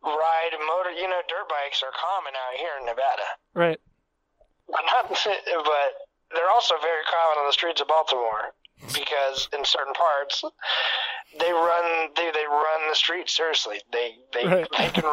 ride 0.03 0.57
motor. 0.57 0.91
You 0.91 1.07
know, 1.07 1.21
dirt 1.29 1.47
bikes 1.49 1.83
are 1.83 1.93
common 1.93 2.33
out 2.33 2.57
here 2.57 2.73
in 2.79 2.85
Nevada, 2.87 3.27
Right. 3.53 3.79
but 4.67 4.81
not. 4.89 5.05
But 5.09 5.91
they're 6.33 6.49
also 6.49 6.75
very 6.81 7.03
common 7.09 7.37
on 7.39 7.47
the 7.47 7.53
streets 7.53 7.81
of 7.81 7.87
Baltimore 7.87 8.53
because 8.93 9.47
in 9.57 9.63
certain 9.63 9.93
parts 9.93 10.43
they 11.39 11.51
run 11.51 12.09
they 12.15 12.31
they 12.33 12.45
run 12.49 12.89
the 12.89 12.95
streets 12.95 13.35
seriously 13.37 13.79
they 13.93 14.15
they, 14.33 14.45
Right. 14.45 14.67
they 14.77 14.89
can 14.89 15.03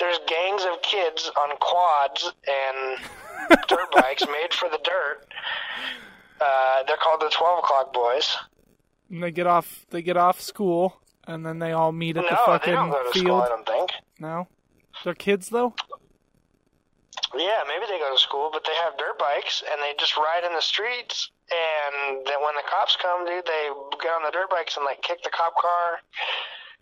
there's 0.00 0.18
gangs 0.26 0.64
of 0.64 0.82
kids 0.82 1.30
on 1.40 1.56
quads 1.60 2.32
and 2.48 3.58
dirt 3.68 3.90
bikes 3.92 4.26
made 4.26 4.52
for 4.52 4.68
the 4.68 4.80
dirt 4.82 5.26
uh, 6.40 6.82
they're 6.86 6.96
called 6.96 7.20
the 7.20 7.30
12 7.30 7.58
o'clock 7.60 7.92
boys 7.92 8.36
And 9.10 9.22
they 9.22 9.30
get 9.30 9.46
off. 9.46 9.86
They 9.90 10.02
get 10.02 10.16
off 10.16 10.40
school, 10.40 11.00
and 11.26 11.44
then 11.46 11.58
they 11.58 11.72
all 11.72 11.90
meet 11.92 12.16
at 12.16 12.24
no 12.24 12.28
the 12.30 12.36
they 12.36 12.44
fucking 12.44 12.74
don't 12.74 12.90
go 12.90 13.02
to 13.04 13.10
field. 13.10 13.24
school 13.26 13.40
i 13.42 13.48
don't 13.48 13.66
think 13.66 13.90
No, 14.18 14.48
they're 15.04 15.14
kids 15.14 15.48
though. 15.50 15.74
Yeah 17.36 17.62
maybe 17.66 17.86
they 17.88 17.98
go 17.98 18.12
to 18.14 18.20
school 18.20 18.50
but 18.52 18.64
they 18.64 18.74
have 18.82 18.96
dirt 18.98 19.18
bikes 19.18 19.62
and 19.70 19.80
they 19.82 19.92
just 19.98 20.16
ride 20.16 20.44
in 20.44 20.52
the 20.52 20.60
streets 20.62 21.30
and 21.50 22.26
then 22.26 22.38
when 22.44 22.54
the 22.56 22.62
cops 22.68 22.96
come 23.00 23.24
dude 23.24 23.44
they 23.46 23.68
get 24.02 24.10
on 24.12 24.22
the 24.24 24.30
dirt 24.32 24.50
bikes 24.50 24.76
and 24.76 24.84
like 24.84 25.00
kick 25.02 25.22
the 25.22 25.30
cop 25.30 25.54
car 25.56 25.98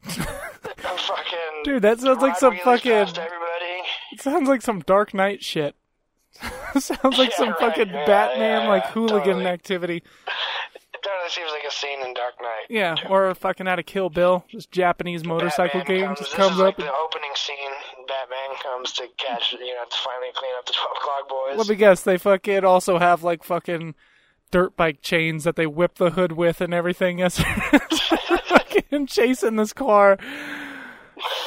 fucking 0.07 1.63
Dude, 1.65 1.83
that 1.83 1.99
sounds 2.01 2.23
like 2.23 2.37
some 2.37 2.57
fucking. 2.59 2.93
It 2.93 4.21
sounds 4.21 4.49
like 4.49 4.63
some 4.63 4.81
Dark 4.81 5.15
Knight 5.15 5.43
shit. 5.43 5.75
sounds 6.79 7.19
like 7.19 7.31
Yeah, 7.31 7.37
some 7.37 7.49
right, 7.49 7.59
fucking 7.59 7.89
yeah, 7.89 8.07
Batman 8.07 8.63
yeah, 8.63 8.69
like 8.69 8.87
hooligan 8.87 9.25
totally. 9.25 9.47
activity. 9.47 10.03
It 11.27 11.33
totally 11.33 11.49
seems 11.49 11.51
like 11.53 11.65
a 11.71 11.75
scene 11.75 12.07
in 12.07 12.15
Dark 12.15 12.35
Knight. 12.41 12.67
Yeah, 12.69 12.97
or 13.09 13.35
fucking 13.35 13.67
out 13.69 13.79
of 13.79 13.87
Kill 13.87 14.11
Bill, 14.11 14.45
this 14.53 14.67
Japanese 14.67 15.25
motorcycle 15.25 15.81
Batman 15.81 15.97
game 15.97 16.07
comes, 16.07 16.19
just 16.21 16.31
this 16.31 16.37
comes 16.37 16.55
is 16.55 16.61
up. 16.61 16.67
like 16.67 16.77
the 16.77 16.93
opening 16.93 17.31
scene. 17.35 17.57
Batman 18.07 18.57
comes 18.63 18.93
to 18.93 19.07
catch, 19.17 19.53
you 19.53 19.59
know, 19.75 19.85
to 19.91 19.97
finally 19.97 20.29
clean 20.35 20.53
up 20.59 20.67
the 20.67 20.73
12 20.73 20.97
o'clock 20.97 21.29
boys. 21.29 21.59
Let 21.59 21.69
me 21.69 21.75
guess, 21.75 22.03
they 22.03 22.19
fucking 22.19 22.65
also 22.65 22.99
have 22.99 23.23
like 23.25 23.43
fucking 23.43 23.95
dirt 24.53 24.77
bike 24.77 25.03
chains 25.03 25.43
that 25.45 25.57
they 25.57 25.67
whip 25.67 25.97
the 25.97 26.11
hood 26.11 26.33
with 26.33 26.61
and 26.61 26.73
everything 26.73 27.21
as 27.21 27.37
they're 27.37 27.81
fucking 28.45 29.07
chasing 29.09 29.57
this 29.57 29.73
car. 29.73 30.19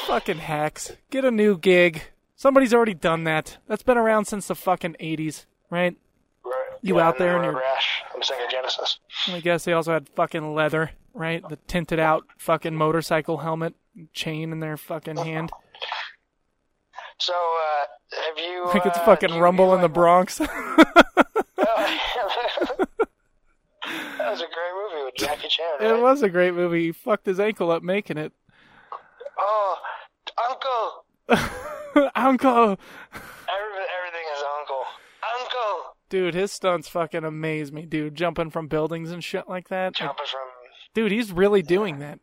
Fucking 0.06 0.40
hacks. 0.40 0.92
Get 1.12 1.24
a 1.26 1.32
new 1.32 1.58
gig. 1.58 2.02
Somebody's 2.36 2.74
already 2.74 2.94
done 2.94 3.24
that. 3.26 3.58
That's 3.68 3.84
been 3.84 3.98
around 3.98 4.26
since 4.26 4.48
the 4.48 4.56
fucking 4.56 4.96
80s, 5.00 5.46
right? 5.70 5.96
Right. 6.82 6.88
You 6.88 6.98
Yeah, 6.98 7.08
out 7.08 7.18
there 7.18 7.36
and 7.36 7.46
in 7.46 7.52
your- 7.52 7.60
Rash. 7.62 8.02
I'm 8.16 8.22
Sega 8.22 8.50
Genesis. 8.50 9.00
I 9.28 9.40
guess 9.40 9.66
they 9.66 9.74
also 9.74 9.94
had 9.94 10.08
fucking 10.10 10.54
leather, 10.56 10.92
right? 11.14 11.44
The 11.48 11.58
tinted 11.68 12.00
out 12.00 12.24
fucking 12.38 12.76
motorcycle 12.76 13.38
helmet, 13.40 13.74
chain 14.14 14.52
in 14.52 14.60
their 14.60 14.78
fucking 14.78 15.18
hand. 15.26 15.52
So, 17.20 17.34
uh, 17.34 18.18
have 18.28 18.38
you? 18.38 18.66
Like 18.68 18.86
it's 18.86 18.98
uh, 18.98 19.04
fucking 19.06 19.38
Rumble 19.40 19.76
in 19.76 19.82
the 19.82 19.90
Bronx. 19.90 20.38
that 20.38 20.48
was 24.20 24.42
a 24.42 24.46
great 24.46 24.74
movie 24.74 25.04
with 25.06 25.16
Jackie 25.16 25.48
Chan. 25.50 25.66
it 25.82 26.02
was 26.02 26.22
a 26.22 26.30
great 26.30 26.54
movie. 26.54 26.86
He 26.86 26.92
fucked 26.92 27.26
his 27.26 27.40
ankle 27.40 27.72
up 27.72 27.84
making 27.84 28.18
it. 28.18 28.32
Oh, 29.38 29.78
Uncle. 30.50 31.06
Uncle! 32.16 32.78
Every, 33.12 33.86
everything 33.98 34.26
is 34.36 34.44
Uncle. 34.60 34.84
Uncle. 35.40 35.96
Dude, 36.10 36.34
his 36.34 36.52
stunts 36.52 36.88
fucking 36.90 37.24
amaze 37.24 37.72
me, 37.72 37.86
dude. 37.86 38.16
Jumping 38.16 38.50
from 38.50 38.68
buildings 38.68 39.12
and 39.12 39.24
shit 39.24 39.48
like 39.48 39.70
that. 39.70 39.88
Like, 39.88 39.96
Jumping 39.96 40.26
from. 40.30 40.40
dude, 40.96 41.12
he's 41.12 41.32
really 41.32 41.62
doing 41.62 42.00
that. 42.00 42.20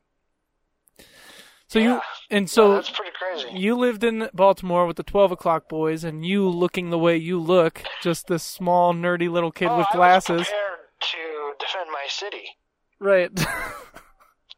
So 1.69 1.79
you 1.81 1.91
Yeah. 1.95 2.01
and 2.31 2.45
No, 2.45 2.47
so 2.47 2.75
that's 2.75 2.91
pretty 2.91 3.13
crazy. 3.13 3.51
you 3.59 3.77
lived 3.77 4.05
in 4.05 4.29
Baltimore 4.33 4.87
with 4.87 4.97
the 4.97 5.03
twelve 5.03 5.33
o'clock 5.33 5.69
boys, 5.69 6.05
and 6.05 6.25
you 6.25 6.49
looking 6.49 6.91
the 6.91 6.99
way 6.99 7.17
you 7.17 7.41
look, 7.41 7.83
just 8.03 8.27
this 8.29 8.43
small 8.45 8.93
nerdy 8.95 9.29
little 9.31 9.51
kid 9.53 9.69
oh, 9.69 9.79
with 9.79 9.89
I 9.93 9.97
glasses, 9.97 10.39
was 10.39 10.47
prepared 10.49 10.79
to 11.01 11.53
defend 11.59 11.91
my 11.91 12.07
city. 12.09 12.45
right? 13.01 13.31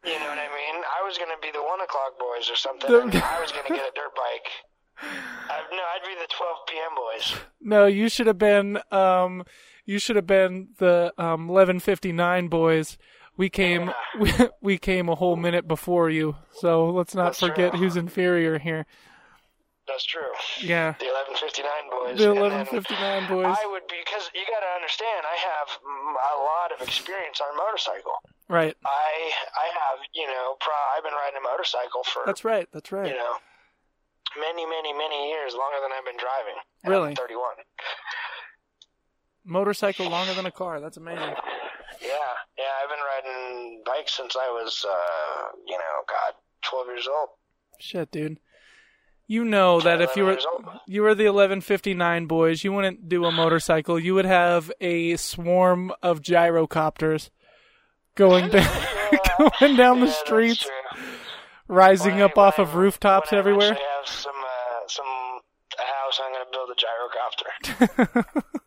You 0.05 0.15
know 0.21 0.27
what 0.29 0.39
I 0.39 0.47
mean? 0.47 0.83
I 1.01 1.05
was 1.05 1.19
gonna 1.19 1.35
be 1.43 1.51
the 1.51 1.61
one 1.63 1.81
o'clock 1.81 2.19
boys 2.21 2.49
or 2.49 2.55
something. 2.55 2.89
The- 2.91 3.01
and 3.03 3.15
I 3.17 3.41
was 3.41 3.51
gonna 3.51 3.69
get 3.69 3.81
a 3.85 3.91
dirt 3.95 4.15
bike. 4.15 4.49
I, 5.03 5.61
no, 5.71 5.79
I'd 5.79 6.07
be 6.07 6.15
the 6.21 6.29
12 6.35 6.57
p.m. 6.69 6.91
boys. 6.97 7.41
no, 7.61 7.87
you 7.87 8.09
should 8.09 8.27
have 8.27 8.39
been 8.39 8.79
um, 8.91 9.45
you 9.87 9.99
should 9.99 10.17
have 10.17 10.27
been 10.27 10.69
the 10.79 11.13
um 11.19 11.49
eleven 11.49 11.81
fifty 11.81 12.13
nine 12.13 12.49
boys. 12.49 12.99
We 13.37 13.49
came 13.49 13.91
we, 14.21 14.33
we 14.61 14.79
came 14.79 15.09
a 15.09 15.15
whole 15.15 15.37
minute 15.37 15.69
before 15.69 16.11
you, 16.11 16.37
so 16.53 16.91
let's 16.91 17.15
not 17.15 17.25
That's 17.27 17.41
forget 17.41 17.71
true. 17.73 17.81
who's 17.81 17.97
inferior 17.97 18.59
here. 18.59 18.87
That's 19.87 20.05
true. 20.05 20.21
Yeah. 20.61 20.93
The 21.01 21.07
1159 21.09 21.65
boys. 21.89 22.19
The 22.19 22.29
eleven 22.31 22.67
fifty 22.67 22.93
nine 22.95 23.27
boys. 23.27 23.47
I 23.49 23.65
would 23.73 23.87
be 23.89 23.97
because 24.05 24.29
you 24.35 24.43
got 24.45 24.61
to 24.61 24.71
understand. 24.77 25.25
I 25.25 25.37
have 25.41 25.69
a 25.81 26.37
lot 26.45 26.69
of 26.77 26.87
experience 26.87 27.41
on 27.41 27.49
a 27.55 27.57
motorcycle. 27.57 28.13
Right. 28.51 28.77
I 28.85 29.33
I 29.57 29.67
have 29.73 30.05
you 30.13 30.27
know 30.27 30.57
pro, 30.61 30.75
I've 30.97 31.05
been 31.05 31.15
riding 31.15 31.39
a 31.41 31.45
motorcycle 31.49 32.05
for 32.05 32.21
That's 32.27 32.45
right. 32.45 32.69
That's 32.73 32.93
right. 32.93 33.09
you 33.09 33.17
know 33.17 33.33
many 34.39 34.67
many 34.67 34.93
many 34.93 35.29
years 35.31 35.55
longer 35.55 35.79
than 35.83 35.91
I've 35.97 36.05
been 36.05 36.19
driving. 36.19 36.59
Really? 36.85 37.11
I'm 37.11 37.17
31. 37.17 37.43
Motorcycle 39.45 40.09
longer 40.11 40.35
than 40.35 40.47
a 40.47 40.51
car. 40.51 40.81
That's 40.81 40.97
amazing. 40.99 41.35
Yeah, 42.03 42.33
yeah. 42.59 42.73
I've 42.83 42.91
been 42.91 43.33
riding 43.33 43.83
bikes 43.87 44.15
since 44.15 44.37
I 44.37 44.49
was 44.51 44.85
uh 44.89 45.49
you 45.67 45.77
know 45.79 46.05
God 46.07 46.35
12 46.63 46.87
years 46.89 47.09
old. 47.09 47.29
Shit, 47.81 48.11
dude. 48.11 48.39
You 49.27 49.45
know 49.45 49.81
that 49.81 50.01
if 50.01 50.17
you 50.17 50.25
were 50.25 50.39
you 50.87 51.03
were 51.03 51.15
the 51.15 51.27
eleven 51.27 51.61
fifty 51.61 51.93
nine 51.95 52.27
boys, 52.27 52.65
you 52.65 52.73
wouldn't 52.73 53.09
do 53.09 53.25
a 53.27 53.33
motorcycle. 53.33 53.99
You 53.99 54.15
would 54.15 54.25
have 54.25 54.73
a 54.81 55.17
swarm 55.17 55.93
of 56.03 56.23
gyrocopters 56.23 57.31
going 58.15 58.49
down 58.51 58.87
going 59.61 59.77
down 59.77 60.01
the 60.01 60.07
Yeah, 60.07 60.13
streets. 60.13 60.69
Rising 61.69 62.21
I- 62.21 62.25
up 62.25 62.37
off 62.39 62.59
of 62.59 62.75
rooftops 62.75 63.33
I 63.33 63.37
everywhere. 63.37 63.73
eventually 63.73 63.87
have 63.99 64.09
some 64.09 64.35
uh, 64.37 64.89
some 64.89 65.41
house. 65.79 66.21
I'm 66.25 66.33
gonna 66.33 66.51
build 66.51 66.71
a 66.71 66.75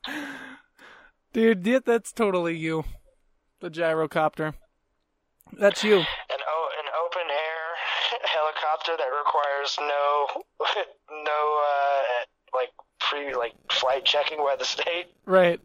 gyrocopter. 0.08 0.28
Dude, 1.34 1.66
yeah, 1.66 1.80
that's 1.86 2.12
totally 2.12 2.58
you. 2.58 2.84
The 3.62 3.70
gyrocopter. 3.70 4.54
That's 5.58 5.84
you. 5.84 5.98
an 5.98 6.04
o- 6.06 6.70
an 6.80 6.88
open 7.06 7.28
air 7.30 8.20
helicopter 8.24 8.94
that 8.98 9.12
requires 9.12 9.78
no 9.80 10.44
no 11.24 11.40
uh, 11.60 11.81
like 13.14 13.36
like 13.36 13.54
flight 13.72 14.06
checking 14.06 14.38
by 14.38 14.56
the 14.58 14.66
state. 14.66 15.08
Right. 15.26 15.60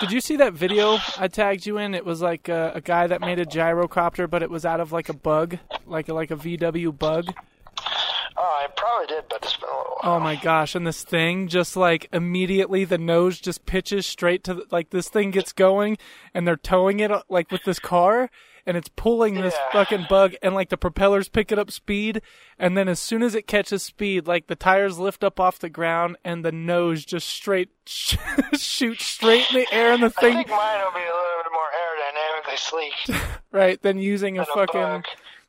Did 0.00 0.12
you 0.12 0.20
see 0.20 0.36
that 0.36 0.54
video 0.54 0.98
I 1.18 1.28
tagged 1.28 1.66
you 1.66 1.78
in? 1.78 1.94
It 1.94 2.04
was 2.04 2.20
like 2.20 2.48
a, 2.48 2.72
a 2.74 2.80
guy 2.80 3.06
that 3.06 3.20
made 3.20 3.38
a 3.38 3.46
gyrocopter, 3.46 4.28
but 4.28 4.42
it 4.42 4.50
was 4.50 4.64
out 4.64 4.80
of 4.80 4.92
like 4.92 5.08
a 5.08 5.14
bug, 5.14 5.58
like 5.86 6.08
a, 6.08 6.14
like 6.14 6.30
a 6.30 6.36
VW 6.36 6.96
bug. 6.98 7.26
Oh, 8.36 8.64
I 8.64 8.66
probably 8.74 9.06
did, 9.06 9.24
but 9.28 9.42
it's 9.42 9.56
been 9.56 9.68
a 9.68 9.76
little 9.76 9.96
while. 10.00 10.16
Oh 10.16 10.20
my 10.20 10.36
gosh! 10.36 10.74
And 10.74 10.86
this 10.86 11.04
thing 11.04 11.48
just 11.48 11.76
like 11.76 12.08
immediately 12.12 12.84
the 12.84 12.98
nose 12.98 13.38
just 13.38 13.66
pitches 13.66 14.06
straight 14.06 14.42
to 14.44 14.54
the, 14.54 14.66
like 14.70 14.90
this 14.90 15.08
thing 15.08 15.30
gets 15.30 15.52
going, 15.52 15.98
and 16.34 16.46
they're 16.46 16.56
towing 16.56 17.00
it 17.00 17.12
uh, 17.12 17.22
like 17.28 17.50
with 17.52 17.62
this 17.64 17.78
car, 17.78 18.30
and 18.66 18.76
it's 18.76 18.88
pulling 18.88 19.34
this 19.34 19.54
Yeah. 19.54 19.72
fucking 19.72 20.06
bug, 20.08 20.34
and 20.42 20.54
like 20.54 20.68
the 20.68 20.76
propellers 20.76 21.28
pick 21.28 21.50
it 21.52 21.58
up 21.58 21.70
speed, 21.70 22.22
and 22.58 22.76
then 22.76 22.88
as 22.88 23.00
soon 23.00 23.22
as 23.22 23.34
it 23.34 23.46
catches 23.46 23.82
speed, 23.82 24.26
like 24.26 24.46
the 24.46 24.56
tires 24.56 24.98
lift 24.98 25.24
up 25.24 25.40
off 25.40 25.58
the 25.58 25.68
ground, 25.70 26.16
and 26.24 26.44
the 26.44 26.52
nose 26.52 27.04
just 27.04 27.28
straight 27.28 27.70
shoots 27.86 29.04
straight 29.04 29.46
in 29.52 29.60
the 29.60 29.66
air, 29.72 29.92
and 29.92 30.02
the 30.02 30.10
thing 30.10 30.32
I 30.36 30.42
think 30.44 30.48
mine 30.48 30.80
will 30.84 30.92
be 30.92 31.00
a 31.00 31.02
little 31.02 31.42
bit 31.42 31.52
more 31.52 31.70
aerodynamically 31.82 32.58
sleek 32.58 33.20
right 33.50 33.80
then 33.82 33.98
using 33.98 34.38
a 34.38 34.42
than 34.44 34.48
a 34.50 34.54
fucking 34.54 34.80
bug. 34.80 35.04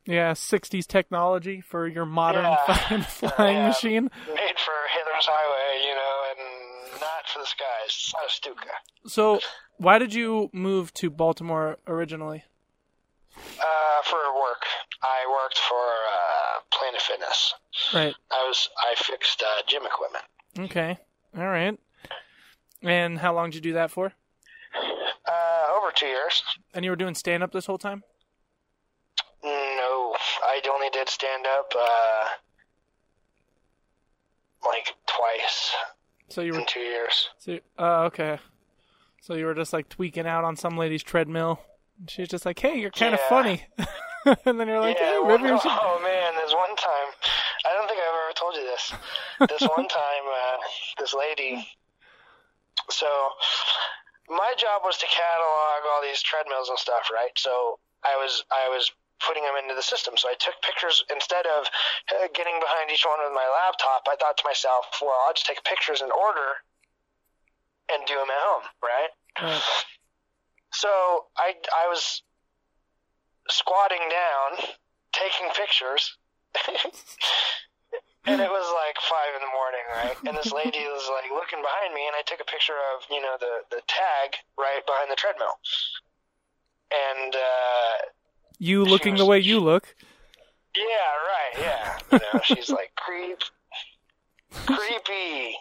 yeah 0.06 0.32
'60s 0.34 0.86
technology 0.88 1.62
for 1.62 1.88
your 1.88 2.06
modern 2.06 2.44
Yeah. 2.46 3.02
flying 3.04 3.58
Yeah. 3.58 3.68
machine. 3.68 4.04
made 4.28 4.60
for 4.60 4.74
Hitler's 4.92 5.26
Highway, 5.28 5.86
you 5.88 5.96
know, 5.96 6.22
and 6.32 7.02
not 7.02 7.28
for 7.28 7.40
the 7.40 7.46
skies. 7.46 7.86
It's 7.88 8.14
not 8.14 8.26
a 8.26 8.30
Stuka. 8.32 8.70
So, 9.08 9.40
why 9.78 9.98
did 10.00 10.14
you 10.14 10.50
move 10.54 10.94
to 10.96 11.10
Baltimore 11.10 11.78
originally? 11.88 12.44
Uh, 13.66 14.02
for 14.04 14.18
work, 14.36 14.64
I 15.02 15.26
worked 15.42 15.58
for 15.58 15.76
uh, 15.78 16.60
Planet 16.78 17.02
Fitness. 17.02 17.54
Right. 17.94 18.14
I 18.32 18.44
was 18.48 18.70
I 18.78 18.96
fixed 19.02 19.42
uh, 19.42 19.62
gym 19.68 19.84
equipment. 19.86 20.26
Okay. 20.60 20.98
All 21.38 21.48
right. 21.48 21.80
And 22.82 23.18
how 23.20 23.34
long 23.34 23.50
did 23.52 23.56
you 23.56 23.62
do 23.62 23.74
that 23.74 23.90
for? 23.92 24.12
Uh, 24.76 25.66
over 25.78 25.92
two 25.96 26.08
years. 26.08 26.44
And 26.74 26.84
you 26.84 26.92
were 26.92 26.98
doing 26.98 27.16
stand 27.16 27.42
up 27.44 27.52
this 27.54 27.66
whole 27.66 27.78
time? 27.78 28.04
No, 29.44 30.16
I 30.44 30.60
only 30.70 30.90
did 30.92 31.08
stand 31.08 31.46
up 31.48 31.72
uh, 31.80 32.26
like 34.66 34.94
twice 35.08 35.74
So 36.30 36.42
you 36.42 36.54
were. 36.54 36.60
in 36.60 36.66
two 36.66 36.80
years. 36.82 37.30
So 37.40 37.52
you- 37.54 37.62
oh, 37.78 38.04
okay. 38.06 38.40
So 39.22 39.36
you 39.36 39.46
were 39.46 39.56
just 39.56 39.72
like 39.72 39.88
tweaking 39.88 40.28
out 40.28 40.44
on 40.44 40.56
some 40.58 40.78
lady's 40.78 41.04
treadmill. 41.04 41.60
And 42.00 42.10
she's 42.10 42.28
just 42.28 42.46
like, 42.46 42.60
"Hey, 42.60 42.80
you're 42.80 42.92
kind 42.92 43.14
of 43.14 43.20
Yeah. 43.20 43.30
funny." 43.30 43.66
and 44.46 44.60
then 44.60 44.68
you're 44.68 44.80
like, 44.82 44.98
yeah, 45.00 45.20
"Hey, 45.22 45.28
maybe 45.28 45.52
we 45.52 45.60
should." 45.60 45.72
oh 45.72 46.00
man, 46.04 46.34
there's 46.36 46.54
one 46.54 46.76
time. 46.76 47.10
I 47.66 47.74
don't 47.74 47.88
think 47.88 48.00
I've 48.00 48.14
ever 48.14 48.34
told 48.36 48.56
you 48.56 48.64
this. 48.64 48.94
This 49.50 49.68
one 49.70 49.88
time, 50.02 50.26
uh, 50.28 50.58
this 51.00 51.14
lady. 51.14 51.68
So, 52.90 53.08
my 54.30 54.54
job 54.58 54.82
was 54.84 54.98
to 54.98 55.06
catalog 55.06 55.80
all 55.94 56.02
these 56.02 56.22
treadmills 56.22 56.70
and 56.70 56.78
stuff, 56.80 57.10
right? 57.14 57.32
So 57.38 57.80
I 58.04 58.16
was 58.18 58.44
I 58.52 58.68
was 58.70 58.92
putting 59.26 59.44
them 59.44 59.56
into 59.62 59.76
the 59.76 59.82
system. 59.84 60.18
So 60.18 60.28
I 60.28 60.36
took 60.36 60.56
pictures 60.62 61.04
instead 61.12 61.46
of 61.48 61.68
uh, 62.12 62.28
getting 62.36 62.60
behind 62.60 62.92
each 62.92 63.06
one 63.08 63.20
with 63.24 63.32
my 63.32 63.48
laptop. 63.48 64.04
I 64.10 64.16
thought 64.20 64.36
to 64.38 64.44
myself, 64.44 64.86
well, 65.02 65.16
I'll 65.28 65.34
just 65.34 65.46
take 65.48 65.64
pictures 65.64 66.02
in 66.02 66.12
order 66.12 66.60
and 67.92 68.04
do 68.08 68.16
them 68.16 68.28
at 68.28 68.44
home, 68.44 68.64
right? 68.84 69.12
Right. 69.40 69.64
So 70.74 70.90
I 71.38 71.54
I 71.76 71.88
was 71.88 72.22
squatting 73.50 74.02
down, 74.10 74.68
taking 75.14 75.50
pictures, 75.56 76.18
and 78.26 78.42
it 78.42 78.50
was 78.50 78.68
like 78.74 78.98
five 79.02 79.32
in 79.36 79.42
the 79.42 79.54
morning, 79.54 79.86
right? 79.96 80.18
And 80.28 80.38
this 80.38 80.52
lady 80.52 80.80
was 80.86 81.10
like 81.14 81.30
looking 81.32 81.62
behind 81.62 81.94
me, 81.94 82.08
and 82.08 82.16
I 82.18 82.24
took 82.26 82.40
a 82.42 82.46
picture 82.46 82.74
of 82.96 83.04
you 83.10 83.22
know 83.22 83.36
the 83.40 83.62
the 83.70 83.82
tag 83.88 84.36
right 84.58 84.86
behind 84.86 85.12
the 85.12 85.16
treadmill, 85.16 85.56
and 86.92 87.36
uh, 87.36 87.94
You 88.60 88.84
looking 88.84 89.16
the 89.16 89.26
way 89.26 89.40
you 89.40 89.60
look. 89.60 89.96
yeah, 90.76 90.84
right, 90.84 91.54
yeah, 91.60 91.98
you 92.12 92.20
know, 92.34 92.42
she's 92.44 92.70
like 92.70 92.92
creep, 92.96 93.40
creepy. 94.66 95.56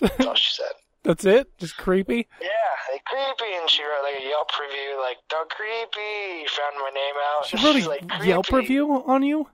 That's 0.00 0.26
all 0.26 0.34
she 0.34 0.52
said. 0.54 0.72
That's 1.04 1.24
it? 1.24 1.58
Just 1.58 1.76
creepy? 1.76 2.28
Yeah, 2.40 2.48
like 2.92 3.04
creepy, 3.04 3.52
and 3.60 3.68
she 3.68 3.82
wrote 3.82 4.04
like 4.04 4.22
a 4.22 4.28
Yelp 4.28 4.50
review, 4.60 5.00
like 5.00 5.18
"Doug 5.28 5.48
Creepy." 5.48 6.46
Found 6.46 6.76
my 6.78 6.90
name 6.94 7.14
out. 7.18 7.46
She 7.46 7.56
wrote 7.56 7.76
a 7.76 7.88
like, 7.88 8.24
Yelp 8.24 8.46
"Creepy." 8.46 8.78
review 8.78 9.04
on 9.06 9.22
you? 9.22 9.48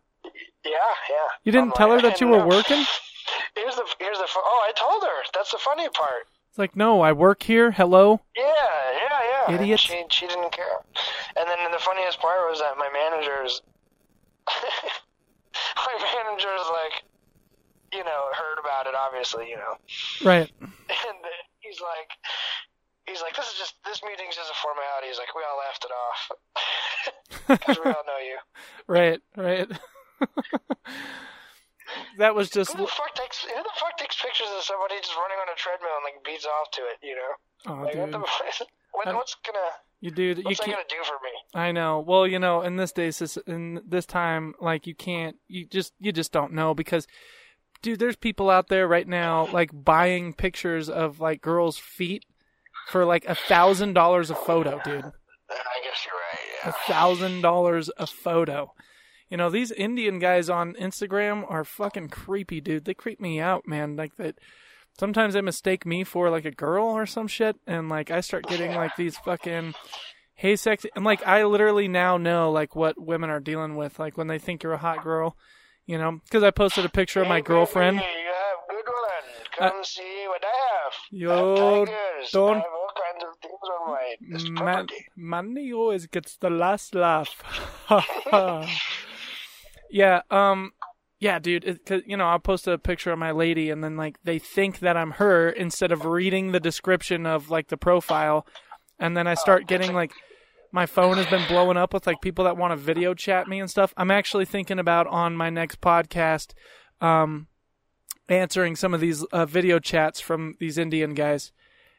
Yeah, 0.64 0.72
yeah. 1.09 1.28
You 1.44 1.53
didn't 1.53 1.68
I'm 1.68 1.72
tell 1.72 1.90
her 1.92 2.03
that 2.03 2.20
you 2.20 2.28
were 2.28 2.38
no. 2.38 2.46
working? 2.46 2.84
Here's 3.55 3.76
the 3.76 3.84
here's 3.99 4.18
the 4.18 4.26
oh 4.36 4.66
I 4.68 4.72
told 4.72 5.03
her 5.03 5.22
that's 5.34 5.53
the 5.53 5.59
funny 5.59 5.88
part. 5.90 6.28
It's 6.49 6.59
like, 6.59 6.74
no, 6.76 7.03
I 7.03 7.12
work 7.12 7.42
here. 7.42 7.70
Hello? 7.70 8.20
Yeah, 8.34 8.44
yeah, 8.44 9.20
yeah. 9.49 9.55
Idiot. 9.55 9.80
she 9.80 10.05
she 10.11 10.26
didn't 10.26 10.53
care. 10.53 10.80
And 11.36 11.49
then 11.49 11.59
the 11.70 11.78
funniest 11.78 12.20
part 12.20 12.40
was 12.49 12.59
that 12.61 12.76
my 12.78 12.88
manager's 12.88 13.62
my 15.76 15.96
manager's 16.24 16.66
like, 16.72 17.05
you 17.93 18.05
know, 18.05 18.20
heard 18.34 18.59
about 18.61 18.86
it 18.86 18.95
obviously, 18.95 19.49
you 19.49 19.57
know, 19.57 19.76
Right. 20.24 20.51
and 20.61 21.18
he's 21.61 21.80
like. 21.80 22.11
He's 23.09 23.22
like, 23.22 23.34
this 23.34 23.47
is 23.47 23.55
just 23.59 23.74
this 23.86 24.03
meeting's 24.05 24.36
just 24.36 24.51
a 24.51 24.55
formality. 24.61 25.07
He's 25.09 25.16
like, 25.16 25.34
we 25.34 25.41
all 25.41 25.57
laughed 25.64 25.86
it 25.89 25.91
off 25.97 26.20
because 27.64 27.78
we 27.82 27.91
all 27.91 28.05
know 28.05 28.20
you. 28.20 28.36
Right, 28.86 29.20
right. 29.34 29.66
that 32.18 32.34
was 32.34 32.51
just. 32.51 32.72
Who 32.72 32.82
the 32.82 32.86
fuck 32.86 33.14
takes 33.14 33.45
who 33.45 33.62
the 33.62 33.70
fuck 33.80 33.97
takes 33.97 34.20
pictures 34.20 34.49
of 34.57 34.62
somebody 34.62 34.97
just 35.01 35.16
running 35.16 35.39
on 35.41 35.49
a 35.49 35.57
treadmill 35.57 35.91
and 35.97 36.05
like 36.05 36.24
beats 36.24 36.45
off 36.47 36.70
to 36.72 36.82
it? 36.82 36.99
You 37.03 37.16
know, 37.16 37.32
Oh, 37.72 37.82
like 37.84 37.93
dude. 37.93 38.01
what 38.03 38.11
the 38.12 38.18
what, 38.93 39.14
what's 39.14 39.36
gonna 39.47 39.59
You 40.01 40.11
dude, 40.11 40.39
you 40.39 40.45
what's 40.45 40.59
that 40.61 40.66
can't. 40.66 40.76
gonna 40.76 40.89
do 41.03 41.05
for 41.05 41.14
me? 41.24 41.30
I 41.55 41.72
know. 41.72 42.01
Well, 42.07 42.26
you 42.26 42.39
know, 42.39 42.62
in 42.62 42.76
this 42.76 42.93
days, 42.93 43.39
in 43.47 43.80
this 43.86 44.07
time, 44.07 44.55
like 44.61 44.86
you 44.86 44.95
can't. 44.95 45.36
You 45.49 45.64
just 45.66 45.93
you 45.99 46.12
just 46.12 46.32
don't 46.32 46.53
know 46.53 46.74
because, 46.74 47.07
dude, 47.82 47.98
there's 47.98 48.16
people 48.16 48.50
out 48.50 48.68
there 48.68 48.86
right 48.86 49.06
now 49.06 49.48
like 49.52 49.70
buying 49.72 50.32
pictures 50.32 50.88
of 50.88 51.20
like 51.20 51.40
girls' 51.40 51.78
feet 51.78 52.24
for 52.88 53.04
like 53.04 53.24
a 53.26 53.34
thousand 53.34 53.92
dollars 53.92 54.30
a 54.30 54.34
photo, 54.34 54.80
dude. 54.84 55.04
I 55.04 55.80
guess 55.82 56.06
you're 56.06 56.14
right. 56.14 56.74
A 56.74 56.92
thousand 56.92 57.40
dollars 57.42 57.90
a 57.96 58.06
photo. 58.06 58.72
You 59.30 59.36
know, 59.36 59.50
these 59.50 59.70
Indian 59.70 60.18
guys 60.18 60.48
on 60.48 60.74
Instagram 60.74 61.44
are 61.50 61.64
fucking 61.64 62.08
creepy, 62.08 62.60
dude. 62.60 62.84
They 62.86 62.94
creep 62.94 63.20
me 63.20 63.40
out, 63.40 63.66
man. 63.66 63.96
Like 63.96 64.16
that. 64.16 64.38
Sometimes 64.98 65.34
they 65.34 65.42
mistake 65.42 65.86
me 65.86 66.02
for 66.02 66.28
like 66.28 66.44
a 66.44 66.50
girl 66.50 66.86
or 66.86 67.06
some 67.06 67.28
shit, 67.28 67.56
and 67.66 67.88
like 67.88 68.10
I 68.10 68.20
start 68.20 68.48
getting 68.48 68.74
like 68.74 68.96
these 68.96 69.16
fucking 69.18 69.74
hey 70.34 70.56
sexy, 70.56 70.88
and 70.96 71.04
like 71.04 71.24
I 71.26 71.44
literally 71.44 71.88
now 71.88 72.16
know 72.16 72.50
like 72.50 72.74
what 72.74 73.00
women 73.00 73.30
are 73.30 73.38
dealing 73.38 73.76
with, 73.76 73.98
like 73.98 74.16
when 74.16 74.26
they 74.26 74.38
think 74.38 74.62
you're 74.62 74.72
a 74.72 74.78
hot 74.78 75.04
girl, 75.04 75.36
you 75.89 75.97
know, 75.99 76.20
because 76.24 76.43
I 76.45 76.51
posted 76.53 76.84
a 76.84 76.89
picture 76.89 77.22
of 77.22 77.28
my 77.28 77.41
girlfriend. 77.41 77.97
baby, 77.97 78.09
you 78.22 78.26
have 78.28 78.84
good 78.84 78.93
one. 78.93 79.72
Come 79.72 79.82
see 79.84 80.24
what 80.28 80.45
I 80.45 80.57
have. 80.84 80.93
Yo, 81.11 81.30
I 81.32 81.89
have 81.91 82.30
don't- 82.30 82.57
I 82.57 82.61
have 82.61 82.66
all 82.80 82.93
kinds 82.95 83.24
of 83.24 83.32
things 83.43 83.66
on 83.74 83.91
my 83.91 84.14
this 84.20 84.45
Man, 84.51 84.57
property. 84.86 85.07
money 85.16 85.72
always 85.72 86.07
gets 86.07 86.36
the 86.36 86.51
last 86.51 86.95
laugh. 86.95 87.30
yeah, 89.91 90.20
um, 90.30 90.72
yeah, 91.20 91.39
dude. 91.39 91.64
It, 91.64 91.84
cause, 91.86 92.03
you 92.07 92.16
know, 92.16 92.26
I'll 92.26 92.39
post 92.39 92.66
a 92.68 92.78
picture 92.78 93.11
of 93.12 93.18
my 93.18 93.30
lady, 93.32 93.70
and 93.70 93.82
then 93.82 93.97
like 93.97 94.18
they 94.24 94.39
think 94.39 94.80
that 94.80 94.97
I'm 94.97 95.12
her 95.12 95.49
instead 95.51 95.91
of 95.93 96.05
reading 96.05 96.53
the 96.53 96.61
description 96.61 97.26
of 97.26 97.51
like 97.51 97.68
the 97.68 97.76
profile, 97.76 98.47
and 98.99 99.16
then 99.16 99.26
I 99.26 99.34
start 99.34 99.66
getting 99.66 99.93
like 99.95 100.12
my 100.72 100.86
phone 100.86 101.16
has 101.16 101.26
been 101.26 101.46
blowing 101.48 101.76
up 101.76 101.94
with 101.94 102.06
like 102.06 102.20
people 102.20 102.44
that 102.44 102.56
want 102.56 102.72
to 102.72 102.76
video 102.76 103.14
chat 103.14 103.48
me 103.48 103.60
and 103.60 103.70
stuff. 103.70 103.94
I'm 103.96 104.10
actually 104.10 104.44
thinking 104.44 104.78
about 104.78 105.06
on 105.06 105.36
my 105.36 105.50
next 105.50 105.80
podcast, 105.80 106.52
um, 107.00 107.46
answering 108.28 108.76
some 108.76 108.94
of 108.94 109.00
these 109.00 109.24
uh, 109.24 109.46
video 109.46 109.78
chats 109.78 110.20
from 110.20 110.56
these 110.60 110.78
Indian 110.78 111.14
guys, 111.14 111.52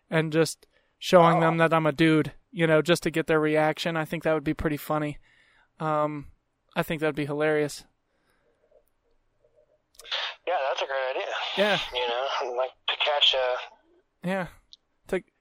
and 0.10 0.32
just 0.32 0.68
showing 0.98 1.40
them 1.40 1.58
that 1.58 1.74
I'm 1.74 1.86
a 1.86 1.92
dude, 1.92 2.34
you 2.52 2.68
know, 2.68 2.82
just 2.82 3.04
to 3.04 3.12
get 3.12 3.28
their 3.28 3.40
reaction. 3.40 3.98
I 3.98 4.06
think 4.06 4.24
that 4.24 4.34
would 4.34 4.44
be 4.44 4.54
pretty 4.54 4.78
funny. 4.78 5.18
Um, 5.80 6.28
I 6.76 6.84
think 6.84 7.02
that'd 7.02 7.16
be 7.16 7.26
hilarious. 7.26 7.86
Yeah, 10.46 10.56
that's 10.70 10.82
a 10.82 10.86
great 10.86 11.10
idea. 11.12 11.34
Yeah, 11.58 11.80
You 11.94 12.08
know, 12.08 12.56
like 12.58 12.72
to 12.88 12.96
catch 12.98 13.36
a 13.36 14.28
yeah, 14.28 14.48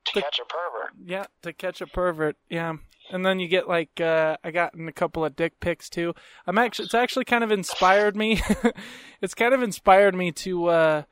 to, 0.08 0.14
to 0.14 0.20
catch 0.22 0.38
a 0.38 0.44
pervert. 0.44 0.92
yeah 1.04 1.24
to 1.42 1.52
catch 1.52 1.80
a 1.80 1.86
pervert. 1.86 2.36
Yeah, 2.48 2.74
and 3.10 3.24
then 3.24 3.40
you 3.40 3.48
get 3.48 3.68
like 3.68 4.00
uh, 4.00 4.36
I 4.44 4.50
gotten 4.50 4.88
a 4.88 4.92
couple 4.92 5.24
of 5.24 5.36
dick 5.36 5.60
pics 5.60 5.88
too. 5.88 6.14
I'm 6.46 6.58
actually 6.58 6.86
it's 6.86 6.94
actually 6.94 7.24
kind 7.24 7.44
of 7.44 7.50
inspired 7.50 8.16
me. 8.16 8.40
it's 9.22 9.34
kind 9.34 9.54
of 9.54 9.62
inspired 9.62 10.14
me 10.14 10.32
to 10.32 10.66
uh, 10.66 11.02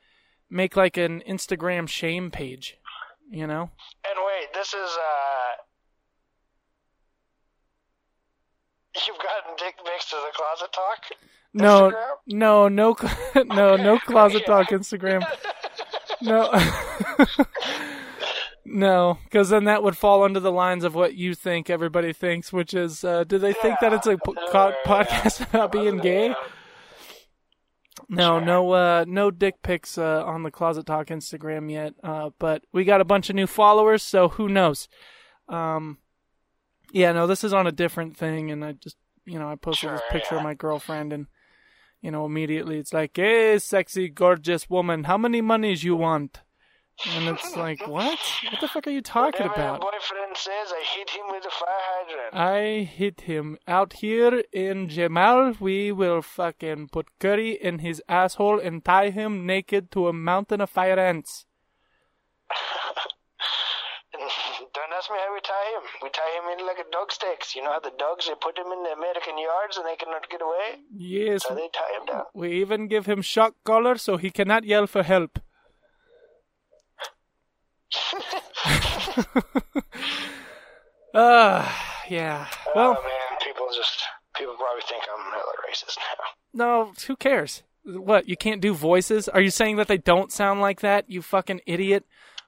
make 0.49 0.75
like 0.75 0.97
an 0.97 1.21
Instagram 1.27 1.87
shame 1.87 2.31
page. 2.31 2.77
You 3.29 3.47
know? 3.47 3.71
And 4.05 4.17
wait, 4.17 4.53
this 4.53 4.69
is 4.69 4.75
uh. 4.79 5.55
You've 9.07 9.17
gotten 9.17 9.55
dick 9.57 9.75
pics 9.83 10.09
to 10.09 10.15
the 10.15 10.31
closet 10.33 10.71
talk. 10.73 11.05
No, 11.53 11.91
Instagram? 11.91 12.15
no, 12.27 12.67
no, 12.67 12.95
no, 13.55 13.75
no 13.75 13.99
closet 13.99 14.45
talk 14.45 14.69
Instagram. 14.69 15.25
No, 16.21 16.49
no, 18.69 19.17
because 19.23 19.49
then 19.49 19.63
that 19.63 19.81
would 19.81 19.97
fall 19.97 20.23
under 20.23 20.39
the 20.39 20.51
lines 20.51 20.83
of 20.83 20.93
what 20.93 21.15
you 21.15 21.33
think 21.33 21.69
everybody 21.69 22.11
thinks, 22.11 22.51
which 22.51 22.73
is, 22.73 23.03
uh, 23.03 23.23
do 23.23 23.37
they 23.37 23.53
think 23.53 23.79
that 23.79 23.93
it's 23.93 24.07
a 24.07 24.17
po- 24.17 24.35
co- 24.51 24.73
podcast 24.85 25.41
about 25.49 25.71
being 25.71 25.97
gay? 25.97 26.35
No, 28.09 28.39
no, 28.39 28.71
uh, 28.71 29.05
no 29.07 29.31
dick 29.31 29.61
pics 29.63 29.97
uh, 29.97 30.23
on 30.25 30.43
the 30.43 30.51
Closet 30.51 30.85
Talk 30.85 31.07
Instagram 31.07 31.71
yet. 31.71 31.93
Uh, 32.03 32.29
but 32.39 32.63
we 32.71 32.83
got 32.83 33.01
a 33.01 33.05
bunch 33.05 33.29
of 33.29 33.35
new 33.35 33.47
followers, 33.47 34.03
so 34.03 34.29
who 34.29 34.47
knows? 34.47 34.87
Um, 35.49 35.97
yeah, 36.91 37.11
no, 37.11 37.25
this 37.25 37.43
is 37.43 37.53
on 37.53 37.67
a 37.67 37.71
different 37.71 38.15
thing, 38.15 38.51
and 38.51 38.63
I 38.63 38.73
just, 38.73 38.97
you 39.25 39.39
know, 39.39 39.49
I 39.49 39.55
posted 39.55 39.89
this 39.91 40.01
Sure, 40.01 40.11
picture 40.11 40.35
of 40.35 40.43
my 40.43 40.53
girlfriend, 40.53 41.11
and 41.11 41.27
you 42.01 42.11
know, 42.11 42.25
immediately 42.25 42.77
it's 42.77 42.93
like, 42.93 43.15
"Hey, 43.15 43.57
sexy, 43.59 44.07
gorgeous 44.09 44.69
woman, 44.69 45.05
how 45.05 45.17
many 45.17 45.41
monies 45.41 45.83
you 45.83 45.95
want?" 45.95 46.41
And 47.05 47.27
it's 47.37 47.55
like, 47.55 47.85
what? 47.87 48.19
What 48.51 48.59
the 48.61 48.67
fuck 48.67 48.87
are 48.87 48.91
you 48.91 49.01
talking 49.01 49.47
Whatever 49.47 49.67
about? 49.77 49.81
boyfriend 49.81 50.35
says, 50.35 50.71
I 50.71 50.83
hit 50.95 51.09
him 51.11 51.25
with 51.29 51.45
a 51.45 51.51
fire 51.51 51.67
hydrant. 51.69 52.33
I 52.35 52.83
hit 52.83 53.21
him 53.21 53.57
out 53.67 53.93
here 53.93 54.43
in 54.51 54.89
Jamal. 54.89 55.53
We 55.59 55.91
will 55.91 56.21
fucking 56.21 56.89
put 56.91 57.07
curry 57.19 57.51
in 57.51 57.79
his 57.79 58.01
asshole 58.09 58.59
and 58.59 58.83
tie 58.83 59.11
him 59.11 59.45
naked 59.45 59.91
to 59.91 60.07
a 60.07 60.13
mountain 60.13 60.59
of 60.61 60.69
fire 60.69 60.99
ants. 60.99 61.45
Don't 64.73 64.93
ask 64.97 65.09
me 65.11 65.17
how 65.23 65.33
we 65.33 65.41
tie 65.41 65.69
him. 65.75 65.83
We 66.01 66.09
tie 66.09 66.33
him 66.37 66.59
in 66.59 66.65
like 66.65 66.77
a 66.79 66.89
dog 66.91 67.11
stakes. 67.11 67.55
You 67.55 67.63
know 67.63 67.71
how 67.73 67.79
the 67.79 67.91
dogs 67.97 68.27
they 68.27 68.33
put 68.39 68.55
them 68.55 68.67
in 68.71 68.83
the 68.83 68.91
American 68.97 69.37
yards 69.37 69.77
and 69.77 69.85
they 69.85 69.95
cannot 69.95 70.29
get 70.29 70.41
away. 70.41 70.81
Yes, 70.95 71.43
So 71.47 71.55
they 71.55 71.69
tie 71.73 71.99
him 71.99 72.05
down. 72.07 72.23
we 72.33 72.53
even 72.61 72.87
give 72.87 73.05
him 73.05 73.21
shock 73.21 73.55
collar 73.63 73.97
so 73.97 74.17
he 74.17 74.29
cannot 74.31 74.63
yell 74.63 74.87
for 74.87 75.03
help. 75.03 75.39
Ah, 81.13 82.03
yeah. 82.09 82.47
Well, 82.75 82.97
oh 82.97 83.03
man, 83.03 83.39
people 83.43 83.67
just 83.75 84.03
people 84.35 84.55
probably 84.55 84.83
think 84.87 85.03
I'm 85.13 85.31
racist 85.69 85.97
now. 85.97 86.23
no, 86.53 86.93
who 87.07 87.15
cares? 87.15 87.63
What, 87.85 88.27
you 88.27 88.35
can't 88.35 88.61
do 88.61 88.73
voices? 88.73 89.29
Are 89.29 89.39
you 89.39 89.49
saying 89.49 89.77
that 89.77 89.87
they 89.87 89.97
don't 89.97 90.31
sound 90.31 90.59
like 90.59 90.81
that, 90.81 91.09
you 91.09 91.21
fucking 91.21 91.61
idiot? 91.65 92.05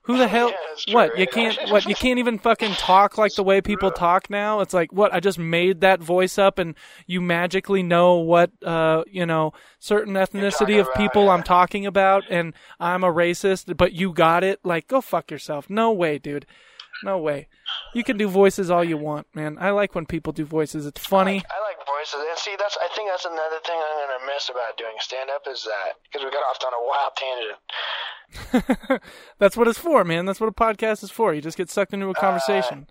Who 0.10 0.18
the 0.18 0.28
hell? 0.28 0.52
Yeah, 0.88 0.96
what, 0.96 1.20
you 1.20 1.28
can't 1.28 1.56
what, 1.70 1.86
you 1.86 1.94
can't 1.94 2.18
even 2.18 2.40
fucking 2.40 2.72
talk 2.74 3.20
like 3.20 3.36
the 3.36 3.44
way 3.44 3.62
people 3.62 3.92
talk 3.92 4.28
now? 4.28 4.60
It's 4.62 4.74
like, 4.74 4.92
what, 4.92 5.14
I 5.14 5.20
just 5.20 5.38
made 5.38 5.82
that 5.82 6.02
voice 6.02 6.40
up 6.40 6.58
and 6.58 6.74
you 7.06 7.22
magically 7.22 7.84
know 7.84 8.16
what 8.16 8.50
uh, 8.64 9.04
you 9.06 9.28
know, 9.28 9.54
certain 9.78 10.16
ethnicity 10.16 10.80
of 10.80 10.88
about, 10.88 10.98
people 10.98 11.26
yeah. 11.26 11.34
I'm 11.34 11.44
talking 11.44 11.86
about 11.86 12.24
and 12.28 12.56
I'm 12.80 13.04
a 13.04 13.14
racist, 13.14 13.78
but 13.78 13.94
you 13.94 14.12
got 14.12 14.44
it? 14.44 14.60
Like, 14.64 14.88
go 14.88 15.00
fuck 15.00 15.30
yourself. 15.30 15.70
No 15.70 15.92
way, 15.92 16.18
dude. 16.18 16.48
No 17.04 17.18
way. 17.18 17.48
You 17.94 18.04
can 18.04 18.18
do 18.18 18.28
voices 18.28 18.70
all 18.70 18.84
you 18.84 18.98
want, 18.98 19.28
man. 19.34 19.58
I 19.60 19.72
like 19.72 19.96
when 19.96 20.06
people 20.06 20.34
do 20.34 20.46
voices. 20.46 20.86
It's 20.86 21.06
funny. 21.06 21.44
I 21.50 21.60
like 21.62 21.78
voices, 21.86 22.26
and 22.28 22.38
see, 22.38 22.56
that's 22.58 22.78
I 22.82 22.88
think 22.96 23.10
that's 23.10 23.26
another 23.26 23.60
thing 23.66 23.78
I'm 23.78 24.08
gonna 24.08 24.26
miss 24.34 24.50
about 24.50 24.78
doing 24.78 24.96
stand 25.00 25.30
up 25.30 25.44
is 25.50 25.64
that 25.64 25.94
because 26.04 26.26
we 26.26 26.32
got 26.32 26.44
off 26.44 26.60
on 26.66 26.74
a 26.74 26.84
wild 26.86 27.16
tangent. 27.16 27.60
That's 29.40 29.58
what 29.58 29.68
it's 29.68 29.80
for, 29.80 30.04
man. 30.04 30.26
That's 30.26 30.40
what 30.40 30.50
a 30.50 30.54
podcast 30.54 31.04
is 31.04 31.10
for. 31.10 31.34
You 31.34 31.42
just 31.42 31.58
get 31.58 31.70
sucked 31.70 31.94
into 31.94 32.10
a 32.10 32.14
conversation. 32.14 32.86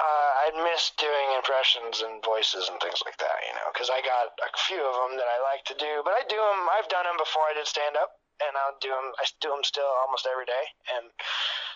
Uh, 0.00 0.30
I 0.48 0.50
miss 0.64 0.92
doing 0.96 1.28
impressions 1.36 2.00
and 2.00 2.24
voices 2.24 2.72
and 2.72 2.80
things 2.80 3.04
like 3.04 3.18
that, 3.20 3.36
you 3.44 3.52
know, 3.52 3.68
because 3.74 3.92
I 3.92 4.00
got 4.00 4.32
a 4.40 4.48
few 4.64 4.80
of 4.80 4.94
them 5.04 5.20
that 5.20 5.28
I 5.28 5.38
like 5.44 5.60
to 5.68 5.76
do, 5.76 6.00
but 6.08 6.16
I 6.16 6.24
do 6.24 6.40
them. 6.40 6.60
I've 6.72 6.88
done 6.88 7.04
them 7.04 7.20
before 7.20 7.44
I 7.50 7.52
did 7.52 7.68
stand 7.68 8.00
up, 8.00 8.16
and 8.40 8.56
I'll 8.56 8.80
do 8.80 8.88
them. 8.88 9.12
I 9.20 9.28
do 9.44 9.52
them 9.52 9.60
still 9.60 9.90
almost 10.00 10.24
every 10.24 10.48
day, 10.48 10.64
and 10.96 11.12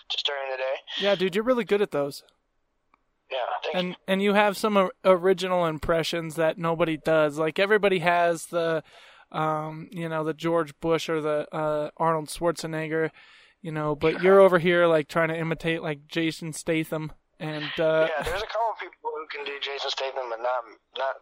just 0.09 0.25
during 0.25 0.51
the 0.51 0.57
day. 0.57 0.75
yeah, 1.01 1.15
dude, 1.15 1.35
you're 1.35 1.43
really 1.43 1.63
good 1.63 1.81
at 1.81 1.91
those. 1.91 2.23
Yeah, 3.31 3.37
thank 3.63 3.73
you. 3.73 3.79
And 3.79 3.97
and 4.07 4.21
you 4.21 4.33
have 4.33 4.57
some 4.57 4.89
original 5.03 5.65
impressions 5.65 6.35
that 6.35 6.57
nobody 6.57 6.97
does. 6.97 7.37
Like 7.37 7.59
everybody 7.59 7.99
has 7.99 8.47
the 8.47 8.83
um, 9.31 9.89
you 9.91 10.07
know, 10.07 10.23
the 10.23 10.33
George 10.33 10.79
Bush 10.79 11.09
or 11.09 11.21
the 11.21 11.47
uh 11.53 11.89
Arnold 11.97 12.27
Schwarzenegger 12.29 13.09
you 13.65 13.71
know. 13.71 13.95
But 13.95 14.21
you're 14.21 14.39
over 14.39 14.59
here 14.59 14.85
like 14.85 15.09
trying 15.09 15.29
to 15.29 15.37
imitate 15.37 15.81
like 15.81 16.07
Jason 16.07 16.53
Statham, 16.53 17.11
and 17.39 17.65
uh, 17.81 18.07
Yeah, 18.13 18.21
there's 18.23 18.45
a 18.45 18.51
couple 18.53 18.69
of 18.71 18.79
people 18.79 19.09
who 19.09 19.25
can 19.33 19.43
do 19.43 19.57
Jason 19.59 19.89
Statham, 19.89 20.29
but 20.29 20.39
not 20.39 20.61
not 20.95 21.15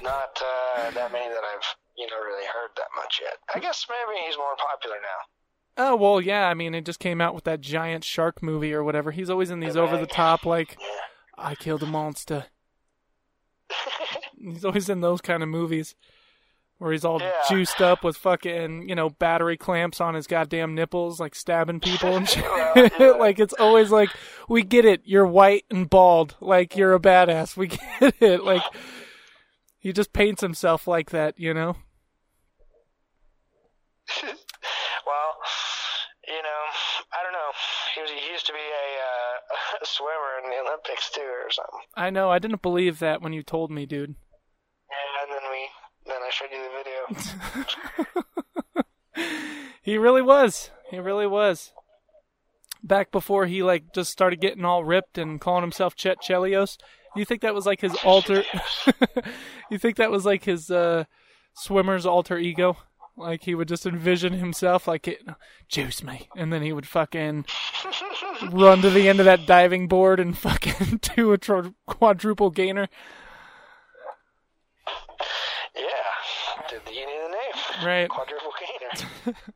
not 0.00 0.32
uh, 0.40 0.90
that 0.94 1.10
many 1.12 1.28
that 1.28 1.42
I've 1.42 1.66
you 1.98 2.06
know 2.06 2.22
really 2.22 2.46
heard 2.46 2.70
that 2.78 2.94
much 2.94 3.20
yet. 3.20 3.42
I 3.52 3.58
guess 3.58 3.84
maybe 3.90 4.22
he's 4.24 4.38
more 4.38 4.54
popular 4.56 4.96
now. 5.02 5.20
Oh 5.76 5.96
well, 5.96 6.20
yeah. 6.20 6.48
I 6.48 6.54
mean, 6.54 6.74
it 6.74 6.84
just 6.84 7.00
came 7.00 7.20
out 7.20 7.34
with 7.34 7.44
that 7.44 7.60
giant 7.60 8.04
shark 8.04 8.42
movie 8.42 8.72
or 8.72 8.82
whatever. 8.84 9.10
He's 9.10 9.30
always 9.30 9.50
in 9.50 9.60
these 9.60 9.74
The 9.74 9.80
over 9.80 9.96
the 9.96 10.06
top 10.06 10.44
like 10.46 10.76
Yeah. 10.80 10.86
I 11.36 11.54
killed 11.54 11.82
a 11.82 11.86
monster. 11.86 12.46
He's 14.38 14.64
always 14.64 14.88
in 14.88 15.00
those 15.00 15.20
kind 15.20 15.42
of 15.42 15.48
movies 15.48 15.94
where 16.78 16.92
he's 16.92 17.04
all 17.04 17.20
Yeah. 17.20 17.32
juiced 17.48 17.80
up 17.80 18.04
with 18.04 18.16
fucking, 18.16 18.88
you 18.88 18.94
know, 18.94 19.08
battery 19.08 19.56
clamps 19.56 20.00
on 20.00 20.14
his 20.14 20.26
goddamn 20.26 20.74
nipples, 20.74 21.18
like 21.18 21.34
stabbing 21.34 21.80
people 21.80 22.14
and 22.16 22.28
shit. 22.28 22.44
Well, 22.44 22.88
yeah. 23.00 23.06
like 23.12 23.38
it's 23.38 23.54
always 23.54 23.90
like, 23.90 24.10
we 24.48 24.62
get 24.62 24.84
it. 24.84 25.00
You're 25.04 25.26
white 25.26 25.64
and 25.70 25.88
bald. 25.88 26.36
Like 26.40 26.76
you're 26.76 26.94
a 26.94 27.00
badass. 27.00 27.56
We 27.56 27.68
get 27.68 28.14
it. 28.20 28.44
Like 28.44 28.62
he 29.78 29.92
just 29.92 30.12
paints 30.12 30.42
himself 30.42 30.86
like 30.86 31.10
that, 31.10 31.38
you 31.38 31.54
know. 31.54 31.76
well, 35.06 35.30
you 36.28 36.42
know, 36.42 36.62
I 37.12 37.22
don't 37.22 37.32
know. 37.32 37.50
He 37.94 38.00
was 38.02 38.10
he 38.10 38.30
used 38.32 38.46
to 38.46 38.52
be 38.52 38.58
a, 38.58 38.62
uh, 38.62 39.36
a 39.73 39.73
swimmer 39.86 40.42
in 40.42 40.50
the 40.50 40.68
Olympics 40.68 41.10
too, 41.10 41.20
or 41.20 41.50
something. 41.50 41.80
I 41.96 42.10
know. 42.10 42.30
I 42.30 42.38
didn't 42.38 42.62
believe 42.62 42.98
that 42.98 43.22
when 43.22 43.32
you 43.32 43.42
told 43.42 43.70
me, 43.70 43.86
dude. 43.86 44.14
Yeah, 44.90 45.22
And 45.22 45.32
then 45.32 45.42
we 45.50 45.68
then 46.06 46.16
I 46.22 46.30
showed 46.30 46.48
you 46.52 46.58
the 46.62 47.62
video. 48.74 49.24
he 49.82 49.98
really 49.98 50.22
was. 50.22 50.70
He 50.90 50.98
really 50.98 51.26
was. 51.26 51.72
Back 52.82 53.10
before 53.10 53.46
he 53.46 53.62
like 53.62 53.92
just 53.94 54.10
started 54.12 54.40
getting 54.40 54.64
all 54.64 54.84
ripped 54.84 55.16
and 55.16 55.40
calling 55.40 55.62
himself 55.62 55.94
Chet 55.94 56.18
Chelios. 56.20 56.76
You 57.16 57.24
think 57.24 57.42
that 57.42 57.54
was 57.54 57.64
like 57.64 57.80
his 57.80 57.94
alter? 58.04 58.44
you 59.70 59.78
think 59.78 59.96
that 59.96 60.10
was 60.10 60.26
like 60.26 60.44
his 60.44 60.70
uh, 60.70 61.04
swimmer's 61.54 62.04
alter 62.06 62.36
ego? 62.36 62.76
Like 63.16 63.44
he 63.44 63.54
would 63.54 63.68
just 63.68 63.86
envision 63.86 64.32
himself 64.34 64.88
like 64.88 65.06
it, 65.06 65.22
juice 65.68 66.02
me, 66.02 66.28
and 66.36 66.52
then 66.52 66.62
he 66.62 66.72
would 66.72 66.86
fucking 66.86 67.44
run 68.50 68.82
to 68.82 68.90
the 68.90 69.08
end 69.08 69.20
of 69.20 69.24
that 69.26 69.46
diving 69.46 69.86
board 69.86 70.18
and 70.18 70.36
fucking 70.36 71.00
do 71.16 71.32
a 71.32 71.38
quadruple 71.86 72.50
gainer. 72.50 72.88
yeah, 75.76 76.68
did 76.68 76.80
you 76.92 77.06
need 77.06 77.20
the 77.22 77.28
name? 77.28 77.86
Right. 77.86 78.08
Quadruple 78.08 78.52
gainer. 78.60 79.36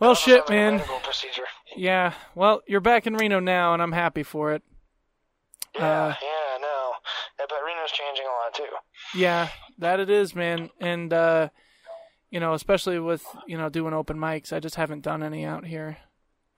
Well, 0.00 0.16
shit, 0.16 0.42
a 0.48 0.52
man. 0.52 0.82
Yeah. 1.76 2.12
Well, 2.34 2.62
you're 2.66 2.80
back 2.80 3.06
in 3.06 3.14
Reno 3.14 3.38
now, 3.38 3.72
and 3.74 3.80
I'm 3.82 3.92
happy 3.92 4.22
for 4.24 4.52
it. 4.52 4.62
Yeah, 5.76 5.84
Uh, 5.84 6.14
yeah, 6.20 6.58
no. 6.60 6.92
Yeah, 7.38 7.46
but 7.48 7.58
Reno's 7.64 7.92
changing 7.92 8.24
a 8.26 8.28
lot 8.28 8.54
too. 8.54 9.18
Yeah, 9.18 9.48
that 9.78 10.00
it 10.00 10.10
is, 10.10 10.34
man. 10.34 10.70
And 10.80 11.12
uh 11.12 11.48
you 12.30 12.40
know, 12.40 12.54
especially 12.54 12.98
with, 12.98 13.24
you 13.46 13.56
know, 13.56 13.68
doing 13.68 13.94
open 13.94 14.18
mics, 14.18 14.52
I 14.52 14.58
just 14.58 14.74
haven't 14.74 15.02
done 15.02 15.22
any 15.22 15.44
out 15.44 15.64
here. 15.64 15.98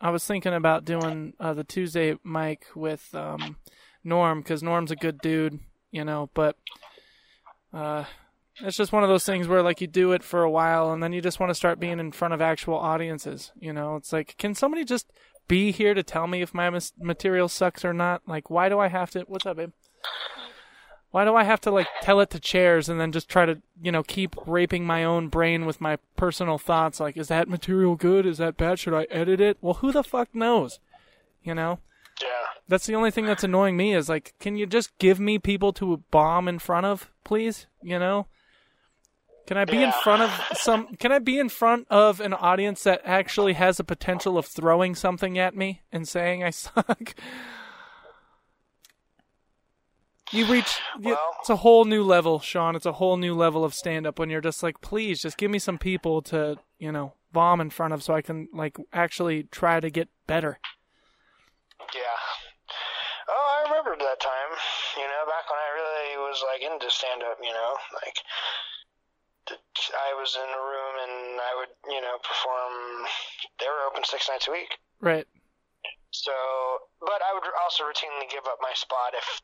I 0.00 0.08
was 0.08 0.24
thinking 0.24 0.54
about 0.54 0.84
doing 0.84 1.34
uh 1.40 1.54
the 1.54 1.64
Tuesday 1.64 2.16
mic 2.24 2.66
with 2.74 3.14
um 3.14 3.56
Norm 4.04 4.42
cuz 4.42 4.62
Norm's 4.62 4.90
a 4.90 4.96
good 4.96 5.18
dude, 5.18 5.60
you 5.90 6.04
know, 6.04 6.30
but 6.34 6.56
uh 7.72 8.04
it's 8.62 8.76
just 8.76 8.92
one 8.92 9.02
of 9.02 9.10
those 9.10 9.26
things 9.26 9.48
where 9.48 9.62
like 9.62 9.82
you 9.82 9.86
do 9.86 10.12
it 10.12 10.22
for 10.22 10.42
a 10.42 10.50
while 10.50 10.90
and 10.90 11.02
then 11.02 11.12
you 11.12 11.20
just 11.20 11.38
want 11.38 11.50
to 11.50 11.54
start 11.54 11.78
being 11.78 12.00
in 12.00 12.10
front 12.10 12.32
of 12.32 12.40
actual 12.40 12.76
audiences, 12.76 13.52
you 13.58 13.72
know. 13.72 13.96
It's 13.96 14.12
like 14.12 14.36
can 14.38 14.54
somebody 14.54 14.84
just 14.84 15.12
be 15.48 15.72
here 15.72 15.94
to 15.94 16.02
tell 16.02 16.26
me 16.26 16.42
if 16.42 16.54
my 16.54 16.70
material 16.98 17.48
sucks 17.48 17.84
or 17.84 17.92
not? 17.92 18.22
Like 18.26 18.48
why 18.48 18.68
do 18.68 18.78
I 18.78 18.88
have 18.88 19.10
to 19.10 19.20
What's 19.28 19.46
up, 19.46 19.58
babe? 19.58 19.72
Why 21.16 21.24
do 21.24 21.34
I 21.34 21.44
have 21.44 21.62
to 21.62 21.70
like 21.70 21.86
tell 22.02 22.20
it 22.20 22.28
to 22.28 22.38
chairs 22.38 22.90
and 22.90 23.00
then 23.00 23.10
just 23.10 23.26
try 23.26 23.46
to, 23.46 23.62
you 23.80 23.90
know, 23.90 24.02
keep 24.02 24.36
raping 24.46 24.84
my 24.84 25.02
own 25.02 25.28
brain 25.28 25.64
with 25.64 25.80
my 25.80 25.96
personal 26.14 26.58
thoughts 26.58 27.00
like 27.00 27.16
is 27.16 27.28
that 27.28 27.48
material 27.48 27.96
good? 27.96 28.26
Is 28.26 28.36
that 28.36 28.58
bad? 28.58 28.78
Should 28.78 28.92
I 28.92 29.04
edit 29.04 29.40
it? 29.40 29.56
Well, 29.62 29.72
who 29.72 29.92
the 29.92 30.04
fuck 30.04 30.34
knows? 30.34 30.78
You 31.42 31.54
know? 31.54 31.78
Yeah. 32.20 32.28
That's 32.68 32.84
the 32.84 32.96
only 32.96 33.10
thing 33.10 33.24
that's 33.24 33.42
annoying 33.42 33.78
me 33.78 33.94
is 33.94 34.10
like 34.10 34.34
can 34.40 34.58
you 34.58 34.66
just 34.66 34.98
give 34.98 35.18
me 35.18 35.38
people 35.38 35.72
to 35.72 36.02
bomb 36.10 36.48
in 36.48 36.58
front 36.58 36.84
of, 36.84 37.10
please? 37.24 37.66
You 37.80 37.98
know? 37.98 38.26
Can 39.46 39.56
I 39.56 39.64
be 39.64 39.82
in 39.82 39.92
front 39.92 40.20
of 40.20 40.58
some 40.58 40.96
can 40.96 41.12
I 41.12 41.18
be 41.18 41.38
in 41.38 41.48
front 41.48 41.86
of 41.88 42.20
an 42.20 42.34
audience 42.34 42.82
that 42.82 43.00
actually 43.06 43.54
has 43.54 43.78
the 43.78 43.84
potential 43.84 44.36
of 44.36 44.44
throwing 44.44 44.94
something 44.94 45.38
at 45.38 45.56
me 45.56 45.80
and 45.90 46.06
saying 46.06 46.44
I 46.44 46.50
suck? 46.50 47.14
You 50.32 50.46
reach 50.46 50.80
Well- 50.98 51.36
it's 51.40 51.50
a 51.50 51.56
whole 51.56 51.84
new 51.84 52.02
level, 52.02 52.40
Sean. 52.40 52.74
It's 52.74 52.86
a 52.86 52.92
whole 52.92 53.16
new 53.16 53.34
level 53.34 53.64
of 53.64 53.74
stand 53.74 54.06
up 54.06 54.18
when 54.18 54.28
you're 54.30 54.40
just 54.40 54.62
like, 54.62 54.80
please 54.80 55.22
just 55.22 55.36
give 55.36 55.50
me 55.50 55.58
some 55.58 55.78
people 55.78 56.20
to, 56.22 56.58
you 56.78 56.90
know, 56.90 57.14
bomb 57.32 57.60
in 57.60 57.70
front 57.70 57.94
of 57.94 58.02
so 58.02 58.14
I 58.14 58.22
can 58.22 58.48
like 58.52 58.76
actually 58.92 59.44
try 59.44 59.78
to 59.78 59.90
get 59.90 60.08
better. 60.26 60.58
Yeah. 61.94 62.18
Oh, 63.28 63.46
I 63.58 63.68
remembered 63.68 64.00
that 64.00 64.20
time. 64.20 64.50
You 64.96 65.06
know, 65.06 65.22
back 65.26 65.46
when 65.50 65.58
I 65.60 65.70
really 65.74 66.28
was 66.28 66.42
like 66.42 66.62
into 66.62 66.90
stand 66.90 67.22
up. 67.22 67.38
You 67.42 67.52
know, 67.52 67.76
like 68.02 68.16
I 69.50 70.14
was 70.18 70.34
in 70.34 70.48
a 70.48 70.62
room 70.62 70.94
and 71.06 71.40
I 71.40 71.52
would, 71.58 71.92
you 71.92 72.00
know, 72.00 72.18
perform. 72.18 73.06
They 73.60 73.66
were 73.66 73.86
open 73.90 74.02
six 74.04 74.28
nights 74.28 74.48
a 74.48 74.52
week. 74.52 74.78
Right. 75.00 75.26
So, 76.10 76.32
but 77.00 77.20
I 77.22 77.34
would 77.34 77.44
also 77.62 77.84
routinely 77.84 78.30
give 78.30 78.46
up 78.46 78.58
my 78.62 78.72
spot 78.74 79.14
if 79.14 79.42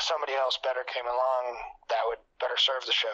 somebody 0.00 0.32
else 0.34 0.58
better 0.62 0.80
came 0.92 1.04
along 1.06 1.56
that 1.88 2.00
would 2.08 2.18
better 2.40 2.56
serve 2.56 2.84
the 2.86 2.92
show. 2.92 3.08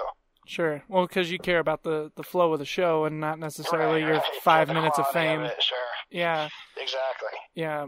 Sure. 0.46 0.82
Well, 0.88 1.06
because 1.06 1.30
you 1.30 1.38
care 1.38 1.58
about 1.58 1.82
the 1.82 2.10
the 2.16 2.22
flow 2.22 2.52
of 2.52 2.58
the 2.58 2.64
show 2.64 3.04
and 3.04 3.20
not 3.20 3.38
necessarily 3.38 4.02
Right, 4.02 4.08
your 4.08 4.16
right. 4.18 4.42
five 4.42 4.68
minutes 4.68 4.98
of 4.98 5.06
fame. 5.08 5.40
it, 5.42 5.62
sure. 5.62 5.76
Yeah. 6.10 6.48
Exactly. 6.76 7.38
Yeah. 7.54 7.86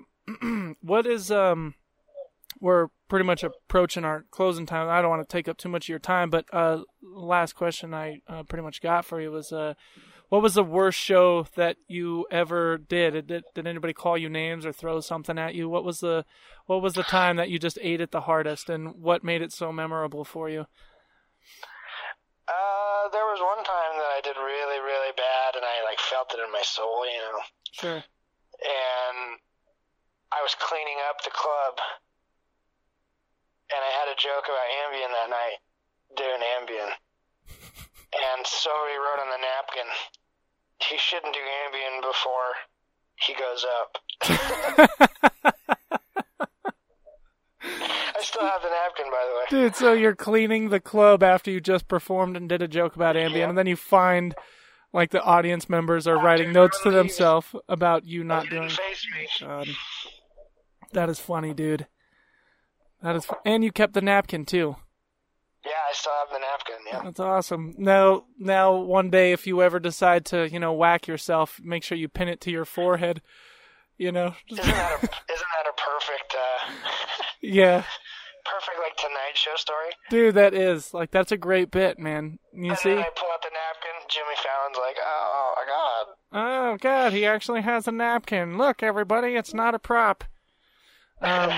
what 0.82 1.06
is 1.06 1.30
um? 1.30 1.74
We're 2.60 2.88
pretty 3.08 3.24
much 3.24 3.42
approaching 3.42 4.04
our 4.04 4.26
closing 4.30 4.66
time. 4.66 4.88
I 4.88 5.00
don't 5.00 5.08
want 5.10 5.26
to 5.26 5.32
take 5.32 5.48
up 5.48 5.56
too 5.56 5.68
much 5.70 5.86
of 5.86 5.88
your 5.88 5.98
time, 5.98 6.28
but 6.28 6.44
uh, 6.52 6.82
last 7.02 7.54
question 7.54 7.94
I 7.94 8.20
uh, 8.28 8.42
pretty 8.42 8.62
much 8.62 8.82
got 8.82 9.06
for 9.06 9.20
you 9.20 9.30
was 9.30 9.50
uh, 9.52 9.72
what 10.28 10.42
was 10.42 10.54
the 10.54 10.64
worst 10.64 10.98
show 10.98 11.46
that 11.54 11.76
you 11.88 12.26
ever 12.30 12.76
did? 12.76 13.26
Did 13.28 13.44
did 13.54 13.66
anybody 13.66 13.94
call 13.94 14.18
you 14.18 14.28
names 14.28 14.66
or 14.66 14.72
throw 14.72 15.00
something 15.00 15.38
at 15.38 15.54
you? 15.54 15.68
What 15.70 15.84
was 15.84 16.00
the 16.00 16.26
what 16.70 16.86
was 16.86 16.94
the 16.94 17.02
time 17.02 17.34
that 17.34 17.50
you 17.50 17.58
just 17.58 17.82
ate 17.82 18.00
it 18.00 18.12
the 18.14 18.30
hardest, 18.30 18.70
and 18.70 18.94
what 18.94 19.26
made 19.26 19.42
it 19.42 19.50
so 19.50 19.72
memorable 19.72 20.22
for 20.22 20.46
you? 20.46 20.70
Uh, 22.46 23.10
there 23.10 23.26
was 23.26 23.42
one 23.42 23.58
time 23.66 23.98
that 23.98 24.10
I 24.14 24.20
did 24.22 24.38
really, 24.38 24.78
really 24.78 25.10
bad, 25.18 25.58
and 25.58 25.66
I 25.66 25.82
like 25.82 25.98
felt 25.98 26.30
it 26.30 26.38
in 26.38 26.46
my 26.54 26.62
soul, 26.62 27.02
you 27.10 27.18
know. 27.18 27.42
Sure. 27.74 27.98
and 28.62 29.18
I 30.30 30.38
was 30.46 30.54
cleaning 30.62 31.02
up 31.10 31.18
the 31.26 31.34
club, 31.34 31.74
and 33.74 33.82
I 33.82 33.90
had 33.98 34.14
a 34.14 34.14
joke 34.14 34.46
about 34.46 34.70
Ambien 34.86 35.10
that 35.10 35.26
night, 35.34 35.58
doing 36.14 36.38
Ambien, 36.54 36.90
and 38.14 38.46
somebody 38.46 38.94
wrote 38.94 39.18
on 39.18 39.30
the 39.34 39.42
napkin, 39.42 39.90
"He 40.86 40.94
shouldn't 41.02 41.34
do 41.34 41.42
Ambien 41.66 41.98
before 41.98 42.62
he 43.18 43.34
goes 43.34 43.66
up." 43.66 43.98
I 48.20 48.22
still 48.22 48.42
have 48.46 48.62
the 48.62 48.68
napkin, 48.68 49.06
by 49.10 49.26
the 49.28 49.56
way. 49.56 49.62
Dude, 49.64 49.76
so 49.76 49.92
you're 49.94 50.14
cleaning 50.14 50.68
the 50.68 50.80
club 50.80 51.22
after 51.22 51.50
you 51.50 51.60
just 51.60 51.88
performed 51.88 52.36
and 52.36 52.48
did 52.48 52.60
a 52.62 52.68
joke 52.68 52.94
about 52.96 53.16
Ambien, 53.16 53.36
Yeah. 53.36 53.48
and 53.48 53.56
then 53.58 53.66
you 53.66 53.76
find 53.76 54.34
like 54.92 55.10
the 55.10 55.22
audience 55.22 55.68
members 55.68 56.06
are 56.06 56.16
writing 56.18 56.48
dude, 56.48 56.54
notes 56.54 56.80
to 56.82 56.90
themselves 56.90 57.46
about 57.68 58.04
you 58.04 58.18
You 58.18 58.24
not 58.24 58.42
didn't 58.44 58.58
doing. 58.58 58.70
face 58.70 59.06
me. 59.14 59.28
God, 59.46 59.68
that 60.92 61.08
is 61.08 61.18
funny, 61.20 61.54
dude. 61.54 61.86
That 63.02 63.16
is, 63.16 63.24
fu- 63.24 63.36
and 63.46 63.64
you 63.64 63.72
kept 63.72 63.94
the 63.94 64.02
napkin 64.02 64.44
too. 64.44 64.76
Yeah, 65.64 65.72
I 65.72 65.92
still 65.92 66.12
have 66.20 66.30
the 66.32 66.38
napkin. 66.38 66.86
Yeah. 66.86 67.02
That's 67.04 67.20
awesome. 67.20 67.74
Now, 67.78 68.24
now, 68.38 68.76
one 68.76 69.10
day, 69.10 69.32
if 69.32 69.46
you 69.46 69.62
ever 69.62 69.78
decide 69.78 70.24
to, 70.26 70.48
you 70.50 70.58
know, 70.58 70.72
whack 70.72 71.06
yourself, 71.06 71.60
make 71.62 71.82
sure 71.84 71.96
you 71.98 72.08
pin 72.08 72.28
it 72.28 72.40
to 72.42 72.50
your 72.50 72.64
forehead. 72.64 73.20
You 73.98 74.10
know, 74.12 74.34
Isn't 74.50 74.64
that 74.64 74.92
a, 74.92 74.96
isn't 74.96 75.10
that 75.28 75.66
a 75.68 75.72
perfect, 75.76 76.34
uh, 76.34 76.72
yeah, 77.42 77.82
perfect 77.82 77.82
like 77.82 77.84
Tonight 77.84 77.99
Show 79.40 79.56
story? 79.56 79.88
dude, 80.10 80.34
that 80.34 80.54
is 80.54 80.92
like 80.94 81.10
that's 81.10 81.32
a 81.32 81.36
great 81.36 81.70
bit, 81.70 81.98
man. 81.98 82.38
You 82.52 82.70
and 82.70 82.78
see? 82.78 82.92
I 82.92 83.08
pull 83.16 83.28
out 83.32 83.42
the 83.42 83.50
napkin. 83.50 84.08
Jimmy 84.08 84.36
Fallon's 84.36 84.76
like, 84.78 84.96
"Oh 85.02 85.54
my 85.56 85.64
god." 85.66 86.06
Oh 86.32 86.76
God, 86.78 87.12
he 87.12 87.24
actually 87.26 87.62
has 87.62 87.88
a 87.88 87.92
napkin. 87.92 88.58
Look, 88.58 88.82
everybody, 88.82 89.34
it's 89.36 89.54
not 89.54 89.74
a 89.74 89.78
prop. 89.78 90.24
Um, 91.22 91.50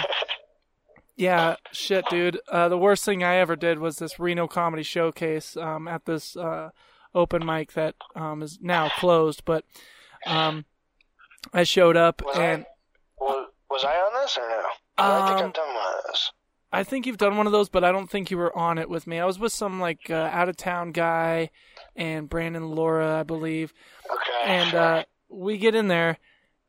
yeah, 1.16 1.56
shit, 1.72 2.04
dude. 2.08 2.40
Uh, 2.48 2.68
the 2.68 2.78
worst 2.78 3.04
thing 3.04 3.22
I 3.22 3.36
ever 3.36 3.56
did 3.56 3.78
was 3.78 3.96
this 3.98 4.18
Reno 4.18 4.46
Comedy 4.46 4.82
Showcase 4.82 5.56
um, 5.56 5.88
at 5.88 6.04
this 6.06 6.36
uh, 6.36 6.70
open 7.14 7.44
mic 7.44 7.72
that 7.72 7.94
um, 8.16 8.42
is 8.42 8.58
now 8.62 8.88
closed. 8.98 9.44
But 9.44 9.64
um, 10.26 10.64
I 11.52 11.64
showed 11.64 11.96
up 11.96 12.22
Was 12.24 12.38
and 12.38 12.64
I 13.20 13.24
was, 13.24 13.48
was 13.70 13.84
I 13.84 13.94
on 13.96 14.22
this 14.22 14.36
or 14.38 14.48
no? 14.48 14.62
I 14.98 15.26
think 15.28 15.40
Um, 15.40 15.46
I've 15.46 15.52
done 15.54 15.66
one 15.66 15.68
of 15.68 15.71
those. 15.71 15.71
I 16.72 16.84
think 16.84 17.06
you've 17.06 17.18
done 17.18 17.36
one 17.36 17.46
of 17.46 17.52
those, 17.52 17.68
but 17.68 17.84
I 17.84 17.92
don't 17.92 18.08
think 18.08 18.30
you 18.30 18.38
were 18.38 18.56
on 18.56 18.78
it 18.78 18.88
with 18.88 19.06
me. 19.06 19.18
I 19.18 19.26
was 19.26 19.38
with 19.38 19.52
some 19.52 19.78
like 19.78 20.08
uh, 20.08 20.30
out 20.32 20.48
of 20.48 20.56
town 20.56 20.92
guy 20.92 21.50
and 21.94 22.28
Brandon 22.28 22.62
and 22.62 22.74
Laura, 22.74 23.20
I 23.20 23.22
believe. 23.24 23.74
Okay. 24.10 24.52
And 24.52 24.74
uh, 24.74 25.04
we 25.28 25.58
get 25.58 25.74
in 25.74 25.88
there, 25.88 26.18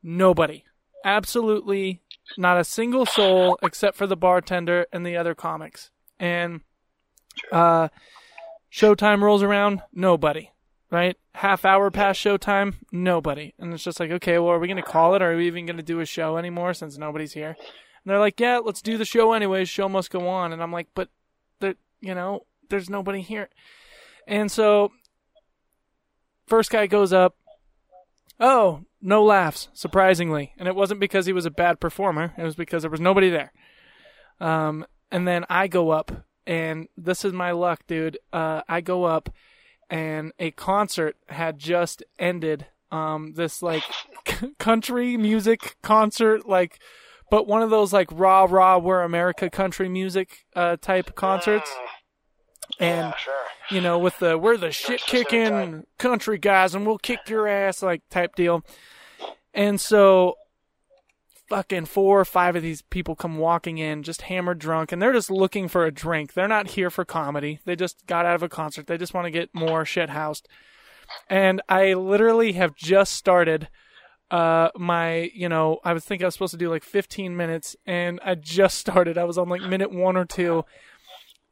nobody, 0.01 0.65
absolutely 1.05 2.01
not 2.37 2.59
a 2.59 2.63
single 2.63 3.05
soul 3.05 3.57
except 3.61 3.97
for 3.97 4.07
the 4.07 4.17
bartender 4.17 4.87
and 4.91 5.05
the 5.05 5.15
other 5.15 5.35
comics. 5.35 5.91
And 6.19 6.61
uh, 7.51 7.87
showtime 8.71 9.21
rolls 9.21 9.43
around, 9.43 9.81
nobody. 9.93 10.49
Right, 10.91 11.17
half 11.33 11.65
hour 11.65 11.89
past 11.89 12.23
showtime, 12.23 12.75
nobody, 12.91 13.55
and 13.57 13.73
it's 13.73 13.83
just 13.83 13.99
like, 13.99 14.11
okay, 14.11 14.37
well, 14.37 14.49
are 14.51 14.59
we 14.59 14.67
gonna 14.67 14.83
call 14.83 15.15
it? 15.15 15.23
Or 15.23 15.33
are 15.33 15.35
we 15.35 15.47
even 15.47 15.65
gonna 15.65 15.81
do 15.81 16.01
a 16.01 16.05
show 16.05 16.37
anymore 16.37 16.75
since 16.75 16.99
nobody's 16.99 17.33
here? 17.33 17.55
And 18.03 18.11
they're 18.11 18.19
like, 18.19 18.39
yeah, 18.39 18.59
let's 18.59 18.81
do 18.81 18.97
the 18.97 19.05
show 19.05 19.33
anyways. 19.33 19.69
Show 19.69 19.87
must 19.87 20.11
go 20.11 20.27
on. 20.27 20.51
And 20.51 20.61
I'm 20.61 20.71
like, 20.71 20.87
but 20.93 21.09
there, 21.59 21.75
you 22.01 22.13
know, 22.13 22.45
there's 22.69 22.89
nobody 22.89 23.21
here. 23.21 23.49
And 24.27 24.51
so, 24.51 24.91
first 26.47 26.69
guy 26.69 26.87
goes 26.87 27.13
up. 27.13 27.35
Oh, 28.39 28.81
no 29.01 29.23
laughs, 29.23 29.69
surprisingly. 29.73 30.53
And 30.57 30.67
it 30.67 30.75
wasn't 30.75 30.99
because 30.99 31.25
he 31.25 31.33
was 31.33 31.45
a 31.45 31.51
bad 31.51 31.79
performer. 31.79 32.33
It 32.37 32.43
was 32.43 32.55
because 32.55 32.83
there 32.83 32.91
was 32.91 32.99
nobody 32.99 33.29
there. 33.29 33.53
Um, 34.39 34.85
and 35.11 35.27
then 35.27 35.45
I 35.49 35.67
go 35.67 35.91
up, 35.91 36.25
and 36.45 36.87
this 36.97 37.23
is 37.23 37.31
my 37.31 37.51
luck, 37.51 37.83
dude. 37.87 38.17
Uh, 38.33 38.63
I 38.67 38.81
go 38.81 39.05
up, 39.05 39.29
and 39.89 40.33
a 40.39 40.51
concert 40.51 41.15
had 41.29 41.59
just 41.59 42.03
ended. 42.19 42.65
Um, 42.91 43.33
this 43.33 43.63
like 43.63 43.83
country 44.59 45.17
music 45.17 45.77
concert, 45.81 46.47
like 46.47 46.79
but 47.33 47.47
one 47.47 47.63
of 47.63 47.71
those 47.71 47.91
like 47.91 48.09
rah 48.11 48.43
rah 48.47 48.77
we're 48.77 49.01
America 49.01 49.49
country 49.49 49.89
music 49.89 50.45
uh, 50.55 50.77
type 50.79 51.15
concerts, 51.15 51.67
Mm, 51.71 52.85
and 52.85 53.07
yeah, 53.07 53.15
sure. 53.15 53.33
you 53.71 53.81
know 53.81 53.97
with 53.97 54.19
the 54.19 54.37
we're 54.37 54.55
the 54.55 54.71
shit 54.71 55.01
kicking 55.01 55.83
country 55.97 56.37
guys 56.37 56.75
and 56.75 56.85
we'll 56.85 56.99
kick 56.99 57.27
your 57.27 57.47
ass 57.47 57.81
like 57.81 58.03
type 58.11 58.35
deal, 58.35 58.63
and 59.51 59.81
so 59.81 60.35
fucking 61.49 61.85
four 61.85 62.19
or 62.19 62.25
five 62.25 62.55
of 62.55 62.61
these 62.61 62.83
people 62.83 63.15
come 63.15 63.39
walking 63.39 63.79
in 63.79 64.03
just 64.03 64.23
hammered 64.23 64.59
drunk 64.59 64.91
and 64.91 65.01
they're 65.01 65.11
just 65.11 65.31
looking 65.31 65.67
for 65.67 65.85
a 65.85 65.91
drink. 65.91 66.33
They're 66.33 66.47
not 66.47 66.67
here 66.67 66.91
for 66.91 67.03
comedy. 67.03 67.59
They 67.65 67.75
just 67.75 68.05
got 68.05 68.27
out 68.27 68.35
of 68.35 68.43
a 68.43 68.49
concert. 68.49 68.85
They 68.85 68.97
just 68.97 69.15
want 69.15 69.25
to 69.25 69.31
get 69.31 69.49
more 69.53 69.85
shit 69.85 70.09
housed. 70.11 70.47
And 71.31 71.63
I 71.67 71.93
literally 71.93 72.51
have 72.53 72.75
just 72.75 73.13
started 73.13 73.69
uh 74.33 74.69
my 74.75 75.29
you 75.35 75.47
know 75.47 75.79
i 75.83 75.93
was 75.93 76.03
thinking 76.03 76.25
i 76.25 76.27
was 76.27 76.33
supposed 76.33 76.53
to 76.53 76.57
do 76.57 76.67
like 76.67 76.83
15 76.83 77.37
minutes 77.37 77.75
and 77.85 78.19
i 78.25 78.33
just 78.33 78.77
started. 78.83 79.17
I 79.17 79.25
was 79.25 79.37
on 79.37 79.47
like 79.47 79.61
minute 79.61 79.91
one 79.91 80.17
or 80.17 80.25
two. 80.25 80.65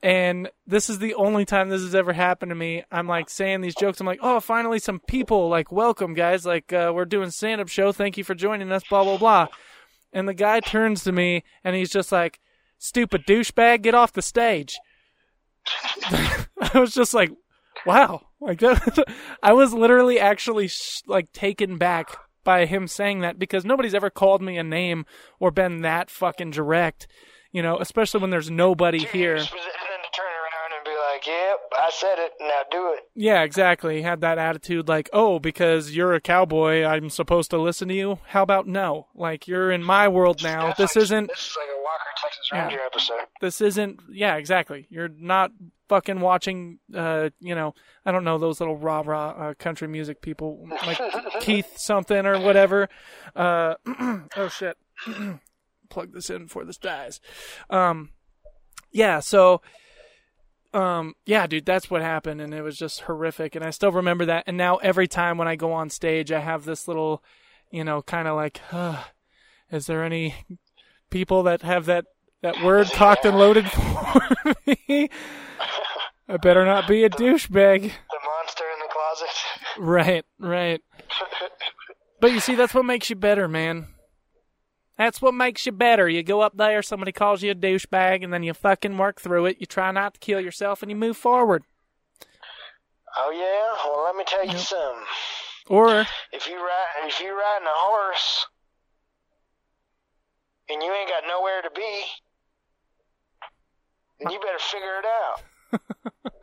And 0.03 0.49
this 0.65 0.89
is 0.89 0.97
the 0.97 1.13
only 1.13 1.45
time 1.45 1.69
this 1.69 1.83
has 1.83 1.93
ever 1.93 2.11
happened 2.11 2.49
to 2.49 2.55
me. 2.55 2.83
I'm 2.91 3.07
like 3.07 3.29
saying 3.29 3.61
these 3.61 3.75
jokes. 3.75 3.99
I'm 3.99 4.07
like 4.07 4.19
oh 4.23 4.39
finally 4.39 4.79
some 4.79 4.99
people 4.99 5.47
like 5.47 5.71
welcome 5.71 6.15
guys. 6.15 6.43
Like 6.43 6.73
uh, 6.73 6.91
we're 6.93 7.05
doing 7.05 7.29
stand-up 7.29 7.67
show. 7.67 7.91
Thank 7.91 8.17
you 8.17 8.23
for 8.23 8.33
joining 8.33 8.71
us 8.71 8.83
blah 8.89 9.03
blah 9.03 9.17
blah. 9.17 9.47
And 10.11 10.27
the 10.27 10.33
guy 10.33 10.59
turns 10.59 11.03
to 11.03 11.11
me 11.11 11.43
and 11.63 11.75
he's 11.75 11.91
just 11.91 12.11
like 12.11 12.39
stupid 12.79 13.27
douchebag 13.27 13.83
get 13.83 13.93
off 13.93 14.11
the 14.11 14.23
stage. 14.23 14.79
I 16.03 16.79
was 16.79 16.95
just 16.95 17.13
like 17.13 17.29
wow. 17.85 18.21
Like 18.39 18.59
that 18.61 18.97
i 19.43 19.53
was 19.53 19.71
literally 19.71 20.19
actually 20.19 20.67
sh- 20.67 21.03
like 21.05 21.31
taken 21.31 21.77
back 21.77 22.17
by 22.43 22.65
him 22.65 22.87
saying 22.87 23.19
that 23.21 23.39
because 23.39 23.65
nobody's 23.65 23.93
ever 23.93 24.09
called 24.09 24.41
me 24.41 24.57
a 24.57 24.63
name 24.63 25.05
or 25.39 25.51
been 25.51 25.81
that 25.81 26.09
fucking 26.09 26.51
direct, 26.51 27.07
you 27.51 27.61
know, 27.61 27.77
especially 27.79 28.21
when 28.21 28.29
there's 28.29 28.51
nobody 28.51 28.99
here. 28.99 29.35
And 29.35 29.45
then 29.45 29.47
to 29.47 30.11
turn 30.13 30.25
around 30.25 30.71
and 30.77 30.85
be 30.85 30.91
like, 31.21 31.27
"Yep, 31.27 31.57
I 31.77 31.89
said 31.91 32.15
it. 32.19 32.31
Now 32.39 32.61
do 32.71 32.93
it." 32.93 32.99
Yeah, 33.15 33.43
exactly. 33.43 33.97
He 33.97 34.01
had 34.01 34.21
that 34.21 34.37
attitude 34.37 34.87
like, 34.87 35.09
"Oh, 35.13 35.39
because 35.39 35.95
you're 35.95 36.13
a 36.13 36.21
cowboy, 36.21 36.83
I'm 36.83 37.09
supposed 37.09 37.49
to 37.51 37.57
listen 37.57 37.87
to 37.89 37.93
you." 37.93 38.19
How 38.27 38.43
about 38.43 38.67
no? 38.67 39.07
Like 39.15 39.47
you're 39.47 39.71
in 39.71 39.83
my 39.83 40.07
world 40.07 40.41
now. 40.43 40.67
That's 40.67 40.77
This 40.77 40.95
like- 40.95 41.03
isn't 41.03 41.27
This 41.29 41.39
is 41.51 41.57
like 41.57 41.67
a 41.69 41.81
Walker 41.81 42.11
Texas 42.21 42.49
Yeah. 42.51 42.63
Ranger 42.67 42.79
episode. 42.85 43.19
this 43.41 43.61
isn't 43.61 43.99
yeah, 44.11 44.35
exactly. 44.35 44.87
You're 44.89 45.09
not 45.09 45.51
fucking 45.89 46.19
watching 46.21 46.79
uh, 46.95 47.29
you 47.39 47.53
know, 47.55 47.73
I 48.05 48.11
don't 48.11 48.23
know 48.23 48.37
those 48.37 48.59
little 48.61 48.77
rah 48.77 49.03
rah 49.05 49.29
uh, 49.31 49.53
country 49.55 49.87
music 49.89 50.21
people 50.21 50.67
like 50.85 50.99
Keith 51.41 51.73
something 51.77 52.25
or 52.25 52.39
whatever. 52.39 52.87
Uh 53.35 53.75
oh 54.37 54.47
shit. 54.49 54.77
Plug 55.89 56.13
this 56.13 56.29
in 56.29 56.43
before 56.45 56.63
this 56.63 56.77
dies. 56.77 57.19
Um 57.69 58.11
yeah, 58.93 59.19
so 59.19 59.61
um 60.73 61.15
yeah, 61.25 61.47
dude, 61.47 61.65
that's 61.65 61.89
what 61.89 62.01
happened 62.01 62.41
and 62.41 62.53
it 62.53 62.61
was 62.61 62.77
just 62.77 63.01
horrific 63.01 63.55
and 63.55 63.63
I 63.63 63.69
still 63.71 63.91
remember 63.91 64.25
that 64.25 64.45
and 64.47 64.57
now 64.57 64.77
every 64.77 65.07
time 65.07 65.37
when 65.37 65.47
I 65.47 65.55
go 65.55 65.71
on 65.73 65.89
stage 65.89 66.31
I 66.31 66.39
have 66.39 66.65
this 66.65 66.87
little 66.87 67.23
you 67.71 67.83
know, 67.83 68.01
kind 68.01 68.27
of 68.27 68.35
like 68.35 68.61
uh, 68.71 69.03
is 69.71 69.87
there 69.87 70.03
any 70.03 70.35
people 71.09 71.43
that 71.43 71.61
have 71.61 71.85
that 71.85 72.05
that 72.41 72.61
word 72.63 72.87
cocked 72.91 73.25
and 73.25 73.37
loaded 73.37 73.69
for 73.71 74.53
me? 74.65 75.09
I 76.27 76.37
better 76.37 76.65
not 76.65 76.87
be 76.87 77.03
a 77.03 77.09
douchebag. 77.09 77.81
The 77.81 78.19
monster 78.23 78.63
in 78.73 78.79
the 78.79 78.89
closet. 78.89 79.29
Right, 79.79 80.25
right. 80.39 80.81
But 82.21 82.33
you 82.33 82.39
see, 82.39 82.53
that's 82.53 82.75
what 82.75 82.85
makes 82.85 83.09
you 83.09 83.15
better, 83.15 83.47
man. 83.47 83.87
That's 85.01 85.19
what 85.19 85.33
makes 85.33 85.65
you 85.65 85.71
better. 85.71 86.07
You 86.07 86.21
go 86.21 86.41
up 86.41 86.55
there, 86.55 86.83
somebody 86.83 87.11
calls 87.11 87.41
you 87.41 87.49
a 87.49 87.55
douchebag, 87.55 88.23
and 88.23 88.31
then 88.31 88.43
you 88.43 88.53
fucking 88.53 88.99
work 88.99 89.19
through 89.19 89.47
it. 89.47 89.57
You 89.59 89.65
try 89.65 89.89
not 89.89 90.13
to 90.13 90.19
kill 90.19 90.39
yourself, 90.39 90.83
and 90.83 90.91
you 90.91 90.95
move 90.95 91.17
forward. 91.17 91.63
oh 93.17 93.31
yeah. 93.31 93.89
Well, 93.89 94.03
let 94.03 94.15
me 94.15 94.23
tell 94.27 94.45
you 94.45 94.59
something. 94.59 95.03
Or, 95.65 96.05
If 96.31 96.47
you 96.47 96.55
ride, 96.55 97.07
if 97.07 97.19
you 97.19 97.31
riding 97.31 97.65
a 97.65 97.73
horse, 97.73 98.45
and 100.69 100.83
you 100.83 100.93
ain't 100.93 101.09
got 101.09 101.23
nowhere 101.27 101.63
to 101.63 101.71
be, 101.75 102.03
then 104.19 104.31
you 104.31 104.39
better 104.39 104.59
figure 104.59 104.99
it 104.99 105.05
out. 106.23 106.33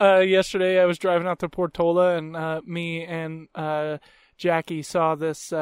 uh, 0.18 0.20
yesterday 0.20 0.80
I 0.80 0.84
was 0.84 0.98
driving 0.98 1.26
out 1.26 1.40
to 1.40 1.48
Portola, 1.48 2.18
and 2.18 2.36
uh, 2.36 2.60
me 2.64 3.04
and 3.04 3.48
uh, 3.56 3.98
Jackie 4.36 4.82
saw 4.82 5.16
this 5.16 5.52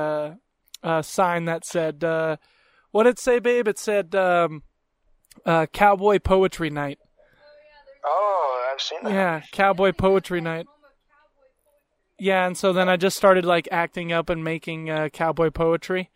uh, 0.87 1.03
sign 1.03 1.47
that 1.47 1.64
said, 1.64 2.05
uh, 2.05 2.37
"What 2.93 3.05
did 3.05 3.11
it 3.11 3.18
say, 3.18 3.41
babe?" 3.41 3.66
It 3.66 3.78
said, 3.78 4.14
um, 4.14 4.62
uh, 5.45 5.66
"Cowboy 5.66 6.20
Poetry 6.20 6.70
Night." 6.70 6.99
Oh, 8.05 8.70
I've 8.72 8.80
seen 8.80 9.01
that. 9.03 9.12
Yeah, 9.12 9.43
Cowboy 9.53 9.93
Poetry 9.93 10.41
Night. 10.41 10.66
Yeah, 12.18 12.47
and 12.47 12.57
so 12.57 12.72
then 12.72 12.89
I 12.89 12.97
just 12.97 13.16
started 13.16 13.45
like 13.45 13.68
acting 13.70 14.12
up 14.12 14.30
and 14.30 14.43
making 14.43 14.89
uh, 14.89 15.11
cowboy 15.11 15.51
poetry, 15.51 16.11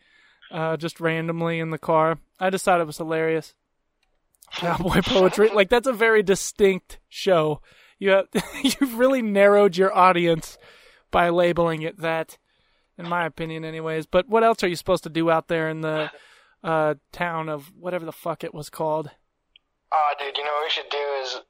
uh, 0.50 0.76
just 0.76 1.00
randomly 1.00 1.58
in 1.58 1.70
the 1.70 1.78
car. 1.78 2.18
I 2.38 2.48
just 2.48 2.64
thought 2.64 2.80
it 2.80 2.86
was 2.86 2.96
hilarious. 2.96 3.54
Cowboy 4.52 5.02
poetry, 5.02 5.50
like 5.50 5.68
that's 5.68 5.86
a 5.86 5.92
very 5.92 6.22
distinct 6.22 6.98
show. 7.08 7.60
You 7.98 8.10
have, 8.10 8.26
you've 8.62 8.98
really 8.98 9.22
narrowed 9.22 9.76
your 9.76 9.94
audience 9.94 10.58
by 11.10 11.28
labeling 11.28 11.82
it 11.82 11.98
that, 11.98 12.38
in 13.00 13.08
my 13.08 13.24
opinion, 13.24 13.64
anyways. 13.64 14.06
But 14.06 14.28
what 14.28 14.44
else 14.44 14.62
are 14.62 14.68
you 14.68 14.76
supposed 14.76 15.04
to 15.04 15.10
do 15.10 15.30
out 15.30 15.48
there 15.48 15.68
in 15.68 15.80
the 15.80 16.10
uh, 16.62 16.94
town 17.12 17.48
of 17.48 17.72
whatever 17.76 18.04
the 18.04 18.12
fuck 18.12 18.44
it 18.44 18.54
was 18.54 18.70
called? 18.70 19.10
Oh, 19.92 20.12
dude, 20.18 20.36
you 20.36 20.44
know 20.44 20.52
what 20.52 20.66
we 20.66 20.70
should 20.70 20.90
do 20.90 21.06
is 21.22 21.40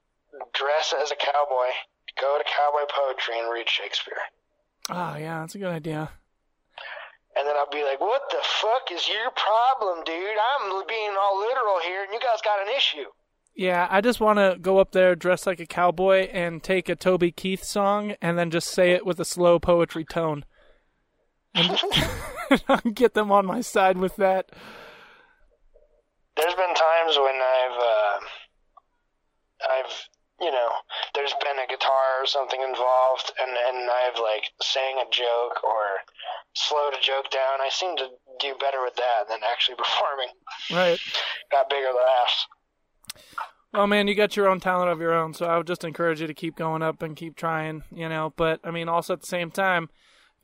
dress 0.55 0.95
as 0.99 1.11
a 1.11 1.17
cowboy, 1.17 1.69
go 2.19 2.39
to 2.39 2.45
cowboy 2.45 2.87
poetry, 2.89 3.39
and 3.39 3.53
read 3.53 3.69
Shakespeare. 3.69 4.17
Oh 4.89 5.17
yeah, 5.17 5.41
that's 5.41 5.55
a 5.55 5.59
good 5.59 5.69
idea. 5.69 6.11
And 7.37 7.47
then 7.47 7.55
I'll 7.57 7.71
be 7.71 7.85
like, 7.85 8.01
what 8.01 8.23
the 8.31 8.43
fuck 8.43 8.91
is 8.93 9.07
your 9.09 9.31
problem, 9.31 10.03
dude? 10.05 10.15
I'm 10.15 10.87
being 10.89 11.15
all 11.21 11.39
literal 11.39 11.79
here, 11.85 12.03
and 12.03 12.13
you 12.13 12.19
guys 12.19 12.41
got 12.43 12.67
an 12.67 12.75
issue. 12.75 13.07
Yeah, 13.55 13.87
I 13.91 14.01
just 14.01 14.21
want 14.21 14.39
to 14.39 14.57
go 14.61 14.79
up 14.79 14.93
there 14.93 15.15
dressed 15.15 15.47
like 15.47 15.61
a 15.61 15.67
cowboy 15.67 16.29
and 16.33 16.63
take 16.63 16.89
a 16.89 16.97
Toby 16.97 17.31
Keith 17.31 17.63
song 17.63 18.15
and 18.23 18.39
then 18.39 18.51
just 18.51 18.69
say 18.69 18.93
it 18.93 19.05
with 19.05 19.21
a 19.21 19.25
slow 19.25 19.59
poetry 19.59 20.05
tone. 20.05 20.45
And 21.55 21.79
get 22.95 23.15
them 23.15 23.31
on 23.33 23.47
my 23.47 23.61
side 23.61 23.99
with 23.99 24.17
that. 24.17 24.51
There's 26.37 26.55
been 26.55 26.75
times 26.75 27.17
when 27.17 27.35
I've, 27.35 27.79
uh, 27.79 28.19
I've, 29.71 30.09
you 30.41 30.51
know, 30.51 30.69
there's 31.15 31.35
been 31.41 31.59
a 31.63 31.69
guitar 31.69 32.23
or 32.23 32.27
something 32.27 32.61
involved, 32.63 33.33
and 33.41 33.51
and 33.51 33.91
I've 33.91 34.19
like 34.19 34.45
sang 34.63 34.97
a 34.97 35.11
joke 35.11 35.63
or 35.63 36.01
slowed 36.55 36.95
a 36.95 37.01
joke 37.03 37.31
down. 37.31 37.61
I 37.61 37.69
seem 37.71 37.97
to 37.99 38.09
do 38.41 38.55
better 38.59 38.83
with 38.83 38.97
that 38.97 39.29
than 39.29 39.41
actually 39.51 39.77
performing. 39.79 40.29
Right. 40.73 40.99
Got 41.51 41.69
bigger 41.69 41.93
laughs. 41.93 42.47
Well, 43.73 43.87
man, 43.87 44.09
you 44.09 44.17
got 44.17 44.37
your 44.37 44.49
own 44.49 44.59
talent 44.59 44.91
of 44.91 45.01
your 45.01 45.13
own, 45.13 45.33
so 45.35 45.47
I 45.47 45.57
would 45.57 45.67
just 45.67 45.85
encourage 45.85 46.21
you 46.21 46.27
to 46.27 46.35
keep 46.35 46.57
going 46.57 46.83
up 46.83 47.03
and 47.03 47.15
keep 47.15 47.37
trying, 47.37 47.85
you 47.95 48.09
know. 48.09 48.33
But, 48.35 48.59
I 48.65 48.73
mean, 48.73 48.89
also 48.89 49.13
at 49.13 49.21
the 49.21 49.29
same 49.29 49.53
time, 49.53 49.91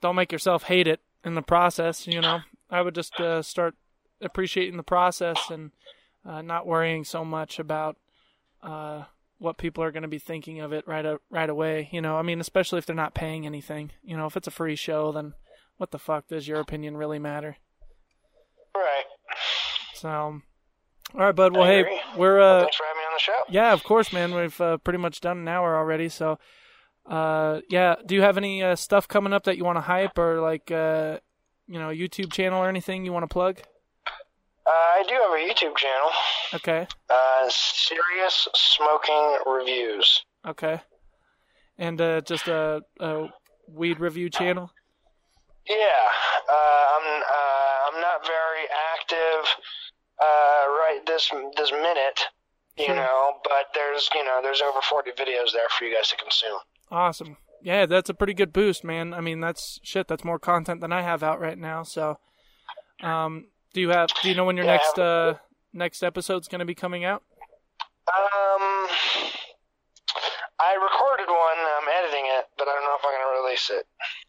don't 0.06 0.14
make 0.14 0.30
yourself 0.30 0.62
hate 0.62 0.86
it 0.86 1.00
in 1.24 1.34
the 1.34 1.42
process. 1.42 2.06
You 2.06 2.20
know, 2.20 2.40
I 2.70 2.80
would 2.80 2.94
just 2.94 3.18
uh, 3.20 3.42
start 3.42 3.74
appreciating 4.20 4.76
the 4.76 4.84
process 4.84 5.50
and 5.50 5.72
uh, 6.24 6.42
not 6.42 6.64
worrying 6.64 7.02
so 7.02 7.24
much 7.24 7.58
about 7.58 7.96
uh, 8.62 9.02
what 9.38 9.58
people 9.58 9.82
are 9.82 9.90
going 9.90 10.04
to 10.04 10.08
be 10.08 10.20
thinking 10.20 10.60
of 10.60 10.72
it 10.72 10.86
right 10.86 11.04
a, 11.04 11.18
right 11.28 11.50
away. 11.50 11.88
You 11.90 12.00
know, 12.00 12.16
I 12.16 12.22
mean, 12.22 12.40
especially 12.40 12.78
if 12.78 12.86
they're 12.86 12.94
not 12.94 13.14
paying 13.14 13.46
anything. 13.46 13.90
You 14.04 14.16
know, 14.16 14.26
if 14.26 14.36
it's 14.36 14.46
a 14.46 14.52
free 14.52 14.76
show, 14.76 15.10
then 15.10 15.34
what 15.76 15.90
the 15.90 15.98
fuck 15.98 16.28
does 16.28 16.46
your 16.46 16.60
opinion 16.60 16.96
really 16.96 17.18
matter? 17.18 17.56
Right. 18.76 19.06
So, 19.94 20.08
all 20.08 20.42
right, 21.14 21.34
bud. 21.34 21.52
Well, 21.52 21.64
hey, 21.64 21.82
we're 22.16 22.38
Well, 22.38 22.58
uh, 22.58 22.60
thanks 22.60 22.76
for 22.76 22.84
having 22.84 23.00
me 23.00 23.06
on 23.06 23.12
the 23.12 23.18
show. 23.18 23.42
yeah, 23.48 23.72
of 23.72 23.82
course, 23.82 24.12
man. 24.12 24.36
We've 24.36 24.60
uh, 24.60 24.76
pretty 24.78 24.98
much 24.98 25.20
done 25.20 25.38
an 25.38 25.48
hour 25.48 25.76
already. 25.76 26.08
So, 26.08 26.38
uh, 27.08 27.60
yeah. 27.68 27.96
Do 28.04 28.14
you 28.14 28.22
have 28.22 28.36
any 28.36 28.62
uh, 28.62 28.76
stuff 28.76 29.06
coming 29.08 29.32
up 29.32 29.44
that 29.44 29.56
you 29.56 29.64
want 29.64 29.76
to 29.76 29.82
hype 29.82 30.18
or 30.18 30.40
like, 30.40 30.70
uh, 30.70 31.18
you 31.66 31.78
know, 31.78 31.88
YouTube 31.88 32.32
channel 32.32 32.62
or 32.62 32.68
anything 32.68 33.04
you 33.04 33.12
want 33.12 33.22
to 33.24 33.28
plug? 33.32 33.60
Uh, 34.66 34.70
I 34.70 35.04
do 35.06 35.14
have 35.14 35.30
a 35.30 35.48
YouTube 35.54 35.76
channel, 35.76 36.10
Okay. 36.54 36.88
uh, 37.08 37.48
Serious 37.48 38.48
Smoking 38.54 39.38
Reviews. 39.46 40.24
Okay. 40.46 40.80
And 41.78 42.00
uh, 42.00 42.20
just 42.22 42.48
a, 42.48 42.82
a 42.98 43.28
weed 43.68 44.00
review 44.00 44.28
channel. 44.30 44.72
Yeah, 45.68 45.76
uh, 46.50 46.84
I'm 46.96 47.22
uh, 47.22 47.88
I'm 47.94 48.00
not 48.00 48.24
very 48.26 48.64
active 48.94 49.62
uh, 50.22 50.64
right 50.68 51.00
this 51.06 51.30
this 51.56 51.70
minute, 51.72 52.20
you 52.78 52.86
Sure. 52.86 52.94
know, 52.94 53.32
but 53.44 53.66
there's 53.74 54.08
you 54.14 54.24
know 54.24 54.40
there's 54.42 54.62
over 54.62 54.80
40 54.80 55.10
videos 55.12 55.52
there 55.52 55.68
for 55.76 55.84
you 55.84 55.94
guys 55.94 56.08
to 56.10 56.16
consume. 56.16 56.58
Awesome. 56.90 57.36
Yeah, 57.62 57.86
that's 57.86 58.10
a 58.10 58.14
pretty 58.14 58.34
good 58.34 58.52
boost, 58.52 58.84
man. 58.84 59.12
I 59.14 59.20
mean, 59.20 59.40
that's 59.40 59.80
shit. 59.82 60.06
That's 60.08 60.24
more 60.24 60.38
content 60.38 60.80
than 60.80 60.92
I 60.92 61.02
have 61.02 61.22
out 61.22 61.40
right 61.40 61.58
now. 61.58 61.82
So, 61.82 62.18
um, 63.02 63.46
do 63.74 63.80
you 63.80 63.88
have? 63.90 64.08
Do 64.22 64.28
you 64.28 64.34
know 64.34 64.44
when 64.44 64.56
your 64.56 64.66
Yeah, 64.66 64.72
next 64.76 64.98
uh 64.98 65.34
next 65.72 66.02
episode's 66.02 66.48
going 66.48 66.60
to 66.60 66.64
be 66.64 66.74
coming 66.74 67.04
out? 67.04 67.22
Um, 68.08 68.86
I 70.58 70.74
recorded 70.74 71.26
one. 71.28 71.58
I'm 71.58 71.88
editing 72.02 72.24
it, 72.38 72.46
but 72.56 72.66
I 72.68 72.72
don't 72.72 72.84
know 72.84 72.96
if 72.98 73.04
I'm 73.04 73.12
gonna 73.12 73.42
release 73.42 73.70
it. 73.70 73.86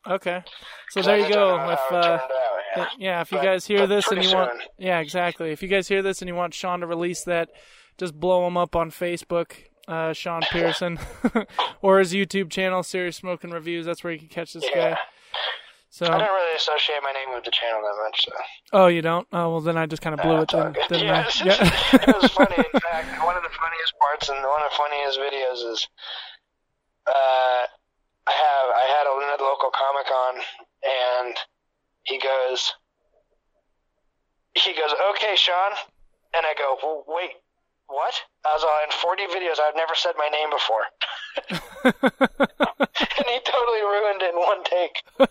Okay. 0.09 0.43
so 0.89 1.01
there 1.01 1.19
you 1.19 1.31
go. 1.33 1.55
If 1.71 1.79
uh, 1.91 1.95
out, 1.95 2.29
yeah. 2.75 2.87
yeah, 2.97 3.21
if 3.21 3.31
you 3.31 3.37
But- 3.37 3.43
guys 3.45 3.65
hear 3.65 3.87
this 3.87 4.07
and 4.11 4.23
you 4.23 4.33
want, 4.35 4.51
yeah, 4.77 4.99
exactly. 4.99 5.51
If 5.51 5.61
you 5.61 5.69
guys 5.69 5.87
hear 5.87 6.01
this 6.01 6.21
and 6.21 6.27
you 6.27 6.35
want 6.35 6.53
Sean 6.53 6.81
to 6.81 6.87
release 6.87 7.23
that, 7.25 7.49
just 7.97 8.13
blow 8.19 8.45
him 8.47 8.57
up 8.57 8.75
on 8.75 8.89
Facebook, 8.91 9.53
uh, 9.87 10.13
Sean 10.13 10.41
Pearson, 10.51 10.99
or 11.81 11.99
his 11.99 12.13
YouTube 12.13 12.49
channel, 12.49 12.83
Serious 12.83 13.15
Smoking 13.17 13.51
Reviews. 13.51 13.85
That's 13.85 14.03
where 14.03 14.13
you 14.13 14.19
can 14.19 14.27
catch 14.27 14.53
this 14.53 14.65
Yeah. 14.73 14.91
guy. 14.91 14.97
So, 15.89 16.05
I 16.05 16.17
don't 16.17 16.27
really 16.27 16.55
associate 16.57 16.99
my 17.01 17.13
name 17.13 17.33
with 17.33 17.45
the 17.45 17.51
channel 17.51 17.81
that 17.81 18.03
much. 18.03 18.25
So. 18.25 18.31
oh, 18.73 18.87
you 18.87 19.01
don't? 19.01 19.25
Oh, 19.31 19.51
well, 19.51 19.61
then 19.61 19.77
I 19.77 19.85
just 19.85 20.01
kind 20.01 20.13
of 20.13 20.21
blew 20.21 20.41
it. 20.41 20.49
Then, 20.51 20.73
didn't 20.89 21.07
yeah, 21.07 21.25
I? 21.25 21.31
Yeah. 21.45 22.03
it 22.07 22.21
was 22.21 22.29
funny. 22.31 22.57
In 22.57 22.79
fact, 22.81 23.23
one 23.23 23.37
of 23.37 23.43
the 23.43 23.49
funniest 23.55 23.93
parts 23.97 24.29
and 24.29 24.37
one 24.43 24.61
of 24.61 24.69
the 24.69 24.77
funniest 24.77 25.17
videos 25.17 25.71
is, 25.73 25.87
uh, 27.07 27.63
I 28.27 28.33
have 28.35 28.67
I 28.75 28.85
had 28.91 29.07
a 29.07 29.17
local 29.57 29.71
comic 29.71 30.07
on, 30.11 30.35
and 31.25 31.35
he 32.03 32.19
goes, 32.19 32.73
he 34.55 34.73
goes, 34.73 34.93
okay, 35.15 35.35
Sean, 35.35 35.71
and 36.35 36.45
I 36.45 36.53
go, 36.57 36.77
well, 36.81 37.03
wait, 37.07 37.31
what? 37.87 38.13
I 38.45 38.53
was 38.53 38.63
on 38.63 38.91
40 39.01 39.23
videos. 39.27 39.59
I've 39.59 39.75
never 39.75 39.95
said 39.95 40.13
my 40.17 40.29
name 40.29 40.49
before, 40.49 40.85
and 41.83 43.25
he 43.27 43.39
totally 43.45 43.81
ruined 43.81 44.21
it 44.21 44.33
in 44.33 44.39
one 44.39 44.63
take. 44.63 45.03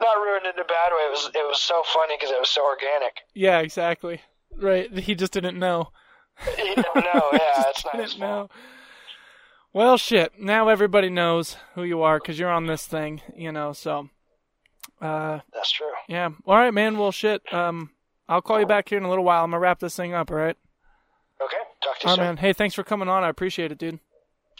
Not 0.00 0.16
ruined 0.18 0.46
it 0.46 0.54
in 0.56 0.60
a 0.60 0.64
bad 0.64 0.90
way. 0.92 1.04
It 1.06 1.10
was 1.10 1.30
it 1.34 1.46
was 1.48 1.60
so 1.60 1.82
funny 1.92 2.14
because 2.18 2.30
it 2.30 2.38
was 2.38 2.50
so 2.50 2.64
organic. 2.64 3.18
yeah, 3.34 3.60
exactly. 3.60 4.20
Right. 4.56 4.92
He 4.98 5.14
just 5.14 5.32
didn't 5.32 5.58
know. 5.58 5.88
You 6.58 6.74
don't 6.76 6.96
know, 6.96 7.28
yeah, 7.32 7.62
it's 7.68 7.84
not 7.84 7.96
his 7.96 8.10
didn't 8.14 8.20
fault. 8.28 8.50
know. 8.50 8.56
Well, 9.72 9.96
shit. 9.96 10.32
Now 10.38 10.68
everybody 10.68 11.08
knows 11.10 11.56
who 11.74 11.82
you 11.84 12.02
are 12.02 12.18
because 12.18 12.38
you're 12.38 12.50
on 12.50 12.66
this 12.66 12.86
thing, 12.86 13.22
you 13.36 13.50
know. 13.50 13.72
So, 13.72 14.10
uh, 15.00 15.40
That's 15.52 15.70
true. 15.72 15.90
yeah. 16.08 16.30
All 16.46 16.56
right, 16.56 16.74
man. 16.74 16.98
Well, 16.98 17.10
shit. 17.12 17.42
Um, 17.52 17.90
I'll 18.28 18.42
call 18.42 18.60
you 18.60 18.66
back 18.66 18.88
here 18.88 18.98
in 18.98 19.04
a 19.04 19.08
little 19.08 19.24
while. 19.24 19.44
I'm 19.44 19.50
gonna 19.50 19.60
wrap 19.60 19.80
this 19.80 19.96
thing 19.96 20.14
up. 20.14 20.30
All 20.30 20.36
right. 20.36 20.56
Okay, 21.42 21.56
talk 21.82 21.98
to 21.98 22.06
you 22.06 22.10
All 22.10 22.16
right, 22.16 22.16
soon. 22.16 22.24
man. 22.26 22.36
Hey, 22.38 22.52
thanks 22.52 22.74
for 22.74 22.82
coming 22.84 23.08
on. 23.08 23.22
I 23.24 23.28
appreciate 23.28 23.70
it, 23.72 23.78
dude. 23.78 23.98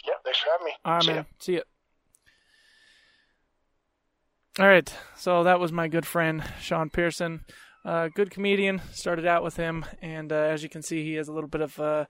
Yeah, 0.05 0.13
thanks 0.23 0.39
for 0.39 0.49
having 0.51 0.65
me. 0.65 0.73
All 0.85 0.93
right, 0.93 1.03
See 1.03 1.09
ya. 1.09 1.15
man. 1.15 1.25
See 1.39 1.53
ya. 1.55 1.61
All 4.59 4.67
right. 4.67 4.93
So 5.17 5.43
that 5.43 5.59
was 5.59 5.71
my 5.71 5.87
good 5.87 6.05
friend 6.05 6.43
Sean 6.61 6.89
Pearson, 6.89 7.41
uh, 7.83 8.09
good 8.13 8.31
comedian. 8.31 8.81
Started 8.93 9.25
out 9.25 9.43
with 9.43 9.57
him, 9.57 9.85
and 10.01 10.31
uh, 10.31 10.35
as 10.35 10.63
you 10.63 10.69
can 10.69 10.81
see, 10.81 11.03
he 11.03 11.13
has 11.15 11.27
a 11.27 11.33
little 11.33 11.49
bit 11.49 11.61
of 11.61 11.79
uh, 11.79 12.05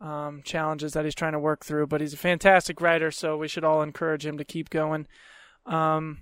um, 0.00 0.42
challenges 0.44 0.92
that 0.94 1.04
he's 1.04 1.14
trying 1.14 1.32
to 1.32 1.38
work 1.38 1.64
through. 1.64 1.86
But 1.86 2.00
he's 2.00 2.12
a 2.14 2.18
fantastic 2.18 2.80
writer, 2.80 3.10
so 3.10 3.36
we 3.36 3.48
should 3.48 3.64
all 3.64 3.82
encourage 3.82 4.26
him 4.26 4.36
to 4.38 4.44
keep 4.44 4.70
going. 4.70 5.06
Um, 5.66 6.18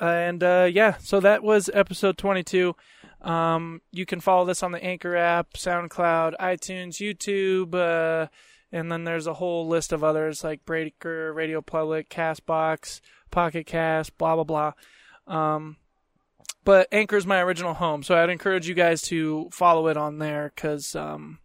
and 0.00 0.42
uh, 0.44 0.68
yeah, 0.70 0.96
so 0.98 1.18
that 1.20 1.42
was 1.42 1.70
episode 1.74 2.18
22. 2.18 2.76
Um, 3.20 3.82
you 3.90 4.06
can 4.06 4.20
follow 4.20 4.44
this 4.44 4.62
on 4.62 4.72
the 4.72 4.82
Anchor 4.82 5.16
app, 5.16 5.54
SoundCloud, 5.54 6.34
iTunes, 6.38 6.96
YouTube, 6.96 7.74
uh, 7.74 8.28
and 8.70 8.92
then 8.92 9.04
there's 9.04 9.26
a 9.26 9.34
whole 9.34 9.66
list 9.66 9.92
of 9.92 10.04
others 10.04 10.44
like 10.44 10.64
Breaker, 10.64 11.32
Radio 11.32 11.60
Public, 11.60 12.08
Castbox, 12.08 13.00
Pocket 13.30 13.66
Cast, 13.66 14.16
blah 14.18 14.34
blah 14.36 14.44
blah. 14.44 14.72
Um, 15.26 15.76
but 16.64 16.88
is 16.92 17.26
my 17.26 17.40
original 17.40 17.74
home, 17.74 18.02
so 18.02 18.14
I'd 18.14 18.30
encourage 18.30 18.68
you 18.68 18.74
guys 18.74 19.00
to 19.02 19.48
follow 19.52 19.88
it 19.88 19.96
on 19.96 20.18
there 20.18 20.52
because, 20.54 20.94
um, 20.94 21.38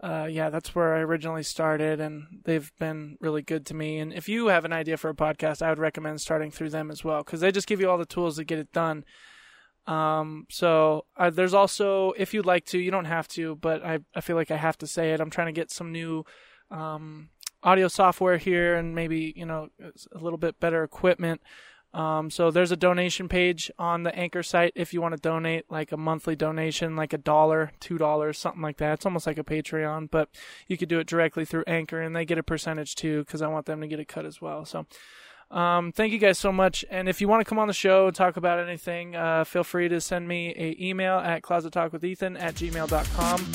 uh, 0.00 0.28
yeah, 0.30 0.50
that's 0.50 0.72
where 0.72 0.94
I 0.94 1.00
originally 1.00 1.42
started, 1.42 2.00
and 2.00 2.42
they've 2.44 2.70
been 2.78 3.16
really 3.20 3.42
good 3.42 3.66
to 3.66 3.74
me. 3.74 3.98
And 3.98 4.12
if 4.12 4.28
you 4.28 4.48
have 4.48 4.64
an 4.64 4.72
idea 4.72 4.96
for 4.96 5.10
a 5.10 5.14
podcast, 5.14 5.62
I 5.62 5.68
would 5.68 5.80
recommend 5.80 6.20
starting 6.20 6.52
through 6.52 6.70
them 6.70 6.92
as 6.92 7.02
well 7.02 7.24
because 7.24 7.40
they 7.40 7.50
just 7.50 7.66
give 7.66 7.80
you 7.80 7.90
all 7.90 7.98
the 7.98 8.06
tools 8.06 8.36
to 8.36 8.44
get 8.44 8.60
it 8.60 8.72
done. 8.72 9.04
Um, 9.86 10.46
so 10.48 11.06
uh, 11.16 11.30
there's 11.30 11.54
also, 11.54 12.12
if 12.12 12.32
you'd 12.34 12.46
like 12.46 12.66
to, 12.66 12.78
you 12.78 12.90
don't 12.90 13.06
have 13.06 13.26
to, 13.28 13.56
but 13.56 13.84
I, 13.84 13.98
I 14.14 14.20
feel 14.20 14.36
like 14.36 14.50
I 14.50 14.56
have 14.56 14.78
to 14.78 14.86
say 14.86 15.12
it. 15.12 15.20
I'm 15.20 15.30
trying 15.30 15.48
to 15.48 15.60
get 15.60 15.70
some 15.70 15.90
new, 15.90 16.24
um, 16.70 17.30
audio 17.62 17.88
software 17.88 18.38
here 18.38 18.74
and 18.74 18.94
maybe, 18.94 19.32
you 19.36 19.46
know, 19.46 19.68
a 19.80 20.18
little 20.18 20.38
bit 20.38 20.60
better 20.60 20.82
equipment. 20.82 21.40
Um, 21.94 22.30
so 22.30 22.50
there's 22.50 22.72
a 22.72 22.76
donation 22.76 23.28
page 23.28 23.70
on 23.78 24.02
the 24.02 24.14
Anchor 24.16 24.42
site 24.42 24.72
if 24.74 24.94
you 24.94 25.02
want 25.02 25.14
to 25.14 25.20
donate 25.20 25.70
like 25.70 25.92
a 25.92 25.96
monthly 25.96 26.34
donation, 26.34 26.96
like 26.96 27.12
a 27.12 27.18
dollar, 27.18 27.72
two 27.80 27.98
dollars, 27.98 28.38
something 28.38 28.62
like 28.62 28.78
that. 28.78 28.94
It's 28.94 29.06
almost 29.06 29.26
like 29.26 29.38
a 29.38 29.44
Patreon, 29.44 30.10
but 30.10 30.30
you 30.68 30.78
could 30.78 30.88
do 30.88 31.00
it 31.00 31.06
directly 31.06 31.44
through 31.44 31.64
Anchor 31.66 32.00
and 32.00 32.16
they 32.16 32.24
get 32.24 32.38
a 32.38 32.42
percentage 32.42 32.94
too 32.94 33.24
because 33.24 33.42
I 33.42 33.48
want 33.48 33.66
them 33.66 33.82
to 33.82 33.86
get 33.86 34.00
a 34.00 34.06
cut 34.06 34.24
as 34.24 34.40
well. 34.40 34.64
So, 34.64 34.86
um, 35.52 35.92
thank 35.92 36.12
you 36.12 36.18
guys 36.18 36.38
so 36.38 36.50
much. 36.50 36.84
And 36.90 37.08
if 37.08 37.20
you 37.20 37.28
want 37.28 37.40
to 37.40 37.44
come 37.44 37.58
on 37.58 37.68
the 37.68 37.74
show 37.74 38.06
and 38.06 38.16
talk 38.16 38.36
about 38.36 38.58
anything, 38.58 39.14
uh, 39.14 39.44
feel 39.44 39.64
free 39.64 39.88
to 39.88 40.00
send 40.00 40.26
me 40.26 40.54
a 40.56 40.76
email 40.82 41.18
at 41.18 41.42
closettalkwithethan 41.42 42.40
at 42.40 42.54
gmail.com 42.54 43.52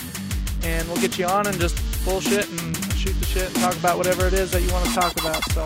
and 0.63 0.87
we'll 0.87 1.01
get 1.01 1.17
you 1.17 1.25
on 1.25 1.47
and 1.47 1.59
just 1.59 1.75
bullshit 2.05 2.49
and 2.49 2.77
shoot 2.93 3.13
the 3.19 3.25
shit 3.25 3.47
and 3.47 3.55
talk 3.55 3.75
about 3.77 3.97
whatever 3.97 4.27
it 4.27 4.33
is 4.33 4.51
that 4.51 4.61
you 4.61 4.71
want 4.71 4.85
to 4.85 4.93
talk 4.93 5.17
about. 5.19 5.43
So 5.51 5.65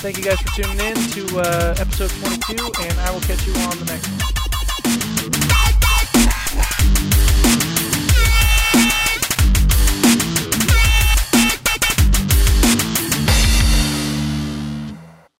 thank 0.00 0.18
you 0.18 0.24
guys 0.24 0.38
for 0.40 0.62
tuning 0.62 0.80
in 0.80 0.94
to 0.94 1.40
uh, 1.40 1.74
episode 1.78 2.10
22 2.46 2.72
and 2.82 3.00
I 3.00 3.10
will 3.10 3.20
catch 3.20 3.46
you 3.46 3.54
on 3.54 3.78
the 3.78 3.84
next 3.86 4.08
one. 4.10 4.47